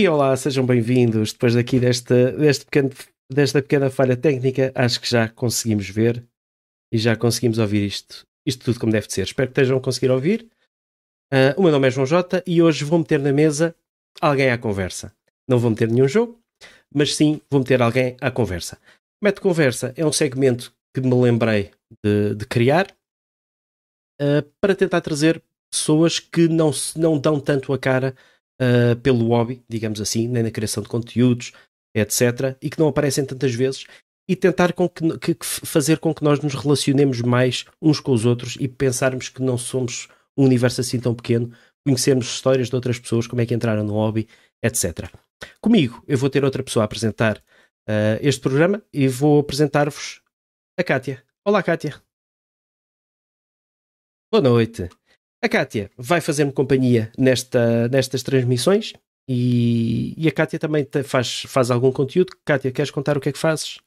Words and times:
E 0.00 0.08
olá, 0.08 0.34
sejam 0.34 0.64
bem-vindos. 0.64 1.34
Depois 1.34 1.54
daqui 1.54 1.78
desta, 1.78 2.32
deste 2.32 2.64
pequeno, 2.64 2.88
desta 3.30 3.60
pequena 3.60 3.90
falha 3.90 4.16
técnica, 4.16 4.72
acho 4.74 4.98
que 4.98 5.06
já 5.06 5.28
conseguimos 5.28 5.90
ver 5.90 6.26
e 6.90 6.96
já 6.96 7.14
conseguimos 7.14 7.58
ouvir 7.58 7.84
isto, 7.84 8.26
isto 8.46 8.64
tudo 8.64 8.80
como 8.80 8.92
deve 8.92 9.12
ser. 9.12 9.24
Espero 9.24 9.48
que 9.48 9.60
estejam 9.60 9.76
a 9.76 9.80
conseguir 9.82 10.10
ouvir. 10.10 10.48
Uh, 11.30 11.52
o 11.58 11.62
meu 11.64 11.70
nome 11.70 11.86
é 11.86 11.90
João 11.90 12.06
Jota 12.06 12.42
e 12.46 12.62
hoje 12.62 12.82
vou 12.82 12.98
meter 12.98 13.20
na 13.20 13.30
mesa 13.30 13.76
alguém 14.22 14.50
à 14.50 14.56
conversa. 14.56 15.14
Não 15.46 15.58
vou 15.58 15.68
meter 15.68 15.90
nenhum 15.90 16.08
jogo, 16.08 16.40
mas 16.94 17.14
sim 17.14 17.42
vou 17.50 17.60
meter 17.60 17.82
alguém 17.82 18.16
à 18.22 18.30
conversa. 18.30 18.78
Mete 19.22 19.42
Conversa 19.42 19.92
é 19.98 20.06
um 20.06 20.12
segmento 20.12 20.74
que 20.94 21.02
me 21.02 21.14
lembrei 21.14 21.72
de, 22.02 22.36
de 22.36 22.46
criar 22.46 22.86
uh, 24.18 24.42
para 24.62 24.74
tentar 24.74 25.02
trazer 25.02 25.42
pessoas 25.70 26.18
que 26.18 26.48
não, 26.48 26.70
não 26.96 27.18
dão 27.18 27.38
tanto 27.38 27.70
a 27.74 27.78
cara 27.78 28.16
uh, 28.60 28.96
pelo 29.00 29.28
hobby, 29.28 29.62
digamos 29.68 30.00
assim, 30.00 30.28
nem 30.28 30.42
na 30.42 30.50
criação 30.50 30.82
de 30.82 30.88
conteúdos, 30.88 31.52
etc., 31.94 32.56
e 32.60 32.68
que 32.68 32.78
não 32.78 32.88
aparecem 32.88 33.24
tantas 33.24 33.54
vezes, 33.54 33.86
e 34.28 34.36
tentar 34.36 34.72
com 34.72 34.88
que, 34.88 35.34
que, 35.34 35.44
fazer 35.44 35.98
com 35.98 36.14
que 36.14 36.22
nós 36.22 36.38
nos 36.40 36.54
relacionemos 36.54 37.20
mais 37.20 37.64
uns 37.82 37.98
com 37.98 38.12
os 38.12 38.24
outros 38.24 38.56
e 38.60 38.68
pensarmos 38.68 39.28
que 39.28 39.42
não 39.42 39.58
somos 39.58 40.08
um 40.36 40.44
universo 40.44 40.80
assim 40.80 41.00
tão 41.00 41.14
pequeno, 41.14 41.52
conhecermos 41.84 42.26
histórias 42.26 42.68
de 42.68 42.74
outras 42.74 42.98
pessoas, 42.98 43.26
como 43.26 43.40
é 43.42 43.46
que 43.46 43.54
entraram 43.54 43.82
no 43.82 43.94
hobby, 43.94 44.28
etc. 44.62 45.10
Comigo, 45.60 46.02
eu 46.06 46.16
vou 46.16 46.30
ter 46.30 46.44
outra 46.44 46.62
pessoa 46.62 46.84
a 46.84 46.86
apresentar 46.86 47.38
uh, 47.88 48.18
este 48.20 48.40
programa 48.40 48.82
e 48.92 49.08
vou 49.08 49.40
apresentar-vos 49.40 50.22
a 50.78 50.84
Kátia. 50.84 51.24
Olá, 51.44 51.62
Kátia. 51.62 52.00
Boa 54.30 54.42
noite. 54.42 54.99
A 55.42 55.48
Kátia 55.48 55.90
vai 55.96 56.20
fazer-me 56.20 56.52
companhia 56.52 57.10
nesta, 57.16 57.88
nestas 57.88 58.22
transmissões 58.22 58.92
e, 59.26 60.12
e 60.18 60.28
a 60.28 60.32
Kátia 60.32 60.58
também 60.58 60.84
te, 60.84 61.02
faz, 61.02 61.44
faz 61.48 61.70
algum 61.70 61.90
conteúdo. 61.90 62.36
Kátia, 62.44 62.70
queres 62.70 62.90
contar 62.90 63.16
o 63.16 63.20
que 63.20 63.30
é 63.30 63.32
que 63.32 63.38
fazes? 63.38 63.78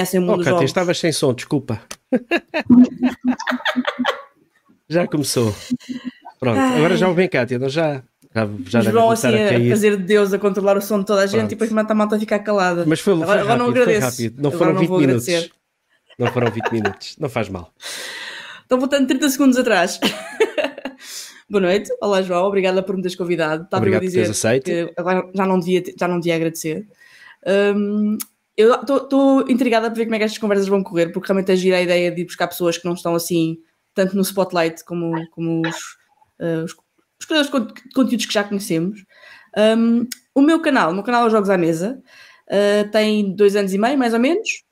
Essa 0.00 0.16
é 0.16 0.20
oh, 0.20 0.42
Kátia, 0.42 0.64
estavas 0.64 0.98
sem 0.98 1.12
som, 1.12 1.32
desculpa. 1.32 1.80
já 4.88 5.06
começou. 5.06 5.54
Pronto, 6.40 6.58
Ai. 6.58 6.78
agora 6.78 6.96
já 6.96 7.08
ouvi 7.08 7.28
Kátia, 7.28 7.60
não 7.60 7.68
já? 7.68 8.02
Já, 8.34 8.48
já 8.66 8.90
João 8.90 9.10
assim 9.10 9.28
a, 9.28 9.56
a, 9.56 9.70
fazer 9.70 9.96
de 9.96 10.02
Deus 10.04 10.32
a 10.32 10.38
controlar 10.38 10.76
o 10.76 10.82
som 10.82 11.00
de 11.00 11.06
toda 11.06 11.22
a 11.22 11.26
gente 11.26 11.38
Pronto. 11.38 11.52
e 11.52 11.54
depois 11.54 11.72
mata 11.72 11.92
a 11.92 11.96
malta 11.96 12.16
a 12.16 12.18
ficar 12.18 12.38
calada. 12.40 12.84
Mas 12.86 13.00
foi, 13.00 13.14
agora, 13.14 13.40
foi 13.40 13.48
rápido, 13.48 13.58
não 13.58 13.70
agradeço. 13.70 14.00
Foi 14.00 14.24
rápido. 14.26 14.42
Não 14.42 14.50
foram 14.50 14.72
não 14.74 14.80
20 14.80 14.90
minutos. 14.90 15.28
Agradecer. 15.28 15.52
Não 16.18 16.26
foram 16.32 16.50
20 16.50 16.72
minutos, 16.72 17.16
não 17.18 17.28
faz 17.28 17.48
mal. 17.48 17.72
Estou 18.62 18.78
voltando 18.78 19.06
30 19.06 19.30
segundos 19.30 19.56
atrás. 19.56 19.98
Boa 21.48 21.62
noite, 21.62 21.90
olá 22.02 22.20
João, 22.20 22.44
obrigada 22.44 22.82
por 22.82 22.94
me 22.94 23.00
teres 23.00 23.16
convidado. 23.16 23.64
Estava 23.64 23.80
Obrigado 23.80 24.02
a 24.02 24.06
dizer 24.06 24.60
que 24.60 24.92
agora 24.96 25.26
já 25.34 25.46
não 25.46 25.58
devia, 25.58 25.82
já 25.98 26.06
não 26.06 26.20
devia 26.20 26.34
agradecer. 26.34 26.86
Um, 27.74 28.18
eu 28.54 28.74
estou 28.74 29.48
intrigada 29.48 29.88
por 29.88 29.96
ver 29.96 30.04
como 30.04 30.16
é 30.16 30.18
que 30.18 30.24
estas 30.24 30.38
conversas 30.38 30.68
vão 30.68 30.82
correr, 30.82 31.10
porque 31.10 31.28
realmente 31.28 31.52
é 31.52 31.56
gira 31.56 31.76
a 31.76 31.80
ideia 31.80 32.10
de 32.10 32.20
ir 32.20 32.24
buscar 32.24 32.48
pessoas 32.48 32.76
que 32.76 32.84
não 32.84 32.92
estão 32.92 33.14
assim 33.14 33.56
tanto 33.94 34.14
no 34.14 34.22
spotlight 34.22 34.84
como, 34.84 35.26
como 35.30 35.62
os, 35.66 35.76
uh, 36.40 36.64
os 36.64 36.74
os 37.20 37.26
criadores 37.26 37.74
de 37.74 37.92
conteúdos 37.92 38.26
que 38.26 38.32
já 38.32 38.44
conhecemos. 38.44 39.04
Um, 39.56 40.06
o 40.34 40.40
meu 40.40 40.60
canal, 40.60 40.90
o 40.90 40.94
meu 40.94 41.02
canal 41.02 41.26
é 41.26 41.30
Jogos 41.30 41.50
à 41.50 41.58
Mesa, 41.58 42.00
uh, 42.48 42.90
tem 42.90 43.34
dois 43.34 43.56
anos 43.56 43.72
e 43.72 43.78
meio, 43.78 43.98
mais 43.98 44.14
ou 44.14 44.20
menos, 44.20 44.62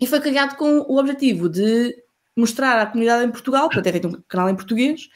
e 0.00 0.06
foi 0.06 0.20
criado 0.20 0.56
com 0.56 0.80
o 0.80 0.98
objetivo 0.98 1.48
de 1.48 1.94
mostrar 2.36 2.80
à 2.80 2.86
comunidade 2.86 3.24
em 3.24 3.30
Portugal, 3.30 3.68
para 3.68 3.82
ter 3.82 3.92
feito 3.92 4.08
um 4.08 4.22
canal 4.28 4.48
em 4.48 4.54
português, 4.54 5.08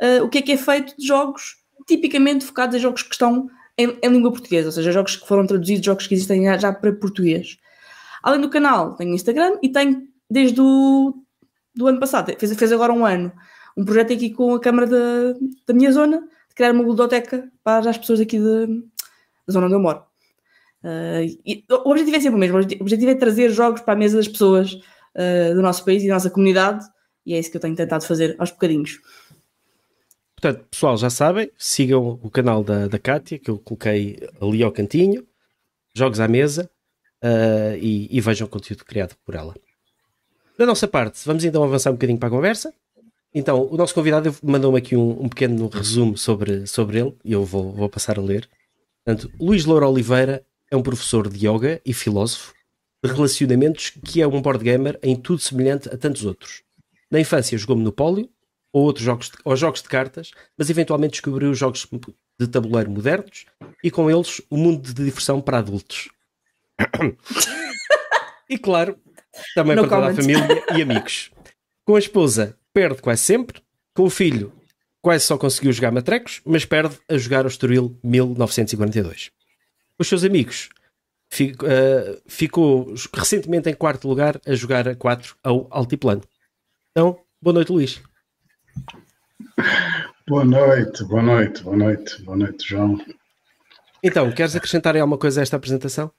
uh, 0.00 0.24
o 0.24 0.28
que 0.28 0.38
é 0.38 0.42
que 0.42 0.52
é 0.52 0.56
feito 0.56 0.96
de 0.96 1.06
jogos 1.06 1.56
tipicamente 1.86 2.44
focados 2.44 2.76
em 2.76 2.78
jogos 2.78 3.02
que 3.02 3.12
estão 3.12 3.48
em, 3.76 3.98
em, 4.02 4.08
língua 4.08 4.30
portuguesa, 4.30 4.68
ou 4.68 4.72
seja, 4.72 4.92
jogos 4.92 5.16
que 5.16 5.26
foram 5.26 5.46
traduzidos, 5.46 5.84
jogos 5.84 6.06
que 6.06 6.14
existem 6.14 6.44
já 6.58 6.72
para 6.72 6.92
português. 6.92 7.56
Além 8.22 8.40
do 8.40 8.50
canal, 8.50 8.94
tenho 8.94 9.14
Instagram 9.14 9.58
e 9.62 9.68
tenho 9.70 10.06
desde 10.30 10.60
o 10.60 11.14
do 11.74 11.86
ano 11.86 11.98
passado, 11.98 12.34
fez, 12.38 12.54
fez 12.54 12.72
agora 12.72 12.92
um 12.92 13.04
ano, 13.04 13.32
um 13.80 13.84
projeto 13.84 14.12
aqui 14.12 14.28
com 14.28 14.54
a 14.54 14.60
Câmara 14.60 14.86
da, 14.86 15.38
da 15.66 15.72
minha 15.72 15.90
zona, 15.90 16.20
de 16.20 16.54
criar 16.54 16.72
uma 16.72 16.84
biblioteca 16.84 17.50
para 17.64 17.88
as 17.88 17.96
pessoas 17.96 18.20
aqui 18.20 18.38
de, 18.38 18.66
da 19.46 19.52
zona 19.52 19.66
onde 19.66 19.74
eu 19.74 19.80
moro. 19.80 20.02
Uh, 20.84 21.24
e, 21.46 21.64
o 21.70 21.90
objetivo 21.90 22.16
é 22.16 22.20
sempre 22.20 22.36
o 22.36 22.38
mesmo, 22.38 22.58
o 22.58 22.82
objetivo 22.82 23.10
é 23.10 23.14
trazer 23.14 23.50
jogos 23.50 23.80
para 23.80 23.94
a 23.94 23.96
mesa 23.96 24.18
das 24.18 24.28
pessoas 24.28 24.74
uh, 24.74 25.54
do 25.54 25.62
nosso 25.62 25.82
país 25.82 26.02
e 26.02 26.08
da 26.08 26.14
nossa 26.14 26.28
comunidade, 26.28 26.84
e 27.24 27.32
é 27.32 27.38
isso 27.38 27.50
que 27.50 27.56
eu 27.56 27.60
tenho 27.60 27.74
tentado 27.74 28.04
fazer 28.04 28.36
aos 28.38 28.50
bocadinhos. 28.50 29.00
Portanto, 30.38 30.66
pessoal, 30.70 30.96
já 30.98 31.08
sabem, 31.08 31.50
sigam 31.56 32.18
o 32.22 32.30
canal 32.30 32.62
da, 32.62 32.86
da 32.86 32.98
Kátia, 32.98 33.38
que 33.38 33.50
eu 33.50 33.58
coloquei 33.58 34.18
ali 34.40 34.62
ao 34.62 34.72
cantinho, 34.72 35.26
Jogos 35.94 36.20
à 36.20 36.28
Mesa, 36.28 36.70
uh, 37.24 37.76
e, 37.80 38.14
e, 38.14 38.20
vejam 38.20 38.46
o 38.46 38.50
conteúdo 38.50 38.84
criado 38.84 39.16
por 39.24 39.34
ela. 39.34 39.54
Da 40.58 40.66
nossa 40.66 40.86
parte, 40.86 41.20
vamos 41.24 41.44
então 41.44 41.64
avançar 41.64 41.90
um 41.90 41.94
bocadinho 41.94 42.18
para 42.18 42.28
a 42.28 42.32
conversa. 42.32 42.74
Então, 43.32 43.68
o 43.70 43.76
nosso 43.76 43.94
convidado 43.94 44.34
mandou-me 44.42 44.78
aqui 44.78 44.96
um, 44.96 45.24
um, 45.24 45.28
pequeno 45.28 45.68
resumo 45.68 46.18
sobre, 46.18 46.66
sobre 46.66 46.98
ele 46.98 47.14
e 47.24 47.32
eu 47.32 47.44
vou, 47.44 47.72
vou 47.72 47.88
passar 47.88 48.18
a 48.18 48.22
ler. 48.22 48.48
Portanto, 49.04 49.32
Luís 49.40 49.64
Loura 49.64 49.88
Oliveira 49.88 50.44
é 50.70 50.76
um 50.76 50.82
professor 50.82 51.28
de 51.28 51.46
yoga 51.46 51.80
e 51.84 51.94
filósofo 51.94 52.52
de 53.04 53.12
relacionamentos 53.12 53.90
que 54.04 54.20
é 54.20 54.26
um 54.26 54.42
board 54.42 54.64
gamer 54.64 54.98
em 55.02 55.14
tudo 55.16 55.40
semelhante 55.40 55.88
a 55.88 55.96
tantos 55.96 56.24
outros. 56.24 56.62
Na 57.10 57.20
infância 57.20 57.56
jogou 57.56 57.76
Monopólio 57.76 58.28
ou 58.72 58.84
outros 58.84 59.04
jogos 59.04 59.30
de, 59.30 59.38
ou 59.44 59.56
jogos 59.56 59.82
de 59.82 59.88
cartas, 59.88 60.32
mas 60.56 60.68
eventualmente 60.68 61.12
descobriu 61.12 61.54
jogos 61.54 61.86
de 62.38 62.46
tabuleiro 62.48 62.90
modernos 62.90 63.46
e 63.82 63.90
com 63.90 64.10
eles 64.10 64.40
o 64.50 64.56
mundo 64.56 64.92
de 64.92 65.04
diversão 65.04 65.40
para 65.40 65.58
adultos. 65.58 66.08
e 68.48 68.58
claro, 68.58 68.98
também 69.54 69.76
no 69.76 69.86
para 69.86 69.96
toda 69.96 70.12
a 70.12 70.14
família 70.14 70.64
e 70.76 70.82
amigos. 70.82 71.30
Com 71.84 71.96
a 71.96 71.98
esposa 71.98 72.56
perde 72.72 73.02
quase 73.02 73.22
sempre. 73.22 73.62
Com 73.94 74.04
o 74.04 74.10
filho, 74.10 74.52
quase 75.02 75.24
só 75.24 75.36
conseguiu 75.36 75.72
jogar 75.72 75.90
matrecos, 75.90 76.40
mas 76.44 76.64
perde 76.64 76.98
a 77.08 77.18
jogar 77.18 77.44
o 77.44 77.48
Estoril 77.48 77.98
1942. 78.02 79.30
Os 79.98 80.08
seus 80.08 80.24
amigos 80.24 80.70
fico, 81.30 81.66
uh, 81.66 82.20
ficou 82.26 82.94
recentemente 83.14 83.68
em 83.68 83.74
quarto 83.74 84.08
lugar 84.08 84.40
a 84.46 84.54
jogar 84.54 84.88
a 84.88 84.94
4 84.94 85.36
ao 85.42 85.66
Altiplano. 85.70 86.22
Então, 86.90 87.18
boa 87.40 87.54
noite, 87.54 87.72
Luís. 87.72 88.02
Boa 90.26 90.44
noite, 90.44 91.04
boa 91.04 91.22
noite, 91.22 91.62
boa 91.62 91.76
noite, 91.76 92.22
boa 92.22 92.36
noite, 92.36 92.68
João. 92.68 92.98
Então, 94.02 94.30
queres 94.32 94.56
acrescentar 94.56 94.96
alguma 94.96 95.18
coisa 95.18 95.40
a 95.40 95.42
esta 95.42 95.56
apresentação? 95.56 96.10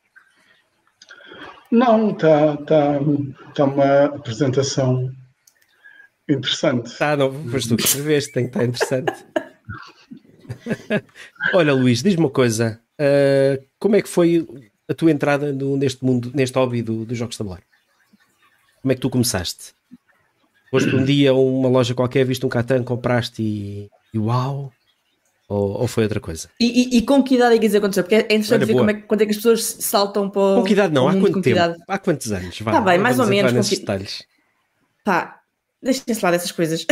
Não, 1.72 2.12
está 2.12 2.57
tá, 2.57 3.00
tá 3.56 3.63
uma 3.63 4.06
apresentação 4.06 5.09
Interessante. 6.31 6.97
Tá, 6.97 7.16
não, 7.18 7.31
pois 7.50 7.66
tu 7.68 7.75
que 7.75 7.84
escreveste, 7.84 8.31
tem 8.31 8.50
que 8.50 8.50
estar 8.50 8.66
interessante. 8.66 9.25
Olha, 11.53 11.74
Luís, 11.74 12.02
diz-me 12.02 12.24
uma 12.24 12.30
coisa. 12.30 12.80
Uh, 13.00 13.64
como 13.80 13.96
é 13.96 14.02
que 14.02 14.09
foi 14.09 14.47
a 14.88 14.94
tua 14.94 15.12
entrada 15.12 15.52
no, 15.52 15.78
neste 15.78 16.03
mundo, 16.03 16.31
neste 16.34 16.58
hobby 16.58 16.81
do, 16.81 17.06
dos 17.06 17.18
jogos 17.18 17.34
de 17.34 17.40
tabuleiro? 17.40 17.66
Como 18.81 18.92
é 18.92 18.96
que 18.96 19.02
tu 19.02 19.09
começaste? 19.09 19.74
Foste 20.69 20.96
um 20.96 21.03
dia 21.03 21.31
a 21.31 21.34
uma 21.34 21.68
loja 21.68 21.94
qualquer, 21.94 22.25
viste 22.25 22.46
um 22.46 22.50
Catan, 22.50 22.84
compraste 22.84 23.42
e, 23.42 23.90
e 24.13 24.18
uau? 24.18 24.72
Ou, 25.50 25.81
ou, 25.81 25.88
foi 25.88 26.03
outra 26.03 26.22
coisa? 26.22 26.50
E, 26.58 26.96
e, 26.96 26.98
e, 26.98 27.02
com 27.02 27.22
que 27.22 27.36
idade 27.36 27.56
é 27.56 27.59
que 27.59 27.66
isso 27.66 27.75
aconteceu? 27.75 28.03
Porque 28.03 28.16
é 28.16 28.19
interessante 28.19 28.59
Olha, 28.59 28.66
ver 28.66 28.74
como 28.74 28.90
é, 28.90 28.94
quando 28.94 29.22
é 29.22 29.25
que 29.25 29.31
as 29.31 29.36
pessoas 29.36 29.62
saltam 29.62 30.30
para. 30.30 30.56
Com 30.56 30.63
que 30.63 30.72
idade 30.72 30.94
não? 30.94 31.10
Há 31.10 31.19
quanto 31.19 31.42
tempo? 31.42 31.83
Há 31.89 31.98
quantos 31.98 32.31
anos? 32.31 32.57
Está 32.57 32.80
bem, 32.80 32.98
mais 32.98 33.19
ou 33.19 33.28
menos. 33.28 33.51
Com 33.51 33.62
que... 33.62 33.75
detalhes. 33.81 34.24
Pá, 35.04 35.41
Deixem-se 35.81 36.24
lá 36.24 36.31
dessas 36.31 36.51
coisas. 36.51 36.86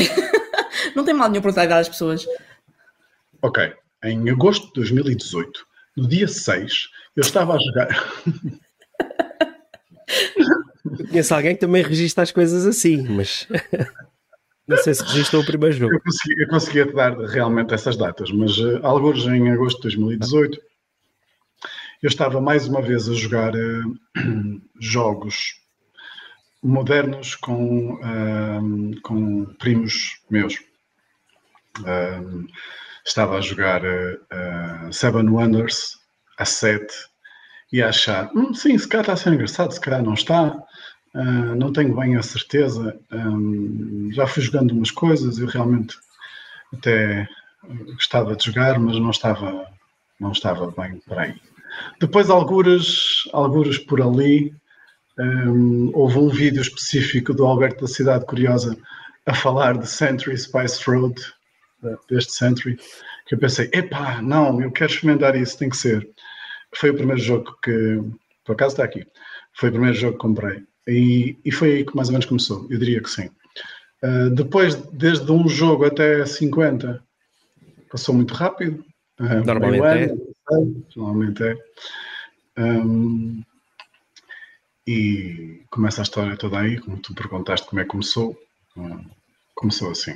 não 0.96 1.04
tem 1.04 1.14
mal 1.14 1.30
nenhum 1.30 1.42
perguntar 1.42 1.62
a 1.62 1.66
idade 1.66 1.82
das 1.82 1.90
pessoas. 1.90 2.26
Ok. 3.42 3.74
Em 4.04 4.30
agosto 4.30 4.68
de 4.68 4.74
2018, 4.74 5.66
no 5.98 6.08
dia 6.08 6.28
6, 6.28 6.90
eu 7.16 7.22
estava 7.22 7.56
a 7.56 7.60
jogar. 7.60 7.88
conheço 11.10 11.34
alguém 11.34 11.56
que 11.56 11.62
também 11.62 11.84
registra 11.84 12.24
as 12.24 12.32
coisas 12.32 12.66
assim, 12.66 13.08
mas 13.08 13.48
não 14.68 14.78
sei 14.78 14.94
se 14.94 15.04
registrou 15.04 15.42
o 15.42 15.46
primeiro 15.46 15.76
jogo. 15.76 15.94
Eu 15.94 16.02
conseguia, 16.02 16.44
eu 16.44 16.48
conseguia 16.48 16.86
dar 16.86 17.18
realmente 17.18 17.74
essas 17.74 17.98
datas, 17.98 18.32
mas 18.32 18.58
uh, 18.60 18.80
alguns 18.84 19.26
em 19.26 19.50
agosto 19.52 19.78
de 19.78 19.84
2018 19.98 20.60
eu 22.02 22.08
estava 22.08 22.40
mais 22.40 22.68
uma 22.68 22.82
vez 22.82 23.10
a 23.10 23.14
jogar 23.14 23.54
uh, 23.56 23.98
jogos 24.80 25.59
modernos 26.62 27.36
com, 27.36 28.00
um, 28.04 28.92
com 29.02 29.46
primos 29.60 30.22
meus. 30.30 30.60
Um, 31.80 32.48
estava 33.06 33.38
a 33.38 33.42
jogar 33.42 33.82
uh, 33.84 34.92
Seven 34.92 35.30
Wonders 35.30 35.98
a 36.38 36.46
7 36.46 36.86
e 37.72 37.82
a 37.82 37.90
achar, 37.90 38.30
hum, 38.36 38.54
sim, 38.54 38.78
se 38.78 38.88
calhar 38.88 39.04
está 39.04 39.14
a 39.14 39.18
ser 39.18 39.34
engraçado, 39.34 39.72
se 39.72 39.80
calhar 39.80 40.04
não 40.04 40.14
está. 40.14 40.48
uh, 41.16 41.56
não 41.56 41.72
tenho 41.72 41.96
bem 41.96 42.18
a 42.18 42.24
certeza. 42.24 43.00
Um, 43.12 44.10
já 44.12 44.28
fui 44.28 44.44
jogando 44.44 44.72
umas 44.72 44.92
coisas, 44.92 45.38
eu 45.38 45.48
realmente 45.48 45.96
até 46.74 47.28
gostava 47.94 48.36
de 48.36 48.46
jogar, 48.46 48.80
mas 48.80 49.00
não 49.00 49.12
estava, 49.12 49.68
não 50.20 50.32
estava 50.32 50.72
bem 50.72 51.00
por 51.08 51.18
aí. 51.18 51.36
Depois, 52.00 52.30
algures, 52.30 53.28
algures 53.32 53.78
por 53.78 54.02
ali, 54.02 54.54
um, 55.20 55.92
houve 55.94 56.18
um 56.18 56.30
vídeo 56.30 56.62
específico 56.62 57.34
do 57.34 57.46
Alberto 57.46 57.82
da 57.82 57.88
Cidade 57.88 58.26
Curiosa 58.26 58.78
a 59.26 59.34
falar 59.36 59.78
de 59.78 59.88
Century 59.88 60.38
Spice 60.38 60.84
Road, 60.90 61.22
deste 62.10 62.34
Century, 62.34 62.78
que 63.26 63.36
eu 63.36 63.40
pensei, 63.40 63.70
epá, 63.74 64.22
não, 64.22 64.62
eu 64.62 64.72
quero 64.72 64.92
experimentar 64.92 65.36
isso, 65.36 65.58
tem 65.58 65.70
que 65.70 65.78
ser. 65.78 66.10
Foi 66.76 66.90
o 66.90 66.96
primeiro 66.96 67.22
jogo 67.22 67.56
que, 67.64 68.02
por 68.46 68.54
acaso 68.54 68.74
está 68.74 68.84
aqui, 68.84 69.06
foi 69.54 69.70
o 69.70 69.72
primeiro 69.74 69.96
jogo 69.96 70.14
que 70.14 70.20
comprei. 70.20 70.64
E, 70.88 71.38
e 71.46 71.52
foi 71.52 71.72
aí 71.72 71.86
que 71.86 71.96
mais 71.96 72.08
ou 72.08 72.14
menos 72.14 72.26
começou, 72.26 72.68
eu 72.70 72.80
diria 72.80 73.02
que 73.02 73.10
sim. 73.10 73.30
Uh, 74.04 74.30
depois, 74.30 74.76
desde 74.76 75.30
um 75.32 75.48
jogo 75.48 75.86
até 75.86 76.26
50, 76.26 77.04
passou 77.92 78.16
muito 78.16 78.34
rápido. 78.34 78.84
Uh, 79.20 79.46
normalmente 79.46 79.86
é. 79.86 80.16
Normalmente 80.96 81.44
é. 81.44 81.58
Um, 82.58 83.44
e 84.88 85.62
começa 85.70 86.02
a 86.02 86.04
história 86.04 86.38
toda 86.38 86.60
aí, 86.60 86.80
como 86.80 86.98
tu 86.98 87.14
perguntaste 87.14 87.68
como 87.68 87.80
é 87.80 87.84
que 87.84 87.90
começou. 87.90 88.38
Uh, 88.76 89.06
começou 89.56 89.92
assim. 89.92 90.16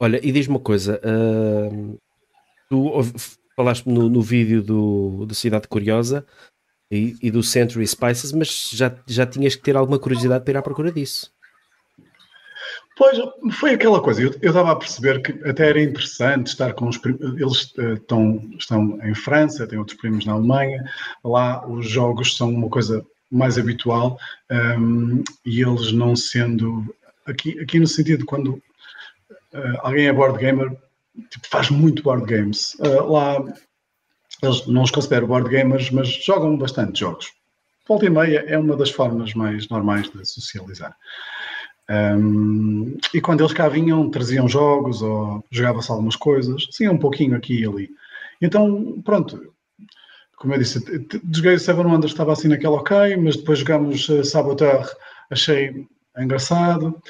Olha, 0.00 0.20
e 0.24 0.30
diz-me 0.30 0.54
uma 0.54 0.60
coisa, 0.60 1.00
uh, 1.04 1.98
tu 2.68 2.90
falaste 3.56 3.86
no, 3.86 4.08
no 4.08 4.22
vídeo 4.22 4.62
do, 4.62 5.26
do 5.26 5.34
Cidade 5.34 5.66
Curiosa 5.66 6.24
e, 6.90 7.16
e, 7.20 7.30
do 7.30 7.42
Century 7.42 7.86
Spices, 7.86 8.32
mas 8.32 8.70
já, 8.72 8.96
já 9.06 9.26
tinhas 9.26 9.56
que 9.56 9.62
ter 9.62 9.76
alguma 9.76 9.98
curiosidade 9.98 10.44
para 10.44 10.52
ir 10.52 10.56
à 10.56 10.62
procura 10.62 10.92
disso. 10.92 11.32
Pois, 12.98 13.16
foi 13.52 13.74
aquela 13.74 14.00
coisa, 14.00 14.20
eu, 14.20 14.30
estava 14.30 14.72
a 14.72 14.76
perceber 14.76 15.22
que 15.22 15.30
até 15.48 15.68
era 15.68 15.80
interessante 15.80 16.48
estar 16.48 16.72
com 16.74 16.88
os 16.88 16.98
primos, 16.98 17.20
eles 17.40 17.72
estão, 17.94 18.50
estão 18.58 18.98
em 19.04 19.14
França, 19.14 19.68
têm 19.68 19.78
outros 19.78 19.96
primos 19.96 20.26
na 20.26 20.32
Alemanha, 20.32 20.84
lá 21.24 21.64
os 21.64 21.88
jogos 21.88 22.36
são 22.36 22.50
uma 22.52 22.68
coisa 22.68 23.06
mais 23.30 23.56
habitual 23.56 24.18
um, 24.50 25.22
e 25.46 25.62
eles 25.62 25.92
não 25.92 26.16
sendo, 26.16 26.92
aqui, 27.24 27.60
aqui 27.60 27.78
no 27.78 27.86
sentido 27.86 28.26
quando 28.26 28.54
uh, 29.54 29.78
alguém 29.78 30.08
é 30.08 30.12
board 30.12 30.36
gamer, 30.36 30.76
tipo, 31.30 31.46
faz 31.48 31.70
muito 31.70 32.02
board 32.02 32.26
games. 32.26 32.74
Uh, 32.80 33.12
lá 33.12 33.36
eles 34.42 34.66
não 34.66 34.82
os 34.82 34.90
considero 34.90 35.28
board 35.28 35.48
gamers, 35.48 35.88
mas 35.92 36.08
jogam 36.08 36.58
bastante 36.58 36.98
jogos. 36.98 37.32
Volta 37.86 38.06
e 38.06 38.10
meia 38.10 38.44
é 38.46 38.58
uma 38.58 38.76
das 38.76 38.90
formas 38.90 39.32
mais 39.34 39.68
normais 39.68 40.10
de 40.10 40.26
socializar. 40.26 40.96
Um, 41.90 42.98
e 43.14 43.20
quando 43.20 43.40
eles 43.40 43.52
cá 43.52 43.68
vinham, 43.68 44.10
traziam 44.10 44.46
jogos 44.48 45.00
ou 45.00 45.42
jogavam-se 45.50 45.90
algumas 45.90 46.16
coisas, 46.16 46.66
sim, 46.70 46.88
um 46.88 46.98
pouquinho 46.98 47.36
aqui 47.36 47.60
e 47.60 47.66
ali. 47.66 47.90
Então, 48.40 49.00
pronto, 49.04 49.52
como 50.36 50.54
eu 50.54 50.58
disse, 50.58 50.80
joguei 51.32 51.54
o 51.54 51.58
Seven 51.58 51.86
Wonders, 51.86 52.12
estava 52.12 52.32
assim 52.32 52.48
naquela 52.48 52.76
ok, 52.76 53.16
mas 53.16 53.36
depois 53.36 53.60
jogámos 53.60 54.08
uh, 54.08 54.24
Saboteur, 54.24 54.86
achei 55.30 55.86
engraçado. 56.16 57.00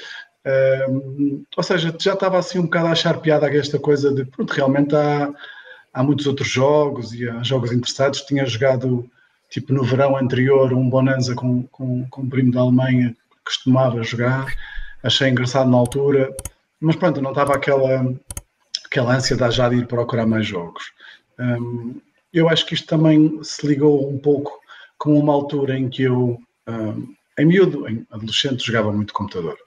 Ou 1.55 1.63
seja, 1.63 1.95
já 1.99 2.13
estava 2.13 2.39
assim 2.39 2.59
um 2.59 2.63
bocado 2.63 2.87
a 2.87 2.91
achar 2.91 3.19
piada 3.19 3.45
a 3.45 3.55
esta 3.55 3.77
coisa 3.77 4.13
de 4.13 4.25
pronto, 4.25 4.51
realmente 4.51 4.95
há, 4.95 5.31
há 5.93 6.03
muitos 6.03 6.25
outros 6.25 6.49
jogos 6.49 7.13
e 7.13 7.29
há 7.29 7.43
jogos 7.43 7.71
interessados. 7.71 8.21
Tinha 8.21 8.45
jogado 8.45 9.09
tipo 9.49 9.73
no 9.73 9.83
verão 9.83 10.15
anterior 10.15 10.73
um 10.73 10.89
Bonanza 10.89 11.35
com, 11.35 11.63
com, 11.63 12.07
com 12.09 12.21
um 12.21 12.29
primo 12.29 12.51
da 12.51 12.61
Alemanha 12.61 13.09
que 13.09 13.43
costumava 13.45 14.01
jogar, 14.03 14.47
achei 15.03 15.29
engraçado 15.29 15.69
na 15.69 15.77
altura, 15.77 16.35
mas 16.79 16.95
pronto, 16.95 17.21
não 17.21 17.31
estava 17.31 17.55
aquela, 17.55 18.13
aquela 18.85 19.15
ansiedade 19.15 19.55
já 19.55 19.69
de 19.69 19.77
ir 19.77 19.87
procurar 19.87 20.25
mais 20.25 20.45
jogos. 20.45 20.91
Um, 21.39 21.99
eu 22.33 22.47
acho 22.49 22.65
que 22.65 22.73
isto 22.73 22.87
também 22.87 23.39
se 23.43 23.65
ligou 23.65 24.09
um 24.09 24.17
pouco 24.17 24.59
com 24.97 25.17
uma 25.17 25.33
altura 25.33 25.77
em 25.77 25.89
que 25.89 26.03
eu, 26.03 26.39
um, 26.67 27.13
em 27.37 27.45
miúdo, 27.45 27.87
em 27.87 28.05
adolescente, 28.11 28.65
jogava 28.65 28.91
muito 28.91 29.13
computador. 29.13 29.57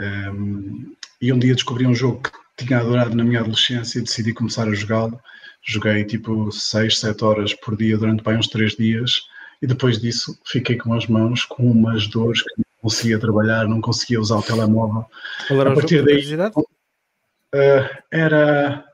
Um, 0.00 0.94
e 1.20 1.32
um 1.32 1.38
dia 1.38 1.54
descobri 1.54 1.86
um 1.86 1.94
jogo 1.94 2.22
que 2.22 2.64
tinha 2.64 2.78
adorado 2.78 3.16
na 3.16 3.24
minha 3.24 3.40
adolescência 3.40 3.98
e 3.98 4.02
decidi 4.02 4.32
começar 4.32 4.68
a 4.68 4.74
jogá-lo. 4.74 5.20
Joguei 5.62 6.04
tipo 6.04 6.52
6, 6.52 7.00
7 7.00 7.24
horas 7.24 7.54
por 7.54 7.76
dia 7.76 7.96
durante 7.96 8.22
bem 8.22 8.36
uns 8.36 8.48
3 8.48 8.76
dias 8.76 9.22
e 9.62 9.66
depois 9.66 9.98
disso 9.98 10.38
fiquei 10.44 10.76
com 10.76 10.92
as 10.92 11.06
mãos 11.06 11.44
com 11.44 11.70
umas 11.70 12.06
dores 12.06 12.42
que 12.42 12.63
conseguia 12.84 13.18
trabalhar, 13.18 13.66
não 13.66 13.80
conseguia 13.80 14.20
usar 14.20 14.36
o 14.36 14.42
telemóvel. 14.42 15.06
Qual 15.48 15.60
era 15.60 15.72
a 15.72 15.74
partir 15.74 16.04
daí 16.04 16.22
uh, 16.36 17.88
era 18.12 18.84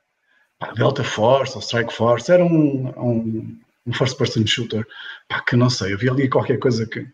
pá, 0.60 0.72
Delta 0.74 1.02
Force 1.02 1.56
ou 1.56 1.60
Strike 1.60 1.92
Force, 1.92 2.30
era 2.30 2.44
um, 2.44 2.88
um, 2.96 3.58
um 3.84 3.92
first 3.92 4.16
person 4.16 4.46
shooter 4.46 4.86
pá, 5.28 5.40
que 5.40 5.56
não 5.56 5.68
sei, 5.68 5.92
havia 5.92 6.12
ali 6.12 6.28
qualquer 6.28 6.58
coisa 6.58 6.86
que. 6.86 7.04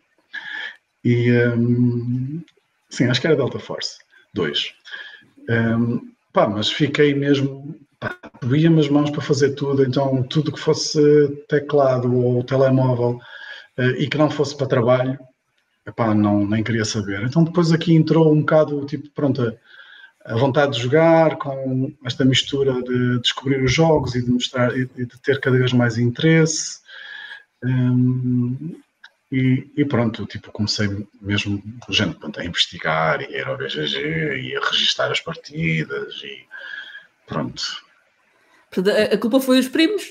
E, 1.02 1.32
um, 1.32 2.42
Sim, 2.90 3.06
acho 3.06 3.20
que 3.20 3.26
era 3.26 3.36
Delta 3.36 3.58
Force 3.58 3.96
2. 4.34 4.74
Um, 5.48 6.12
pá, 6.32 6.46
mas 6.46 6.70
fiquei 6.70 7.14
mesmo. 7.14 7.74
doía-me 8.42 8.80
as 8.80 8.90
mãos 8.90 9.10
para 9.10 9.22
fazer 9.22 9.54
tudo, 9.54 9.82
então 9.82 10.22
tudo 10.24 10.52
que 10.52 10.60
fosse 10.60 11.00
teclado 11.48 12.14
ou 12.14 12.44
telemóvel 12.44 13.18
uh, 13.78 13.96
e 13.98 14.08
que 14.08 14.18
não 14.18 14.30
fosse 14.30 14.54
para 14.54 14.66
trabalho, 14.66 15.18
epá, 15.86 16.14
não, 16.14 16.46
nem 16.46 16.64
queria 16.64 16.84
saber. 16.84 17.22
Então 17.22 17.44
depois 17.44 17.72
aqui 17.72 17.94
entrou 17.94 18.32
um 18.32 18.40
bocado, 18.40 18.84
tipo, 18.86 19.08
pronto, 19.10 19.42
a, 19.42 20.34
a 20.34 20.36
vontade 20.36 20.72
de 20.72 20.82
jogar 20.82 21.36
com 21.36 21.94
esta 22.04 22.24
mistura 22.24 22.82
de 22.82 23.20
descobrir 23.20 23.62
os 23.62 23.72
jogos 23.72 24.14
e 24.14 24.22
de 24.22 24.30
mostrar 24.30 24.76
e 24.76 24.86
de 24.86 25.20
ter 25.22 25.40
cada 25.40 25.56
vez 25.56 25.72
mais 25.72 25.96
interesse. 25.98 26.80
Um, 27.62 28.76
e, 29.30 29.68
e, 29.76 29.84
pronto, 29.84 30.24
tipo, 30.26 30.52
comecei 30.52 30.88
mesmo 31.20 31.62
gente, 31.88 32.16
pronto, 32.16 32.38
a 32.38 32.44
investigar 32.44 33.20
e 33.22 33.36
ir 33.36 33.46
ao 33.46 33.56
BGG 33.56 34.40
e 34.40 34.56
a 34.56 34.60
registar 34.60 35.10
as 35.10 35.20
partidas 35.20 36.14
e 36.22 36.44
pronto. 37.26 37.85
A 39.12 39.16
culpa 39.16 39.40
foi 39.40 39.56
dos 39.56 39.68
primos. 39.68 40.02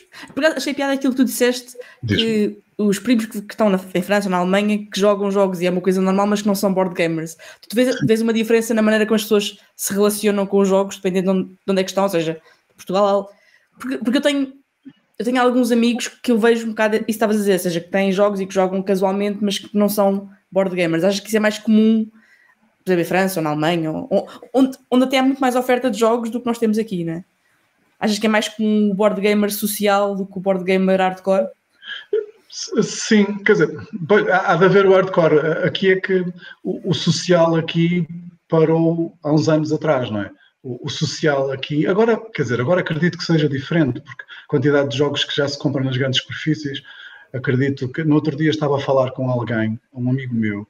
Achei 0.56 0.74
piada 0.74 0.94
aquilo 0.94 1.13
que 1.13 1.18
tu 1.18 1.25
disseste, 1.25 1.78
que 2.07 2.57
os 2.78 3.00
primos 3.00 3.25
que, 3.25 3.41
que 3.41 3.53
estão 3.53 3.70
na, 3.70 3.80
em 3.94 4.01
França 4.01 4.27
ou 4.27 4.32
na 4.32 4.38
Alemanha 4.38 4.77
que 4.77 5.00
jogam 5.00 5.32
jogos 5.32 5.62
e 5.62 5.65
é 5.65 5.70
uma 5.70 5.82
coisa 5.82 6.01
normal, 6.01 6.27
mas 6.27 6.41
que 6.41 6.48
não 6.48 6.56
são 6.56 6.74
board 6.74 6.94
gamers. 6.94 7.38
Tu 7.70 7.75
vês, 7.75 7.96
vês 8.01 8.22
uma 8.22 8.34
diferença 8.34 8.74
na 8.74 8.82
maneira 8.82 9.06
como 9.06 9.15
as 9.15 9.24
pessoas 9.24 9.58
se 9.75 9.94
relacionam 9.94 10.46
com 10.46 10.58
os 10.60 10.68
jogos, 10.68 10.98
dependendo 10.98 11.32
de 11.34 11.39
onde, 11.39 11.50
de 11.50 11.72
onde 11.72 11.82
é 11.82 11.84
que 11.84 11.91
estão, 11.91 12.03
ou 12.03 12.10
seja, 12.10 12.41
Portugal. 12.75 13.30
Porque, 13.80 13.98
porque 14.00 14.18
eu 14.18 14.22
tenho 14.22 14.53
eu 15.18 15.24
tenho 15.24 15.41
alguns 15.41 15.72
amigos 15.72 16.10
que 16.10 16.32
eu 16.32 16.38
vejo 16.38 16.65
um 16.65 16.70
bocado 16.70 16.98
isso 16.98 17.06
estavas 17.08 17.38
a 17.38 17.39
dizer, 17.39 17.53
ou 17.53 17.60
seja, 17.60 17.80
que 17.80 17.89
têm 17.89 18.12
jogos 18.12 18.41
e 18.41 18.46
que 18.46 18.53
jogam 18.53 18.82
casualmente, 18.82 19.39
mas 19.41 19.58
que 19.58 19.70
não 19.77 19.88
são 19.88 20.30
board 20.51 20.75
gamers. 20.75 21.03
Acho 21.03 21.22
que 21.22 21.30
isso 21.30 21.38
é 21.38 21.39
mais 21.39 21.58
comum, 21.58 22.06
por 22.84 22.91
exemplo, 22.91 23.01
em 23.01 23.08
França 23.08 23.39
ou 23.39 23.44
na 23.44 23.51
Alemanha, 23.51 23.91
ou, 23.91 24.27
onde, 24.53 24.77
onde 24.91 25.06
até 25.06 25.20
há 25.20 25.24
muito 25.24 25.39
mais 25.39 25.56
oferta 25.56 25.89
de 25.89 25.98
jogos 25.98 26.30
do 26.30 26.41
que 26.41 26.46
nós 26.46 26.58
temos 26.58 26.77
aqui, 26.77 27.06
né? 27.06 27.24
Achas 28.06 28.20
que 28.20 28.28
é 28.28 28.30
mais 28.30 28.48
comum 28.48 28.92
o 28.92 28.94
board 28.94 29.20
gamer 29.20 29.52
social 29.52 30.16
do 30.16 30.28
que 30.28 30.38
o 30.38 30.40
board 30.40 30.64
gamer 30.64 31.00
hardcore? 31.00 31.48
Sim, 32.52 33.40
quer 33.44 33.54
dizer, 33.54 33.78
há 34.32 34.56
de 34.56 34.66
haver 34.66 34.86
o 34.86 34.94
hardcore. 34.94 35.40
Aqui 35.66 35.92
é 35.92 36.00
que 36.00 36.24
o, 36.64 36.94
social 36.94 37.56
aqui 37.56 38.08
parou 38.48 39.18
há 39.24 39.34
uns 39.34 39.50
anos 39.50 39.74
atrás, 39.74 40.12
não 40.12 40.22
é? 40.22 40.30
o, 40.62 40.88
social 40.88 41.52
aqui. 41.52 41.88
Agora, 41.88 42.16
quer 42.32 42.44
dizer, 42.44 42.62
agora 42.62 42.82
acredito 42.82 43.18
que 43.18 43.24
seja 43.24 43.50
diferente, 43.50 44.00
porque 44.02 44.24
a 44.24 44.48
quantidade 44.48 44.90
de 44.90 44.98
jogos 44.98 45.24
que 45.24 45.36
já 45.36 45.48
se 45.48 45.58
compram 45.58 45.84
nas 45.84 45.98
grandes 45.98 46.22
superfícies, 46.22 46.84
acredito 47.34 47.90
que 47.90 48.04
no 48.04 48.14
outro 48.14 48.38
dia 48.38 48.52
estava 48.52 48.78
a 48.78 48.80
falar 48.80 49.14
com 49.14 49.32
alguém, 49.32 49.80
um 49.92 50.12
amigo 50.12 50.36
meu, 50.36 50.68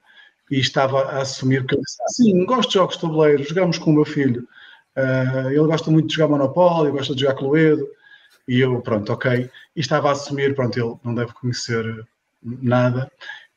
e 0.49 0.57
estava 0.57 1.01
a 1.01 1.21
assumir 1.21 1.65
que 1.65 1.75
eu 1.75 1.81
disse, 1.81 1.97
sim, 2.15 2.45
gosto 2.45 2.69
de 2.69 2.75
jogos 2.75 2.95
de 2.95 3.01
tabuleiro, 3.01 3.43
jogamos 3.43 3.77
com 3.77 3.91
o 3.91 3.95
meu 3.95 4.05
filho. 4.05 4.47
Uh, 4.95 5.49
ele 5.49 5.67
gosta 5.67 5.91
muito 5.91 6.07
de 6.07 6.15
jogar 6.15 6.29
Monopólio, 6.29 6.91
gosta 6.91 7.13
de 7.13 7.21
jogar 7.21 7.35
Cluedo, 7.35 7.87
e 8.47 8.59
eu, 8.59 8.81
pronto, 8.81 9.11
ok. 9.11 9.49
E 9.75 9.79
estava 9.79 10.09
a 10.09 10.11
assumir, 10.13 10.55
pronto, 10.55 10.77
ele 10.79 10.95
não 11.03 11.13
deve 11.13 11.33
conhecer 11.33 11.83
nada, 12.41 13.11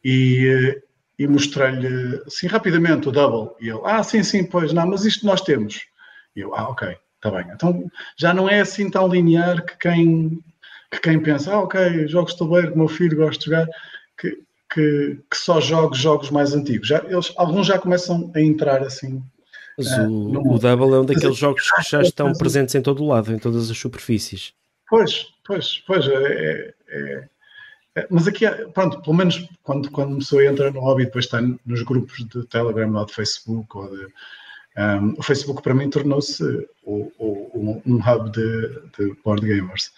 e, 0.04 0.80
e 1.18 1.26
mostrei-lhe, 1.26 2.22
assim, 2.26 2.46
rapidamente 2.46 3.08
o 3.08 3.12
Double, 3.12 3.54
e 3.60 3.68
ele, 3.68 3.80
ah, 3.84 4.02
sim, 4.02 4.22
sim, 4.22 4.44
pois, 4.44 4.72
não, 4.72 4.86
mas 4.86 5.04
isto 5.04 5.26
nós 5.26 5.40
temos. 5.40 5.86
E 6.34 6.40
eu, 6.40 6.54
ah, 6.54 6.68
ok, 6.68 6.96
está 7.16 7.30
bem. 7.30 7.46
Então 7.52 7.90
já 8.16 8.32
não 8.32 8.48
é 8.48 8.60
assim 8.60 8.90
tão 8.90 9.08
linear 9.08 9.64
que 9.64 9.76
quem, 9.78 10.42
que 10.90 11.00
quem 11.00 11.20
pensa, 11.20 11.52
ah, 11.52 11.60
ok, 11.60 12.08
jogos 12.08 12.32
de 12.32 12.38
tabuleiro 12.38 12.72
que 12.72 12.78
meu 12.78 12.88
filho 12.88 13.16
gosta 13.16 13.38
de 13.38 13.44
jogar, 13.46 13.66
que, 14.16 14.30
que, 14.72 15.20
que 15.30 15.36
só 15.36 15.60
jogos 15.60 15.98
jogos 15.98 16.30
mais 16.30 16.54
antigos. 16.54 16.88
Já, 16.88 17.04
eles, 17.04 17.32
alguns 17.36 17.66
já 17.66 17.78
começam 17.78 18.30
a 18.34 18.40
entrar 18.40 18.82
assim. 18.82 19.22
Mas 19.78 19.86
uh, 19.96 20.10
o, 20.10 20.54
o 20.54 20.58
Double 20.58 20.94
é 20.94 20.98
um 20.98 21.04
daqueles 21.06 21.36
jogos 21.36 21.70
que 21.70 21.82
já 21.88 22.02
estão 22.02 22.32
presentes 22.32 22.74
em 22.74 22.82
todo 22.82 23.02
o 23.02 23.06
lado, 23.06 23.32
em 23.32 23.38
todas 23.38 23.70
as 23.70 23.78
superfícies. 23.78 24.52
Pois, 24.90 25.28
pois, 25.46 25.82
pois, 25.86 26.06
é, 26.08 26.74
é, 26.88 27.28
É, 27.94 28.06
mas 28.10 28.28
aqui, 28.28 28.46
pronto, 28.74 29.00
pelo 29.02 29.16
menos 29.16 29.48
quando, 29.62 29.90
quando 29.90 30.10
uma 30.10 30.18
pessoa 30.18 30.44
entra 30.44 30.70
no 30.70 30.80
hobby, 30.80 31.04
depois 31.04 31.24
está 31.24 31.40
nos 31.40 31.82
grupos 31.82 32.26
de 32.28 32.44
Telegram 32.46 32.94
ou 32.94 33.06
de 33.06 33.14
Facebook 33.14 33.76
ou 33.76 33.88
de, 33.90 34.06
um, 34.78 35.14
o 35.18 35.22
Facebook 35.22 35.62
para 35.62 35.74
mim 35.74 35.90
tornou-se 35.90 36.44
um 36.86 37.96
hub 37.96 38.30
de, 38.30 38.68
de 38.96 39.16
board 39.24 39.46
gamers. 39.46 39.92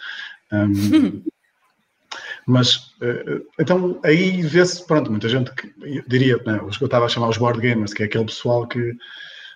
Um, 0.52 1.22
mas 2.46 2.94
eh, 3.02 3.42
então 3.60 4.00
aí 4.02 4.42
vê-se, 4.42 4.84
pronto, 4.86 5.10
muita 5.10 5.28
gente 5.28 5.52
que 5.52 5.72
eu 5.82 6.02
diria, 6.08 6.38
né, 6.44 6.60
os 6.62 6.78
que 6.78 6.82
eu 6.82 6.86
estava 6.86 7.04
a 7.04 7.08
chamar 7.08 7.28
os 7.28 7.36
board 7.36 7.60
gamers, 7.60 7.92
que 7.92 8.02
é 8.02 8.06
aquele 8.06 8.24
pessoal 8.24 8.66
que 8.66 8.96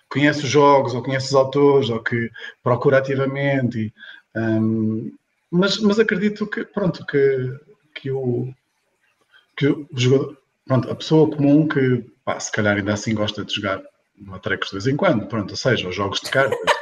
conhece 0.09 0.43
os 0.43 0.49
jogos 0.49 0.93
ou 0.93 1.03
conhece 1.03 1.27
os 1.27 1.35
autores 1.35 1.89
ou 1.89 2.01
que 2.01 2.29
procura 2.63 2.97
ativamente. 2.99 3.93
E, 4.35 4.39
um, 4.39 5.11
mas, 5.51 5.79
mas 5.79 5.99
acredito 5.99 6.47
que, 6.47 6.63
pronto, 6.65 7.05
que, 7.05 7.53
que, 7.95 8.11
o, 8.11 8.53
que 9.55 9.67
o 9.67 9.87
jogador, 9.93 10.37
pronto, 10.65 10.91
a 10.91 10.95
pessoa 10.95 11.29
comum 11.29 11.67
que, 11.67 12.05
pá, 12.23 12.39
se 12.39 12.51
calhar 12.51 12.77
ainda 12.77 12.93
assim 12.93 13.13
gosta 13.13 13.43
de 13.45 13.53
jogar 13.53 13.81
matrecos 14.17 14.69
de 14.69 14.75
vez 14.75 14.87
em 14.87 14.95
quando, 14.95 15.27
pronto, 15.27 15.51
ou 15.51 15.57
seja, 15.57 15.87
os 15.87 15.95
jogos 15.95 16.19
de 16.21 16.29
cartas. 16.29 16.59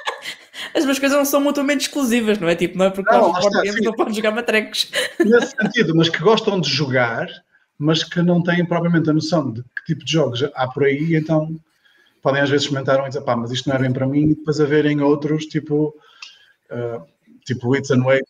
As 0.75 0.85
duas 0.85 0.97
coisas 0.97 1.17
não 1.17 1.25
são 1.25 1.39
mutuamente 1.39 1.81
exclusivas, 1.81 2.39
não 2.39 2.47
é? 2.47 2.55
Tipo, 2.55 2.77
não 2.77 2.85
é 2.85 2.89
porque 2.89 3.11
não, 3.11 3.37
está, 3.37 3.61
games, 3.61 3.83
não 3.83 3.93
podem 3.93 4.13
jogar 4.13 4.31
matrecos. 4.31 4.91
Nesse 5.19 5.55
sentido, 5.55 5.95
mas 5.95 6.09
que 6.09 6.19
gostam 6.19 6.59
de 6.59 6.67
jogar, 6.67 7.27
mas 7.77 8.03
que 8.03 8.21
não 8.21 8.41
têm 8.41 8.65
propriamente 8.65 9.09
a 9.09 9.13
noção 9.13 9.51
de 9.51 9.61
que 9.61 9.93
tipo 9.93 10.03
de 10.03 10.11
jogos 10.11 10.43
há 10.55 10.67
por 10.67 10.83
aí, 10.85 11.15
então 11.15 11.55
podem 12.23 12.41
às 12.41 12.49
vezes 12.49 12.67
comentar 12.67 12.99
e 13.05 13.07
dizer, 13.09 13.21
pá, 13.21 13.35
mas 13.35 13.51
isto 13.51 13.67
não 13.67 13.75
é 13.75 13.79
bem 13.79 13.91
para 13.91 14.07
mim, 14.07 14.29
e 14.29 14.35
depois 14.35 14.59
haverem 14.59 15.01
outros, 15.01 15.45
tipo, 15.45 15.93
uh, 16.71 17.05
tipo 17.45 17.69
Wits 17.69 17.91
and 17.91 18.03
Wait, 18.03 18.25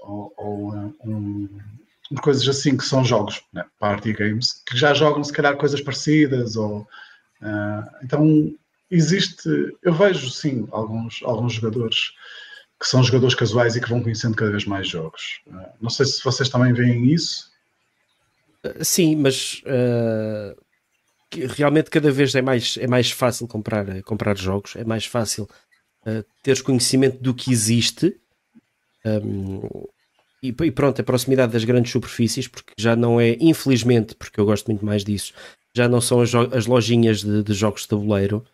ou, 0.00 0.32
ou 0.36 0.68
uh, 0.70 0.94
um, 1.04 1.48
coisas 2.22 2.48
assim 2.48 2.76
que 2.76 2.84
são 2.84 3.04
jogos, 3.04 3.42
né, 3.52 3.64
party 3.80 4.12
games, 4.12 4.62
que 4.64 4.78
já 4.78 4.94
jogam 4.94 5.24
se 5.24 5.32
calhar 5.32 5.56
coisas 5.56 5.80
parecidas, 5.80 6.54
ou 6.54 6.82
uh, 7.42 7.96
então 8.04 8.54
existe, 8.88 9.48
eu 9.82 9.92
vejo 9.92 10.30
sim 10.30 10.68
alguns, 10.70 11.20
alguns 11.24 11.54
jogadores 11.54 12.12
que 12.78 12.86
são 12.86 13.02
jogadores 13.02 13.34
casuais 13.34 13.74
e 13.74 13.80
que 13.80 13.88
vão 13.88 14.02
conhecendo 14.02 14.36
cada 14.36 14.50
vez 14.52 14.64
mais 14.64 14.88
jogos. 14.88 15.40
não 15.80 15.88
sei 15.88 16.04
se 16.06 16.22
vocês 16.22 16.48
também 16.48 16.72
veem 16.72 17.12
isso. 17.12 17.50
Sim, 18.80 19.16
mas 19.16 19.62
uh, 19.66 20.60
realmente 21.40 21.90
cada 21.90 22.10
vez 22.10 22.34
é 22.34 22.42
mais, 22.42 22.76
é 22.78 22.86
mais 22.86 23.10
fácil 23.10 23.46
comprar, 23.46 24.02
comprar 24.02 24.36
jogos, 24.36 24.76
é 24.76 24.84
mais 24.84 25.06
fácil 25.06 25.48
uh, 26.06 26.24
teres 26.42 26.62
conhecimento 26.62 27.18
do 27.22 27.34
que 27.34 27.50
existe 27.50 28.16
um, 29.04 29.86
e, 30.42 30.48
e, 30.48 30.70
pronto, 30.70 31.00
a 31.00 31.04
proximidade 31.04 31.52
das 31.52 31.64
grandes 31.64 31.92
superfícies, 31.92 32.48
porque 32.48 32.72
já 32.76 32.96
não 32.96 33.20
é, 33.20 33.36
infelizmente, 33.40 34.14
porque 34.14 34.40
eu 34.40 34.44
gosto 34.44 34.66
muito 34.66 34.84
mais 34.84 35.04
disso, 35.04 35.32
já 35.74 35.88
não 35.88 36.00
são 36.00 36.20
as, 36.20 36.34
as 36.34 36.66
lojinhas 36.66 37.22
de, 37.22 37.42
de, 37.42 37.54
jogos 37.54 37.82
de 37.82 37.88
tabuleiro, 37.88 38.44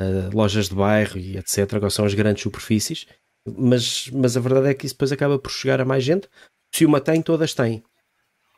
uh, 0.00 0.34
lojas 0.34 0.68
de 0.68 0.74
bairro 0.74 1.18
e 1.18 1.36
etc. 1.36 1.74
Agora 1.74 1.90
são 1.90 2.04
as 2.04 2.14
grandes 2.14 2.42
superfícies, 2.42 3.06
mas, 3.46 4.08
mas 4.12 4.36
a 4.36 4.40
verdade 4.40 4.68
é 4.68 4.74
que 4.74 4.86
isso 4.86 4.94
depois 4.94 5.12
acaba 5.12 5.38
por 5.38 5.50
chegar 5.50 5.80
a 5.80 5.84
mais 5.84 6.04
gente. 6.04 6.28
Se 6.72 6.86
uma 6.86 7.00
tem, 7.00 7.20
todas 7.20 7.52
têm. 7.52 7.82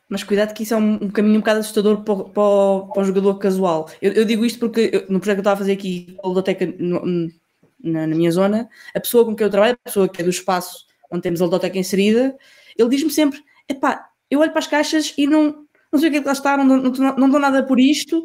Mas 0.08 0.22
cuidado 0.22 0.54
que 0.54 0.62
isso 0.62 0.75
é 0.75 0.76
um, 0.76 0.94
um 0.94 1.10
caminho 1.10 1.36
um 1.36 1.40
bocado 1.40 1.60
assustador 1.60 2.02
para, 2.02 2.16
para, 2.16 2.86
para 2.92 3.02
o 3.02 3.04
jogador 3.04 3.38
casual. 3.38 3.90
Eu, 4.00 4.12
eu 4.12 4.25
digo 4.25 4.44
isto 4.44 4.58
porque 4.60 4.90
eu, 4.92 5.00
no 5.08 5.18
projeto 5.18 5.36
que 5.36 5.40
eu 5.40 5.42
estava 5.42 5.54
a 5.54 5.58
fazer 5.58 5.72
aqui, 5.72 6.16
a 6.22 6.28
ludoteca 6.28 6.75
na, 6.78 8.06
na, 8.06 8.14
minha 8.14 8.30
zona, 8.30 8.68
a 8.94 9.00
pessoa 9.00 9.25
com 9.25 9.34
quem 9.34 9.44
eu 9.44 9.50
trabalho, 9.50 9.75
a 9.75 9.88
pessoa 9.88 10.08
que 10.08 10.20
é 10.20 10.25
do 10.25 10.30
espaço 10.30 10.86
onde 11.10 11.22
temos 11.22 11.40
a 11.40 11.44
ludoteca 11.44 11.78
inserida, 11.78 12.36
ele 12.78 12.88
diz-me 12.88 13.10
sempre: 13.10 13.42
epá, 13.68 14.08
eu 14.30 14.40
olho 14.40 14.50
para 14.50 14.60
as 14.60 14.66
caixas 14.66 15.12
e 15.18 15.26
não, 15.26 15.66
não 15.92 15.98
sei 15.98 16.08
o 16.08 16.12
que 16.12 16.18
é 16.18 16.20
que 16.20 16.26
lá 16.26 16.32
está, 16.32 16.56
não, 16.56 16.64
não, 16.64 16.90
não, 16.90 17.16
não 17.16 17.30
dou 17.30 17.40
nada 17.40 17.62
por 17.64 17.80
isto. 17.80 18.22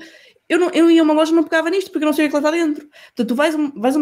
Eu, 0.48 0.60
não, 0.60 0.70
eu 0.72 0.92
ia 0.92 1.02
a 1.02 1.04
uma 1.04 1.14
loja 1.14 1.32
não 1.32 1.46
pegava 1.46 1.70
nisto 1.70 1.92
porque 1.92 2.04
eu 2.04 2.08
não 2.08 2.14
sei 2.14 2.26
o 2.26 2.30
que 2.30 2.36
é 2.36 2.40
que 2.40 2.44
lá 2.44 2.50
está 2.50 2.66
dentro. 2.66 2.90
Portanto, 3.16 3.28
tu 3.28 3.36
vais, 3.36 3.56
vais 3.74 3.96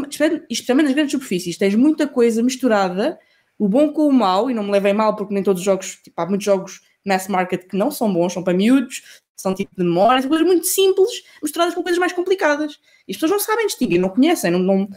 especialmente 0.50 0.88
nas 0.88 0.96
grandes 0.96 1.12
superfícies, 1.12 1.58
tens 1.58 1.76
muita 1.76 2.08
coisa 2.08 2.42
misturada, 2.42 3.20
o 3.58 3.70
bom 3.70 3.94
com 3.94 4.08
o 4.08 4.12
mau, 4.12 4.50
e 4.50 4.54
não 4.54 4.64
me 4.64 4.72
levem 4.72 4.94
mal 4.94 5.16
porque 5.16 5.34
nem 5.34 5.44
todos 5.44 5.62
os 5.62 5.66
jogos, 5.66 6.00
tipo, 6.04 6.20
há 6.20 6.26
muitos 6.26 6.46
jogos 6.46 6.82
mass 7.10 7.28
market 7.28 7.68
que 7.68 7.76
não 7.76 7.92
são 7.92 8.14
bons, 8.14 8.34
são 8.34 8.44
para 8.44 8.54
miúdos, 8.54 9.20
são 9.36 9.56
tipo 9.56 9.72
de 9.76 9.84
memória, 9.84 10.26
coisas 10.28 10.46
muito 10.46 10.66
simples, 10.66 11.24
misturadas 11.42 11.74
com 11.74 11.82
coisas 11.82 11.98
mais 11.98 12.14
complicadas. 12.14 12.80
E 13.08 13.12
as 13.12 13.18
pessoas 13.18 13.32
não 13.32 13.40
sabem 13.40 13.66
distinguir, 13.66 14.00
não 14.00 14.10
conhecem, 14.10 14.52
não, 14.52 14.60
não, 14.60 14.90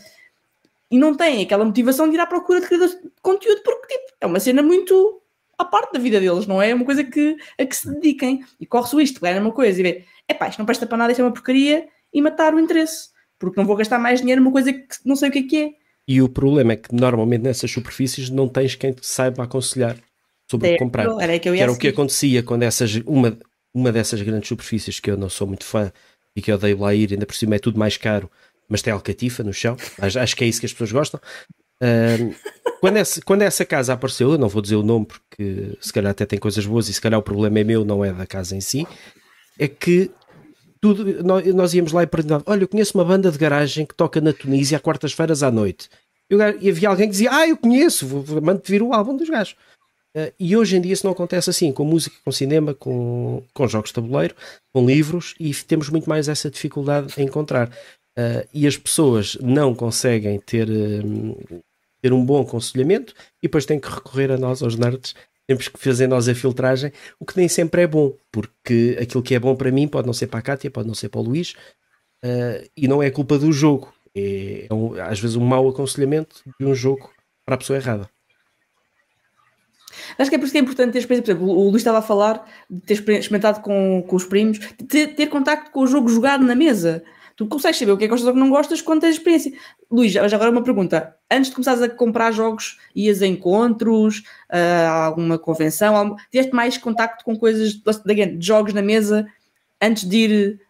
e 0.90 0.98
não 0.98 1.16
têm 1.16 1.42
aquela 1.42 1.64
motivação 1.64 2.08
de 2.08 2.16
ir 2.16 2.20
à 2.20 2.26
procura 2.26 2.60
de 2.60 2.66
criadores 2.66 2.94
de 3.00 3.10
conteúdo, 3.22 3.62
porque 3.62 3.86
tipo, 3.86 4.12
é 4.20 4.26
uma 4.26 4.38
cena 4.38 4.62
muito 4.62 5.22
à 5.56 5.64
parte 5.64 5.92
da 5.92 5.98
vida 5.98 6.20
deles, 6.20 6.46
não 6.46 6.60
é? 6.60 6.70
É 6.70 6.74
uma 6.74 6.84
coisa 6.84 7.04
que, 7.04 7.36
a 7.58 7.64
que 7.64 7.74
se 7.74 7.88
dediquem. 7.92 8.44
E 8.60 8.66
corre-se 8.66 9.02
isto, 9.02 9.20
ganha 9.20 9.40
uma 9.40 9.52
coisa 9.52 9.80
e 9.80 9.82
vê, 9.82 10.04
é 10.28 10.34
pá, 10.34 10.48
isto 10.48 10.58
não 10.58 10.66
presta 10.66 10.86
para 10.86 10.98
nada, 10.98 11.12
isto 11.12 11.20
é 11.20 11.24
uma 11.24 11.32
porcaria, 11.32 11.88
e 12.12 12.20
matar 12.20 12.54
o 12.54 12.60
interesse, 12.60 13.10
porque 13.38 13.58
não 13.58 13.66
vou 13.66 13.76
gastar 13.76 13.98
mais 13.98 14.20
dinheiro 14.20 14.42
numa 14.42 14.52
coisa 14.52 14.72
que 14.72 14.86
não 15.04 15.16
sei 15.16 15.28
o 15.28 15.32
que 15.32 15.38
é 15.38 15.42
que 15.42 15.56
é. 15.56 15.70
E 16.06 16.20
o 16.20 16.28
problema 16.28 16.72
é 16.72 16.76
que 16.76 16.94
normalmente 16.94 17.42
nessas 17.42 17.70
superfícies 17.70 18.28
não 18.28 18.48
tens 18.48 18.74
quem 18.74 18.92
te 18.92 19.06
saiba 19.06 19.44
aconselhar 19.44 19.96
sobre 20.52 20.68
o 20.68 20.72
que 20.72 20.78
comprar. 20.78 21.06
Era, 21.20 21.38
que, 21.38 21.50
que 21.50 21.60
era 21.60 21.72
o 21.72 21.78
que 21.78 21.88
acontecia 21.88 22.42
quando 22.42 22.62
essas, 22.62 22.94
uma, 23.06 23.36
uma 23.74 23.90
dessas 23.90 24.20
grandes 24.22 24.48
superfícies 24.48 25.00
que 25.00 25.10
eu 25.10 25.16
não 25.16 25.28
sou 25.28 25.46
muito 25.46 25.64
fã 25.64 25.92
e 26.36 26.42
que 26.42 26.50
eu 26.50 26.56
odeio 26.56 26.78
lá 26.78 26.94
ir, 26.94 27.12
ainda 27.12 27.26
por 27.26 27.34
cima 27.34 27.56
é 27.56 27.58
tudo 27.58 27.78
mais 27.78 27.96
caro, 27.96 28.30
mas 28.68 28.82
tem 28.82 28.92
alcatifa 28.92 29.42
no 29.42 29.52
chão, 29.52 29.76
acho, 29.98 30.18
acho 30.18 30.36
que 30.36 30.44
é 30.44 30.46
isso 30.46 30.60
que 30.60 30.66
as 30.66 30.72
pessoas 30.72 30.92
gostam. 30.92 31.20
Uh, 31.82 32.34
quando, 32.80 32.96
essa, 32.96 33.20
quando 33.22 33.42
essa 33.42 33.64
casa 33.64 33.92
apareceu, 33.92 34.32
eu 34.32 34.38
não 34.38 34.48
vou 34.48 34.62
dizer 34.62 34.76
o 34.76 34.82
nome 34.82 35.06
porque 35.06 35.76
se 35.80 35.92
calhar 35.92 36.10
até 36.10 36.24
tem 36.24 36.38
coisas 36.38 36.64
boas 36.64 36.88
e 36.88 36.94
se 36.94 37.00
calhar 37.00 37.18
o 37.18 37.22
problema 37.22 37.58
é 37.58 37.64
meu, 37.64 37.84
não 37.84 38.04
é 38.04 38.12
da 38.12 38.26
casa 38.26 38.56
em 38.56 38.60
si, 38.60 38.86
é 39.58 39.68
que 39.68 40.10
tudo, 40.80 41.22
nós, 41.22 41.54
nós 41.54 41.74
íamos 41.74 41.92
lá 41.92 42.02
e 42.02 42.06
perguntávamos: 42.06 42.48
Olha, 42.48 42.64
eu 42.64 42.68
conheço 42.68 42.98
uma 42.98 43.04
banda 43.04 43.30
de 43.30 43.38
garagem 43.38 43.86
que 43.86 43.94
toca 43.94 44.20
na 44.20 44.32
Tunísia 44.32 44.80
quartas-feiras 44.80 45.42
à 45.42 45.50
noite. 45.50 45.88
e 46.60 46.68
havia 46.68 46.88
alguém 46.88 47.06
que 47.06 47.12
dizia: 47.12 47.30
Ah, 47.32 47.48
eu 47.48 47.56
conheço, 47.56 48.06
mando-te 48.42 48.72
vir 48.72 48.82
o 48.82 48.92
álbum 48.92 49.16
dos 49.16 49.30
gajos. 49.30 49.54
Uh, 50.14 50.30
e 50.38 50.54
hoje 50.56 50.76
em 50.76 50.80
dia 50.80 50.92
isso 50.92 51.06
não 51.06 51.12
acontece 51.12 51.48
assim, 51.48 51.72
com 51.72 51.84
música, 51.84 52.16
com 52.24 52.30
cinema, 52.30 52.74
com, 52.74 53.42
com 53.54 53.68
jogos 53.68 53.90
de 53.90 53.94
tabuleiro, 53.94 54.34
com 54.72 54.86
livros, 54.86 55.34
e 55.40 55.54
temos 55.54 55.88
muito 55.88 56.08
mais 56.08 56.28
essa 56.28 56.50
dificuldade 56.50 57.14
em 57.16 57.24
encontrar. 57.24 57.68
Uh, 58.18 58.46
e 58.52 58.66
as 58.66 58.76
pessoas 58.76 59.38
não 59.40 59.74
conseguem 59.74 60.38
ter, 60.38 60.68
uh, 60.68 61.62
ter 62.02 62.12
um 62.12 62.24
bom 62.24 62.42
aconselhamento 62.42 63.14
e 63.42 63.46
depois 63.46 63.64
têm 63.64 63.80
que 63.80 63.88
recorrer 63.88 64.30
a 64.30 64.36
nós, 64.36 64.62
aos 64.62 64.76
nerds, 64.76 65.14
temos 65.46 65.68
que 65.68 65.78
fazer 65.78 66.06
nós 66.06 66.28
a 66.28 66.34
filtragem, 66.34 66.92
o 67.18 67.24
que 67.24 67.36
nem 67.36 67.48
sempre 67.48 67.82
é 67.82 67.86
bom, 67.86 68.12
porque 68.30 68.98
aquilo 69.00 69.22
que 69.22 69.34
é 69.34 69.40
bom 69.40 69.56
para 69.56 69.72
mim 69.72 69.88
pode 69.88 70.06
não 70.06 70.12
ser 70.12 70.26
para 70.26 70.40
a 70.40 70.42
Kátia, 70.42 70.70
pode 70.70 70.86
não 70.86 70.94
ser 70.94 71.08
para 71.08 71.20
o 71.20 71.24
Luís, 71.24 71.54
e 72.76 72.86
não 72.86 73.02
é 73.02 73.10
culpa 73.10 73.36
do 73.36 73.50
jogo. 73.52 73.92
É, 74.14 74.66
é 74.70 74.74
um, 74.74 74.94
às 74.94 75.18
vezes 75.18 75.36
um 75.36 75.44
mau 75.44 75.68
aconselhamento 75.68 76.42
de 76.60 76.64
um 76.64 76.74
jogo 76.74 77.10
para 77.44 77.56
a 77.56 77.58
pessoa 77.58 77.76
errada. 77.76 78.08
Acho 80.18 80.30
que 80.30 80.36
é 80.36 80.38
por 80.38 80.44
isso 80.44 80.52
que 80.52 80.58
é 80.58 80.60
importante 80.60 80.92
ter 80.92 80.98
experiência. 80.98 81.34
Por 81.34 81.42
exemplo, 81.42 81.60
o 81.60 81.70
Luís 81.70 81.76
estava 81.76 81.98
a 81.98 82.02
falar 82.02 82.46
de 82.68 82.80
ter 82.80 82.94
experimentado 82.94 83.60
com, 83.60 84.04
com 84.06 84.16
os 84.16 84.24
primos, 84.24 84.58
de 84.58 84.84
ter, 84.84 85.08
ter 85.08 85.26
contacto 85.28 85.70
com 85.70 85.80
o 85.80 85.86
jogo 85.86 86.08
jogado 86.08 86.44
na 86.44 86.54
mesa. 86.54 87.02
Tu 87.36 87.46
consegues 87.46 87.78
saber 87.78 87.92
o 87.92 87.96
que 87.96 88.04
é 88.04 88.06
que 88.06 88.10
gostas 88.10 88.28
ou 88.28 88.34
que 88.34 88.40
não 88.40 88.50
gostas 88.50 88.82
quando 88.82 89.00
tens 89.00 89.16
experiência. 89.16 89.52
Luís, 89.90 90.14
agora 90.16 90.50
uma 90.50 90.62
pergunta. 90.62 91.16
Antes 91.30 91.48
de 91.48 91.54
começares 91.56 91.82
a 91.82 91.88
comprar 91.88 92.30
jogos, 92.30 92.78
ias 92.94 93.22
a 93.22 93.26
encontros, 93.26 94.22
a 94.48 95.06
alguma 95.06 95.38
convenção, 95.38 95.96
alguma... 95.96 96.16
tiveste 96.30 96.54
mais 96.54 96.76
contacto 96.76 97.24
com 97.24 97.36
coisas 97.36 97.72
de 97.72 98.46
jogos 98.46 98.74
na 98.74 98.82
mesa 98.82 99.26
antes 99.80 100.08
de 100.08 100.16
ir 100.16 100.60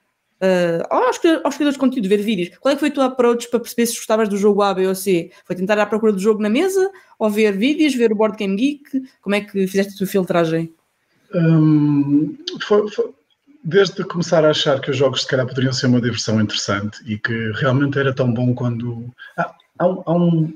uh, 0.43 0.87
aos, 0.91 1.19
criadores 1.19 1.75
de 1.75 1.79
conteúdo, 1.79 2.09
ver 2.09 2.19
vídeos. 2.19 2.57
Qual 2.59 2.73
é 2.73 2.75
que 2.75 2.81
foi 2.81 2.89
o 2.89 2.95
teu 2.95 3.03
approach 3.03 3.49
para 3.49 3.61
perceber 3.61 3.87
se 3.87 3.97
gostavas 3.97 4.29
do 4.29 4.37
jogo 4.37 4.63
A, 4.63 4.75
B 4.75 4.87
ou 4.87 4.95
C? 4.95 5.31
Foi 5.45 5.55
tentar 5.55 5.77
ir 5.77 5.81
à 5.81 5.87
procura 5.87 6.13
do 6.13 6.19
jogo 6.19 6.43
na 6.43 6.49
mesa 6.49 6.91
ou 7.19 7.31
ver 7.31 7.57
vídeos, 7.57 7.95
ver 7.95 8.13
o 8.13 8.17
Board 8.17 8.37
Game 8.37 8.57
Geek? 8.57 9.09
Como 9.21 9.37
é 9.37 9.41
que 9.41 9.67
fizeste 9.67 9.95
a 9.95 9.99
tua 9.99 10.07
filtragem? 10.07 10.75
Um, 11.35 12.37
foi, 12.61 12.91
foi, 12.91 13.15
desde 13.65 14.05
começar 14.05 14.45
a 14.45 14.51
achar 14.51 14.81
que 14.81 14.91
os 14.91 14.97
jogos 14.97 15.23
se 15.23 15.29
calhar 15.29 15.47
poderiam 15.47 15.73
ser 15.73 15.87
uma 15.87 16.01
diversão 16.01 16.41
interessante 16.41 17.01
e 17.07 17.17
que 17.17 17.53
realmente 17.53 17.99
era 17.99 18.13
tão 18.13 18.33
bom 18.33 18.55
quando. 18.55 19.11
Ah, 19.39 19.55
há, 19.79 19.85
há, 19.85 20.13
um, 20.13 20.53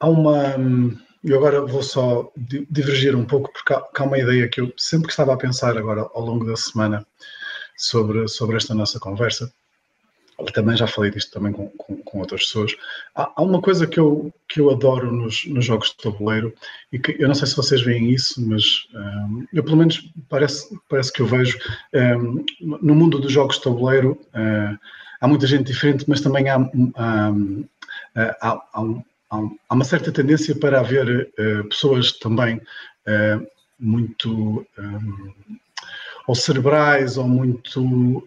há 0.00 0.08
uma. 0.08 0.56
Eu 1.24 1.36
agora 1.36 1.60
vou 1.62 1.82
só 1.82 2.30
divergir 2.70 3.16
um 3.16 3.24
pouco, 3.24 3.52
porque 3.52 3.72
há, 3.72 3.82
há 3.96 4.02
uma 4.04 4.18
ideia 4.18 4.48
que 4.48 4.60
eu 4.60 4.72
sempre 4.76 5.06
que 5.06 5.12
estava 5.12 5.34
a 5.34 5.36
pensar 5.36 5.76
agora 5.76 6.02
ao 6.14 6.24
longo 6.24 6.44
da 6.44 6.56
semana 6.56 7.06
sobre, 7.78 8.28
sobre 8.28 8.56
esta 8.56 8.74
nossa 8.74 8.98
conversa. 8.98 9.50
Também 10.54 10.76
já 10.76 10.86
falei 10.86 11.10
disto 11.10 11.32
também 11.32 11.52
com, 11.52 11.68
com, 11.70 11.96
com 11.96 12.20
outras 12.20 12.42
pessoas. 12.42 12.76
Há, 13.14 13.32
há, 13.34 13.42
uma 13.42 13.60
coisa 13.60 13.88
que 13.88 13.98
eu, 13.98 14.32
que 14.48 14.60
eu 14.60 14.70
adoro 14.70 15.10
nos, 15.10 15.44
nos 15.46 15.64
jogos 15.64 15.90
de 15.90 15.96
tabuleiro 15.96 16.54
e 16.92 16.98
que 16.98 17.16
eu 17.18 17.26
não 17.26 17.34
sei 17.34 17.48
se 17.48 17.56
vocês 17.56 17.82
veem 17.82 18.10
isso, 18.10 18.40
mas 18.46 18.86
um, 18.94 19.44
eu 19.52 19.64
pelo 19.64 19.76
menos 19.76 20.08
parece, 20.28 20.78
parece 20.88 21.12
que 21.12 21.22
eu 21.22 21.26
vejo 21.26 21.58
um, 21.92 22.44
no 22.60 22.94
mundo 22.94 23.18
dos 23.18 23.32
jogos 23.32 23.56
de 23.56 23.62
tabuleiro 23.62 24.12
uh, 24.28 24.78
há 25.20 25.26
muita 25.26 25.46
gente 25.46 25.72
diferente, 25.72 26.04
mas 26.06 26.20
também 26.20 26.48
há, 26.48 26.56
há, 26.96 27.32
há, 28.40 28.60
há, 29.30 29.74
uma 29.74 29.84
certa 29.84 30.12
tendência 30.12 30.54
para 30.54 30.78
haver 30.78 31.32
uh, 31.38 31.68
pessoas 31.68 32.12
também 32.12 32.58
uh, 32.58 33.46
muito 33.78 34.66
um, 34.78 35.32
ou 36.28 36.34
cerebrais 36.34 37.16
ou 37.16 37.26
muito 37.26 37.80
um, 37.80 38.22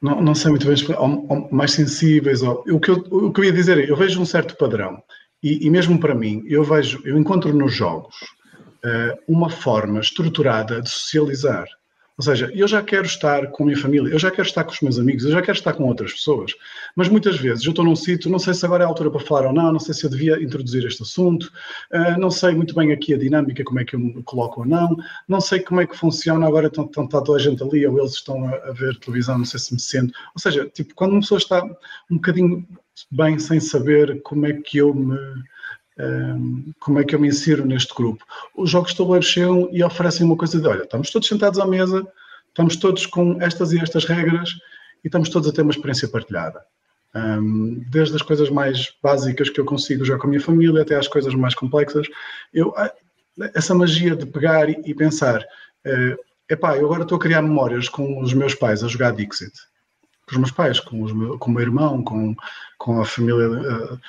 não, 0.00 0.22
não, 0.22 0.34
sei 0.34 0.52
muito 0.52 0.64
bem 0.64 0.76
mais 1.50 1.72
sensíveis 1.72 2.40
ou, 2.40 2.62
o, 2.68 2.78
que 2.78 2.92
eu, 2.92 3.04
o 3.10 3.32
que 3.32 3.40
eu 3.40 3.44
ia 3.46 3.52
dizer 3.52 3.78
é, 3.78 3.90
eu 3.90 3.96
vejo 3.96 4.20
um 4.20 4.24
certo 4.24 4.56
padrão. 4.56 5.02
E, 5.42 5.66
e 5.66 5.70
mesmo 5.70 5.98
para 5.98 6.14
mim 6.14 6.44
eu 6.46 6.62
vejo 6.62 7.02
eu 7.04 7.18
encontro 7.18 7.52
nos 7.52 7.74
jogos 7.74 8.14
uh, 8.84 9.18
uma 9.26 9.50
forma 9.50 9.98
estruturada 9.98 10.80
de 10.80 10.88
socializar 10.88 11.66
ou 12.18 12.24
seja, 12.24 12.50
eu 12.54 12.66
já 12.66 12.82
quero 12.82 13.04
estar 13.04 13.48
com 13.48 13.62
a 13.62 13.66
minha 13.66 13.78
família, 13.78 14.10
eu 14.10 14.18
já 14.18 14.30
quero 14.30 14.48
estar 14.48 14.64
com 14.64 14.72
os 14.72 14.80
meus 14.80 14.98
amigos, 14.98 15.24
eu 15.24 15.32
já 15.32 15.42
quero 15.42 15.56
estar 15.56 15.74
com 15.74 15.84
outras 15.84 16.14
pessoas, 16.14 16.52
mas 16.94 17.08
muitas 17.08 17.36
vezes 17.36 17.64
eu 17.64 17.70
estou 17.70 17.84
num 17.84 17.94
sítio, 17.94 18.30
não 18.30 18.38
sei 18.38 18.54
se 18.54 18.64
agora 18.64 18.84
é 18.84 18.86
a 18.86 18.88
altura 18.88 19.10
para 19.10 19.20
falar 19.20 19.48
ou 19.48 19.52
não, 19.52 19.72
não 19.72 19.78
sei 19.78 19.92
se 19.92 20.04
eu 20.04 20.10
devia 20.10 20.42
introduzir 20.42 20.86
este 20.86 21.02
assunto, 21.02 21.52
uh, 21.92 22.18
não 22.18 22.30
sei 22.30 22.54
muito 22.54 22.74
bem 22.74 22.90
aqui 22.92 23.12
a 23.12 23.18
dinâmica, 23.18 23.62
como 23.64 23.80
é 23.80 23.84
que 23.84 23.94
eu 23.94 24.00
me 24.00 24.22
coloco 24.22 24.60
ou 24.60 24.66
não, 24.66 24.96
não 25.28 25.40
sei 25.40 25.60
como 25.60 25.80
é 25.82 25.86
que 25.86 25.96
funciona 25.96 26.46
agora, 26.46 26.68
estão, 26.68 26.86
estão, 26.86 27.04
está 27.04 27.20
toda 27.20 27.38
a 27.38 27.42
gente 27.42 27.62
ali, 27.62 27.86
ou 27.86 27.98
eles 27.98 28.14
estão 28.14 28.46
a 28.46 28.72
ver 28.72 28.98
televisão, 28.98 29.36
não 29.36 29.44
sei 29.44 29.60
se 29.60 29.74
me 29.74 29.80
sento. 29.80 30.14
Ou 30.34 30.40
seja, 30.40 30.66
tipo, 30.72 30.94
quando 30.94 31.12
uma 31.12 31.20
pessoa 31.20 31.38
está 31.38 31.62
um 32.10 32.16
bocadinho 32.16 32.66
bem 33.10 33.38
sem 33.38 33.60
saber 33.60 34.22
como 34.22 34.46
é 34.46 34.54
que 34.54 34.78
eu 34.78 34.94
me 34.94 35.18
como 36.78 37.00
é 37.00 37.04
que 37.04 37.14
eu 37.14 37.20
me 37.20 37.28
insiro 37.28 37.64
neste 37.64 37.94
grupo? 37.94 38.24
Os 38.54 38.70
jogos 38.70 38.90
de 38.90 38.98
tabuleiro 38.98 39.24
chegam 39.24 39.68
e 39.72 39.82
oferecem 39.82 40.26
uma 40.26 40.36
coisa 40.36 40.60
de: 40.60 40.66
olha, 40.66 40.82
estamos 40.82 41.10
todos 41.10 41.28
sentados 41.28 41.58
à 41.58 41.66
mesa, 41.66 42.06
estamos 42.48 42.76
todos 42.76 43.06
com 43.06 43.40
estas 43.40 43.72
e 43.72 43.78
estas 43.78 44.04
regras 44.04 44.50
e 45.02 45.08
estamos 45.08 45.28
todos 45.28 45.48
a 45.48 45.52
ter 45.52 45.62
uma 45.62 45.70
experiência 45.70 46.08
partilhada. 46.08 46.60
Um, 47.14 47.82
desde 47.88 48.14
as 48.14 48.20
coisas 48.20 48.50
mais 48.50 48.92
básicas 49.02 49.48
que 49.48 49.58
eu 49.58 49.64
consigo 49.64 50.04
jogar 50.04 50.18
com 50.20 50.26
a 50.26 50.30
minha 50.30 50.40
família 50.40 50.82
até 50.82 50.96
às 50.96 51.08
coisas 51.08 51.34
mais 51.34 51.54
complexas. 51.54 52.06
Eu, 52.52 52.74
ah, 52.76 52.92
essa 53.54 53.74
magia 53.74 54.14
de 54.14 54.26
pegar 54.26 54.68
e, 54.68 54.94
pensar: 54.94 55.40
uh, 55.40 56.16
epá, 56.50 56.76
eu 56.76 56.84
agora 56.84 57.04
estou 57.04 57.16
a 57.16 57.20
criar 57.20 57.40
memórias 57.40 57.88
com 57.88 58.20
os 58.20 58.34
meus 58.34 58.54
pais 58.54 58.84
a 58.84 58.88
jogar 58.88 59.12
Dixit. 59.12 59.52
Com 60.28 60.32
os 60.32 60.38
meus 60.38 60.50
pais, 60.50 60.78
com, 60.78 61.02
os 61.02 61.38
com 61.38 61.50
o 61.50 61.54
meu 61.54 61.62
irmão, 61.62 62.02
com, 62.02 62.34
com 62.76 63.00
a 63.00 63.04
família. 63.06 63.48
Uh, 63.48 64.00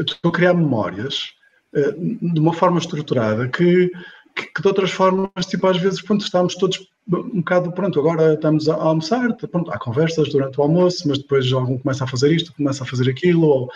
estou 0.00 0.30
a 0.30 0.34
criar 0.34 0.54
memórias 0.54 1.35
de 1.76 2.40
uma 2.40 2.52
forma 2.52 2.78
estruturada 2.78 3.48
que, 3.48 3.90
que, 4.34 4.46
que, 4.54 4.62
de 4.62 4.68
outras 4.68 4.90
formas, 4.90 5.30
tipo, 5.46 5.66
às 5.66 5.76
vezes, 5.76 6.00
pronto, 6.00 6.24
estamos 6.24 6.54
todos 6.54 6.88
um 7.08 7.38
bocado, 7.38 7.70
pronto, 7.70 8.00
agora 8.00 8.34
estamos 8.34 8.68
a, 8.68 8.74
almoçar, 8.74 9.32
pronto, 9.36 9.70
há 9.70 9.78
conversas 9.78 10.28
durante 10.28 10.58
o 10.58 10.62
almoço, 10.62 11.06
mas 11.06 11.18
depois 11.18 11.52
algum 11.52 11.78
começa 11.78 12.02
a 12.02 12.06
fazer 12.06 12.32
isto, 12.32 12.52
começa 12.54 12.82
a 12.82 12.86
fazer 12.86 13.08
aquilo, 13.08 13.46
ou, 13.46 13.70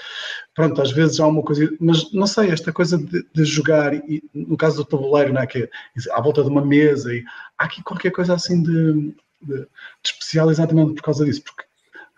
pronto, 0.55 0.83
às 0.83 0.91
vezes 0.91 1.21
há 1.21 1.29
uma 1.29 1.43
coisa, 1.43 1.71
mas 1.79 2.13
não 2.13 2.27
sei, 2.27 2.51
esta 2.51 2.73
coisa 2.73 2.99
de, 2.99 3.25
de 3.33 3.45
jogar, 3.45 3.95
e 3.95 4.23
no 4.35 4.57
caso 4.57 4.79
do 4.79 4.85
tabuleiro, 4.85 5.33
né, 5.33 5.47
que 5.47 5.59
é 5.59 5.69
à 6.13 6.21
volta 6.21 6.43
de 6.43 6.49
uma 6.49 6.65
mesa, 6.65 7.15
e 7.15 7.23
há 7.57 7.65
aqui 7.65 7.83
qualquer 7.85 8.11
coisa 8.11 8.35
assim 8.35 8.63
de, 8.63 9.15
de, 9.43 9.61
de 9.61 9.67
especial 10.05 10.51
exatamente 10.51 10.95
por 10.95 11.03
causa 11.03 11.25
disso, 11.25 11.45
porque 11.45 11.63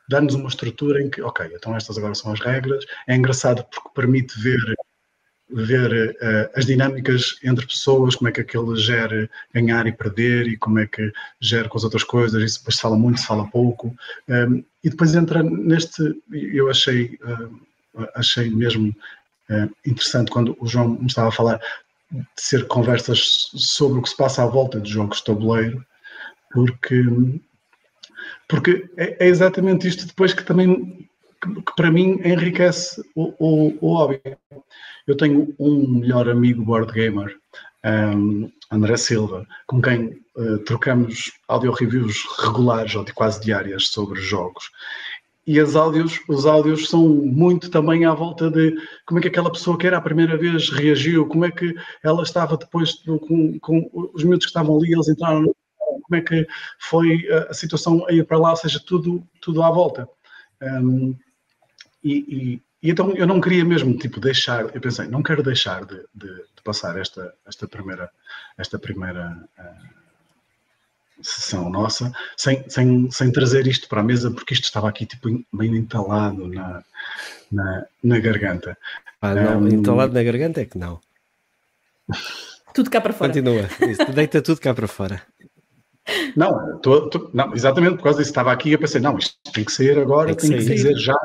dá-nos 0.09 0.35
uma 0.35 0.49
estrutura 0.49 1.03
em 1.03 1.11
que, 1.11 1.23
ok, 1.23 1.51
então 1.55 1.77
estas 1.77 1.97
agora 1.99 2.15
são 2.15 2.33
as 2.33 2.41
regras. 2.41 2.85
É 3.07 3.15
engraçado 3.15 3.65
porque 3.65 3.89
permite 3.95 4.39
ver 4.41 4.59
ver 5.53 6.17
uh, 6.23 6.51
as 6.59 6.67
dinâmicas 6.67 7.39
entre 7.43 7.67
pessoas, 7.67 8.17
como 8.17 8.29
é 8.29 8.33
que 8.33 8.41
aquele 8.41 8.77
gera 8.77 9.29
ganhar 9.53 9.87
e 9.87 9.93
perder 9.93 10.47
e 10.47 10.57
como 10.57 10.79
é 10.79 10.87
que 10.87 11.13
gera 11.41 11.69
com 11.69 11.79
as 11.79 11.85
outras 11.85 12.05
coisas, 12.05 12.43
isso 12.43 12.59
depois 12.59 12.77
se 12.77 12.83
fala 12.83 12.97
muito, 12.97 13.21
se 13.21 13.27
fala 13.27 13.49
pouco. 13.49 13.95
Um, 14.29 14.35
ehm, 14.35 14.65
e 14.85 14.91
depois 14.91 15.15
entra 15.15 15.43
neste, 15.43 16.03
eu 16.33 16.69
achei, 16.71 17.19
uh, 17.25 18.09
achei 18.15 18.51
mesmo 18.51 18.95
uh, 19.51 19.71
interessante 19.87 20.31
quando 20.31 20.57
o 20.61 20.67
João 20.67 20.89
me 20.89 21.07
estava 21.07 21.29
a 21.29 21.33
falar 21.33 21.61
de 22.11 22.25
ser 22.37 22.67
conversas 22.67 23.51
sobre 23.55 23.99
o 23.99 24.03
que 24.03 24.11
se 24.11 24.17
passa 24.17 24.43
à 24.43 24.47
volta 24.47 24.81
de 24.81 24.91
jogos 24.91 25.19
de 25.19 25.25
tabuleiro, 25.25 25.85
porque 26.53 27.05
porque 28.49 28.87
é, 28.99 29.25
é 29.25 29.29
exatamente 29.29 29.89
isto 29.89 30.07
depois 30.07 30.35
que 30.35 30.45
também, 30.45 31.09
que, 31.43 31.55
que 31.63 31.75
para 31.75 31.91
mim, 31.91 32.21
enriquece 32.25 33.03
o, 33.15 33.33
o, 33.39 33.79
o, 33.81 33.95
hobby. 33.95 34.21
Eu 35.07 35.17
tenho 35.17 35.55
um 35.59 35.99
melhor 35.99 36.29
amigo 36.29 36.65
board 36.65 36.93
gamer, 36.93 37.37
um, 37.85 38.51
André 38.71 38.97
Silva, 38.97 39.47
com 39.67 39.83
quem 39.83 40.21
uh, 40.37 40.59
trocamos 40.65 41.33
audio 41.49 41.73
reviews 41.73 42.25
regulares 42.39 42.95
ou 42.95 43.05
de 43.05 43.13
quase 43.13 43.41
diárias 43.41 43.89
sobre 43.89 44.21
jogos. 44.21 44.71
E 45.45 45.59
as 45.59 45.75
áudios, 45.75 46.21
os 46.29 46.47
áudios 46.47 46.89
são 46.89 47.09
muito 47.09 47.69
também 47.69 48.05
à 48.05 48.15
volta 48.15 48.49
de 48.49 48.77
como 49.05 49.19
é 49.19 49.23
que 49.23 49.29
aquela 49.29 49.51
pessoa 49.51 49.77
que 49.77 49.87
era 49.87 49.99
a 49.99 50.03
primeira 50.03 50.37
vez 50.39 50.71
reagiu, 50.71 51.27
como 51.27 51.45
é 51.45 51.51
que 51.51 51.75
ela 52.05 52.23
estava 52.23 52.57
depois 52.57 52.93
com, 53.05 53.59
com 53.59 54.11
os 54.15 54.23
miúdos 54.23 54.47
que 54.47 54.51
estavam 54.51 54.77
ali, 54.77 54.93
eles 54.93 55.09
entraram 55.09 55.43
no 55.43 55.57
como 56.13 56.17
é 56.17 56.21
que 56.21 56.47
foi 56.79 57.27
a 57.49 57.55
situação 57.55 58.07
a 58.07 58.13
ir 58.13 58.25
para 58.27 58.39
lá, 58.39 58.51
ou 58.51 58.57
seja, 58.57 58.81
tudo, 58.85 59.27
tudo 59.41 59.63
à 59.63 59.71
volta. 59.71 60.09
Um, 60.63 61.17
e, 62.05 62.63
e, 62.83 62.91
então 62.91 63.13
eu 63.13 63.27
não 63.27 63.41
queria 63.41 63.65
mesmo 63.65 63.97
tipo 63.97 64.21
deixar, 64.21 64.75
eu 64.75 64.81
pensei, 64.81 65.07
não 65.07 65.23
quero 65.23 65.43
deixar 65.43 65.85
de, 65.85 65.97
de, 66.15 66.29
de 66.29 66.63
passar 66.65 66.99
esta, 66.99 67.33
esta 67.47 67.69
primeira, 67.69 68.11
esta 68.59 68.79
primeira 68.79 69.37
uh, 69.59 70.03
sessão 71.23 71.71
nossa 71.71 72.13
sem, 72.37 72.69
sem, 72.69 73.11
sem 73.11 73.31
trazer 73.31 73.67
isto 73.67 73.89
para 73.89 74.01
a 74.01 74.05
mesa, 74.05 74.31
porque 74.31 74.55
isto 74.55 74.65
estava 74.65 74.89
aqui 74.89 75.07
tipo 75.07 75.29
bem 75.53 75.77
entalado 75.77 76.49
na, 76.49 76.83
na, 77.51 77.87
na 78.03 78.19
garganta. 78.19 78.77
Ah, 79.21 79.35
não, 79.35 79.61
um, 79.61 79.69
entalado 79.69 80.13
na 80.13 80.23
garganta 80.23 80.61
é 80.61 80.65
que 80.65 80.77
não. 80.77 81.01
Tudo 82.75 82.91
cá 82.91 83.01
para 83.01 83.13
fora. 83.13 83.33
Continua, 83.33 83.69
isso, 83.89 84.13
deita 84.13 84.43
tudo 84.43 84.61
cá 84.61 84.75
para 84.75 84.89
fora. 84.89 85.23
Não, 86.37 86.79
tô, 86.81 87.09
tô, 87.09 87.31
não, 87.33 87.55
exatamente 87.55 87.97
por 87.97 88.05
causa 88.05 88.19
disso. 88.19 88.31
Estava 88.31 88.51
aqui 88.51 88.71
e 88.71 88.73
eu 88.73 88.79
pensei, 88.79 89.01
não, 89.01 89.17
isto 89.17 89.37
tem 89.53 89.65
que 89.65 89.71
sair 89.73 89.99
agora, 89.99 90.35
tem 90.35 90.37
que, 90.37 90.57
tem 90.57 90.67
que 90.67 90.75
dizer 90.75 90.97
já. 90.97 91.17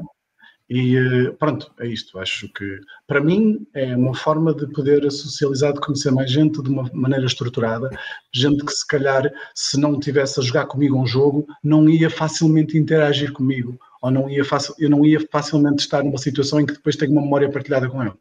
E 0.69 0.97
eh, 0.97 1.32
pronto, 1.32 1.71
é 1.80 1.88
isto. 1.88 2.19
Acho 2.19 2.51
que 2.51 2.80
para 3.08 3.21
mim 3.21 3.65
é 3.73 3.95
uma 3.95 4.13
forma 4.13 4.53
de 4.53 4.67
poder 4.67 5.10
socializar, 5.10 5.73
de 5.73 5.80
conhecer 5.80 6.12
mais 6.12 6.30
gente 6.30 6.62
de 6.62 6.69
uma 6.69 6.89
maneira 6.93 7.25
estruturada. 7.25 7.89
Gente 8.34 8.65
que 8.65 8.71
se 8.71 8.86
calhar, 8.86 9.32
se 9.56 9.80
não 9.80 9.99
tivesse 9.99 10.39
a 10.39 10.43
jogar 10.43 10.65
comigo 10.65 10.97
um 10.97 11.08
jogo, 11.08 11.47
não 11.63 11.89
ia 11.89 12.10
facilmente 12.10 12.77
interagir 12.77 13.32
comigo. 13.32 13.80
Ou 14.01 14.12
não 14.12 14.30
ia 14.30 14.45
facil, 14.45 14.75
eu 14.77 14.89
não 14.89 15.06
ia 15.06 15.25
facilmente 15.32 15.82
estar 15.84 16.03
numa 16.03 16.17
situação 16.17 16.60
em 16.60 16.65
que 16.65 16.73
depois 16.73 16.95
tenho 16.95 17.12
uma 17.13 17.21
memória 17.21 17.49
partilhada 17.49 17.89
com 17.89 18.03
ele. 18.03 18.13